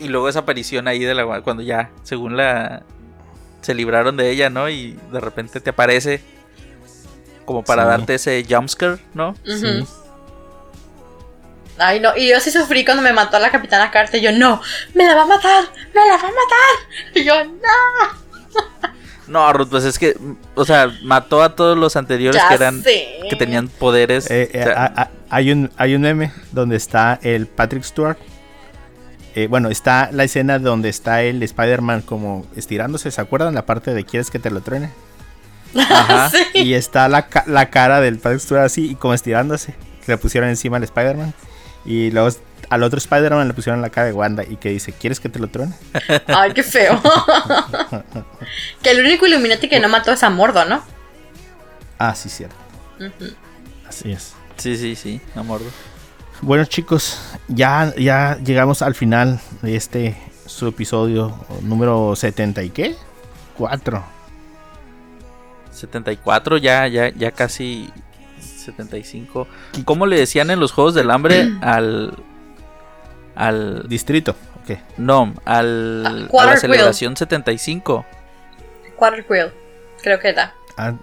Y 0.00 0.08
luego 0.08 0.28
esa 0.28 0.40
aparición 0.40 0.88
ahí 0.88 0.98
de 0.98 1.14
la 1.14 1.40
cuando 1.42 1.62
ya, 1.62 1.90
según 2.02 2.36
la 2.36 2.82
se 3.62 3.74
libraron 3.74 4.16
de 4.16 4.30
ella, 4.30 4.50
¿no? 4.50 4.68
Y 4.68 4.98
de 5.12 5.20
repente 5.20 5.60
te 5.60 5.70
aparece 5.70 6.22
como 7.44 7.62
para 7.64 7.82
Sí. 7.84 7.88
darte 7.88 8.14
ese 8.14 8.44
jumpscare, 8.48 8.98
¿no? 9.14 9.34
Sí. 9.44 9.84
Ay, 11.78 12.00
no. 12.00 12.16
Y 12.16 12.28
yo 12.30 12.40
sí 12.40 12.50
sufrí 12.50 12.84
cuando 12.84 13.02
me 13.04 13.12
mató 13.12 13.36
a 13.36 13.40
la 13.40 13.50
capitana 13.50 13.90
Carter. 13.92 14.20
Yo, 14.20 14.32
no, 14.32 14.60
me 14.94 15.04
la 15.06 15.14
va 15.14 15.22
a 15.22 15.26
matar, 15.26 15.64
me 15.94 16.00
la 16.04 16.16
va 16.16 16.22
a 16.22 16.32
matar. 16.32 17.14
Y 17.14 17.24
yo, 17.24 17.44
no. 17.44 18.97
No, 19.28 19.52
Ruth, 19.52 19.68
pues 19.70 19.84
es 19.84 19.98
que, 19.98 20.16
o 20.54 20.64
sea, 20.64 20.90
mató 21.02 21.42
a 21.42 21.54
todos 21.54 21.76
los 21.76 21.96
anteriores 21.96 22.40
Ya 22.40 22.48
que 22.48 22.54
eran 22.54 22.82
sé. 22.82 23.06
que 23.28 23.36
tenían 23.36 23.68
poderes. 23.68 24.30
Eh, 24.30 24.50
eh, 24.52 24.60
o 24.60 24.64
sea, 24.64 24.84
a- 24.96 25.02
a- 25.02 25.10
hay, 25.30 25.52
un, 25.52 25.70
hay 25.76 25.94
un 25.94 26.02
meme 26.02 26.32
donde 26.52 26.76
está 26.76 27.18
el 27.22 27.46
Patrick 27.46 27.82
Stewart. 27.84 28.16
Eh, 29.34 29.46
bueno, 29.46 29.68
está 29.68 30.08
la 30.12 30.24
escena 30.24 30.58
donde 30.58 30.88
está 30.88 31.22
el 31.22 31.42
Spider-Man 31.42 32.02
como 32.02 32.46
estirándose. 32.56 33.10
¿Se 33.10 33.20
acuerdan 33.20 33.54
la 33.54 33.66
parte 33.66 33.92
de 33.94 34.04
quieres 34.04 34.30
que 34.30 34.38
te 34.38 34.50
lo 34.50 34.60
truene? 34.62 34.90
ajá. 35.76 36.30
Sí. 36.54 36.60
Y 36.62 36.74
está 36.74 37.08
la, 37.08 37.28
la 37.46 37.70
cara 37.70 38.00
del 38.00 38.18
Patrick 38.18 38.40
Stewart 38.40 38.64
así 38.64 38.90
y 38.90 38.94
como 38.94 39.14
estirándose. 39.14 39.74
Le 40.06 40.16
pusieron 40.16 40.48
encima 40.48 40.78
al 40.78 40.84
Spider-Man. 40.84 41.34
Y 41.84 42.10
luego 42.10 42.30
al 42.70 42.82
otro 42.82 42.98
Spider-Man 42.98 43.48
le 43.48 43.54
pusieron 43.54 43.80
la 43.80 43.90
cara 43.90 44.06
de 44.06 44.12
Wanda 44.12 44.44
y 44.44 44.56
que 44.56 44.70
dice, 44.70 44.92
¿quieres 44.92 45.20
que 45.20 45.28
te 45.28 45.38
lo 45.38 45.48
truene? 45.48 45.74
Ay, 46.26 46.52
qué 46.52 46.62
feo. 46.62 47.00
que 48.82 48.90
el 48.90 49.04
único 49.04 49.26
Illuminati 49.26 49.68
que 49.68 49.80
no 49.80 49.88
mató 49.88 50.12
es 50.12 50.22
a 50.22 50.30
Mordo, 50.30 50.64
¿no? 50.64 50.82
Ah, 51.98 52.14
sí, 52.14 52.28
cierto. 52.28 52.56
Así 53.88 54.12
es. 54.12 54.34
Sí, 54.56 54.76
sí, 54.76 54.96
sí, 54.96 55.20
me 55.34 55.42
acuerdo. 55.42 55.66
Bueno 56.40 56.64
chicos, 56.66 57.18
ya, 57.48 57.92
ya 57.96 58.38
llegamos 58.38 58.82
al 58.82 58.94
final 58.94 59.40
de 59.62 59.74
este 59.74 60.16
su 60.46 60.68
episodio 60.68 61.34
número 61.62 62.14
70 62.14 62.62
y 62.62 62.70
qué? 62.70 62.96
4. 63.56 64.04
74, 65.72 66.56
ya, 66.58 66.86
ya, 66.86 67.10
ya 67.10 67.30
casi 67.32 67.90
75. 68.40 69.46
¿Cómo 69.84 70.06
le 70.06 70.16
decían 70.16 70.50
en 70.50 70.60
los 70.60 70.72
Juegos 70.72 70.94
del 70.94 71.10
Hambre 71.10 71.48
al... 71.60 72.16
al... 73.38 73.88
Distrito. 73.88 74.34
Ok. 74.62 74.78
No, 74.98 75.34
al, 75.44 76.28
Ah, 76.38 76.42
a 76.42 76.46
la 76.46 76.56
celebración 76.56 77.16
75. 77.16 78.04
Quarter 78.96 79.24
Quill, 79.26 79.46
creo 80.02 80.18
que 80.20 80.32
da. 80.32 80.54
Ah, 80.76 80.94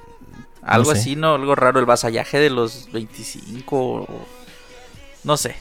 Algo 0.61 0.93
sé. 0.93 0.99
así, 0.99 1.15
¿no? 1.15 1.35
Algo 1.35 1.55
raro, 1.55 1.79
el 1.79 1.85
vasallaje 1.85 2.39
de 2.39 2.49
los 2.49 2.91
25. 2.91 3.77
o- 3.77 4.25
No 5.23 5.37
sé. 5.37 5.55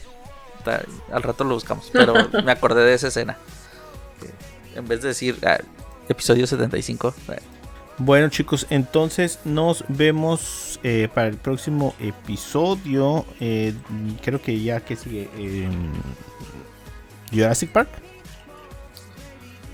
Al 1.12 1.22
rato 1.22 1.45
lo 1.45 1.55
buscamos, 1.55 1.91
pero 1.93 2.14
me 2.45 2.53
acordé 2.53 2.85
de 2.85 2.95
esa 2.95 3.09
escena. 3.09 3.37
En 4.75 4.89
vez 4.89 5.03
de 5.03 5.09
decir 5.09 5.39
ah, 5.47 5.59
episodio 6.09 6.47
75. 6.47 7.14
eh, 7.29 7.39
Bueno 7.99 8.29
chicos, 8.31 8.66
entonces 8.70 9.39
nos 9.45 9.85
vemos 9.89 10.81
eh, 10.83 11.09
para 11.14 11.29
el 11.29 11.37
próximo 11.37 11.95
episodio. 12.01 13.25
Eh, 13.41 13.75
creo 14.22 14.41
que 14.43 14.61
ya 14.61 14.81
que 14.81 14.97
sigue 14.97 15.29
Jurassic 17.35 17.70
Park. 17.70 17.89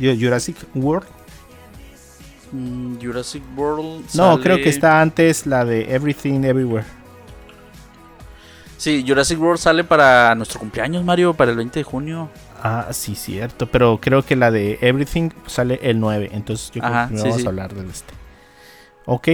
Ju- 0.01 0.17
Jurassic 0.19 0.57
World. 0.75 1.07
mm, 2.53 2.99
Jurassic 3.01 3.43
World. 3.57 4.05
No, 4.15 4.33
sale- 4.33 4.43
creo 4.43 4.57
que 4.57 4.69
está 4.71 5.01
antes 5.01 5.47
la 5.47 5.65
de 5.65 5.95
Everything 5.95 6.43
Everywhere. 6.45 6.87
Sí, 8.77 9.05
Jurassic 9.07 9.39
World 9.41 9.59
sale 9.59 9.85
para 9.85 10.35
nuestro 10.35 10.59
cumpleaños, 10.59 11.05
Mario, 11.05 11.35
para 11.35 11.51
el 11.51 11.57
20 11.59 11.81
de 11.81 11.85
junio. 11.85 12.31
Ah, 12.63 12.89
sí, 12.93 13.15
cierto. 13.15 13.67
Pero 13.67 13.99
creo 14.01 14.25
que 14.25 14.37
la 14.37 14.51
de 14.51 14.79
Everything 14.81 15.31
sale 15.47 15.79
el 15.83 16.01
9. 16.01 16.31
Entonces 16.33 16.71
yo 16.71 16.81
creo 16.81 16.93
Ajá, 16.93 17.09
que 17.11 17.17
sí, 17.19 17.23
vamos 17.23 17.37
sí. 17.41 17.47
a 17.47 17.49
hablar 17.51 17.75
del 17.75 17.91
este. 17.91 18.15
Ok. 19.07 19.29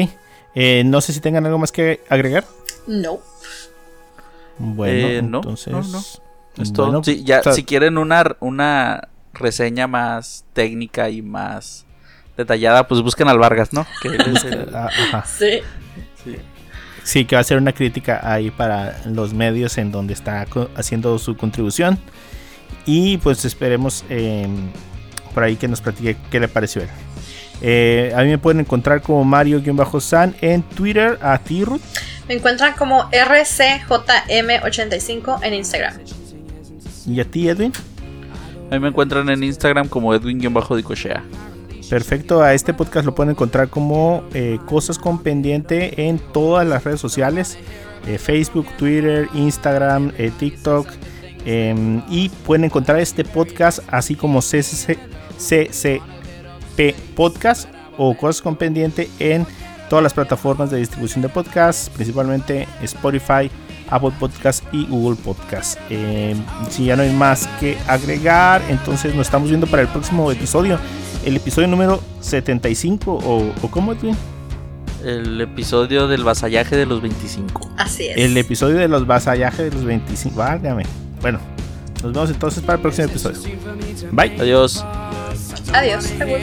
Eh, 0.55 0.83
no 0.85 1.01
sé 1.01 1.13
si 1.13 1.21
tengan 1.21 1.45
algo 1.47 1.59
más 1.59 1.71
que 1.71 2.03
agregar. 2.09 2.45
No. 2.89 3.21
Bueno, 4.59 5.09
Eh, 5.09 5.23
no, 5.23 5.39
entonces. 5.39 5.73
no, 5.73 5.83
no. 5.83 6.03
Es 6.59 6.73
todo. 6.73 6.87
bueno, 6.87 7.05
Sí, 7.05 7.23
ya, 7.25 7.41
o 7.41 7.43
sea, 7.43 7.53
si 7.53 7.65
quieren 7.65 7.99
una, 7.99 8.37
una 8.41 9.09
reseña 9.35 9.87
más 9.87 10.45
técnica 10.53 11.11
y 11.11 11.21
más 11.23 11.85
detallada, 12.37 12.87
pues 12.89 13.01
busquen 13.03 13.29
al 13.29 13.39
Vargas, 13.39 13.73
¿no? 13.73 13.87
Que 14.03 14.09
él 14.09 14.37
es 14.37 14.45
el- 14.45 14.69
ah, 14.75 14.89
ajá. 15.09 15.25
Sí. 15.27 15.61
sí. 16.25 16.37
Sí, 17.03 17.25
que 17.25 17.37
va 17.37 17.41
a 17.41 17.45
ser 17.45 17.57
una 17.59 17.73
crítica 17.73 18.21
ahí 18.25 18.51
para 18.51 19.01
los 19.07 19.33
medios 19.33 19.79
en 19.79 19.91
donde 19.93 20.13
está 20.13 20.45
co- 20.47 20.69
haciendo 20.77 21.19
su 21.19 21.37
contribución. 21.37 21.99
Y 22.85 23.19
pues 23.19 23.45
esperemos 23.45 24.05
eh, 24.11 24.49
por 25.35 25.45
ahí 25.45 25.55
que 25.57 25.69
nos 25.69 25.81
platique 25.81 26.17
qué 26.31 26.41
le 26.41 26.49
pareció 26.49 26.83
a 26.83 26.87
él. 26.87 26.91
Eh, 27.63 28.13
a 28.17 28.23
mí 28.23 28.29
me 28.29 28.39
pueden 28.39 28.59
encontrar 28.61 29.03
como 29.03 29.25
Mario-San 29.25 30.35
en 30.41 30.63
Twitter, 30.63 31.19
a 31.23 31.39
ti 31.39 31.65
Ruth. 31.65 31.81
Me 32.29 32.35
encuentran 32.35 32.75
como 32.75 33.09
RCJM85 33.13 35.39
en 35.43 35.55
Instagram. 35.55 35.95
Y 37.07 37.21
a 37.21 37.25
ti 37.25 37.49
Edwin. 37.49 37.73
Ahí 38.71 38.81
me 38.81 38.89
encuentran 38.89 39.29
en 39.29 39.45
Instagram 39.45 39.89
como 39.89 40.13
Edwin-Dicochea. 40.15 41.23
Perfecto, 41.89 42.43
a 42.43 42.53
este 42.53 42.75
podcast 42.75 43.07
lo 43.07 43.15
pueden 43.15 43.31
encontrar 43.31 43.69
como 43.69 44.25
eh, 44.35 44.59
Cosas 44.67 44.99
con 44.99 45.23
Pendiente 45.23 46.09
en 46.09 46.19
todas 46.19 46.67
las 46.67 46.83
redes 46.83 47.01
sociales, 47.01 47.59
eh, 48.09 48.19
Facebook, 48.19 48.67
Twitter, 48.77 49.29
Instagram, 49.35 50.13
eh, 50.19 50.33
TikTok. 50.37 50.89
em, 51.49 52.03
y 52.09 52.29
pueden 52.29 52.65
encontrar 52.65 52.99
este 52.99 53.25
podcast 53.25 53.79
así 53.87 54.17
como 54.17 54.41
CCC, 54.43 54.99
CCP 55.39 56.93
Podcast 57.15 57.69
o 57.97 58.17
Cosas 58.17 58.43
con 58.43 58.57
Pendiente 58.57 59.09
en 59.21 59.47
todas 59.89 60.03
las 60.03 60.13
plataformas 60.13 60.73
de 60.73 60.79
distribución 60.79 61.23
de 61.23 61.29
podcasts, 61.29 61.89
principalmente 61.89 62.67
Spotify, 62.83 63.49
Apple 63.91 64.13
Podcast 64.19 64.65
y 64.73 64.87
Google 64.87 65.17
Podcast. 65.17 65.79
Em, 65.91 66.43
si 66.71 66.87
ya 66.87 66.97
no 66.97 67.03
hay 67.03 67.13
más 67.13 67.47
que 67.61 67.79
agregar, 67.87 68.63
entonces 68.69 69.15
nos 69.15 69.27
estamos 69.27 69.49
viendo 69.49 69.67
para 69.67 69.83
el 69.83 69.89
próximo 69.89 70.31
episodio 70.31 70.79
el 71.27 71.37
episodio 71.37 71.67
número 71.67 72.01
75 72.21 73.13
o, 73.13 73.53
o 73.63 73.71
¿cómo 73.71 73.93
es 73.93 74.01
bien? 74.01 74.17
El 75.05 75.41
episodio 75.41 76.07
del 76.07 76.23
vasallaje 76.23 76.77
de 76.77 76.87
los 76.87 77.03
25. 77.03 77.69
Así 77.77 78.07
es. 78.07 78.17
El 78.17 78.37
episodio 78.37 78.77
de 78.77 78.89
los 78.89 79.07
vasallajes 79.07 79.59
de 79.59 79.71
los 79.73 79.85
25. 79.85 80.37
Válgame. 80.37 80.85
Bueno, 81.21 81.41
nos 82.03 82.13
vemos 82.13 82.31
entonces 82.31 82.63
para 82.63 82.77
el 82.77 82.83
próximo 82.83 83.09
episodio. 83.09 83.41
Bye. 84.13 84.37
Adiós. 84.41 84.85
Adiós. 85.73 86.05
Seguro. 86.05 86.39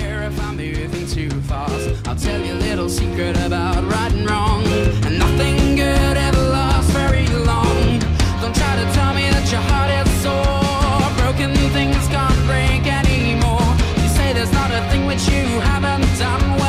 things 11.74 12.08
can't 12.08 12.46
break 12.46 12.86
anymore. 12.86 13.68
You 14.02 14.08
say 14.08 14.32
there's 14.32 14.54
not 14.54 14.70
a 14.72 14.82
thing 14.90 15.06
which 15.06 15.28
you 15.28 15.44
haven't 15.60 16.08
done. 16.20 16.63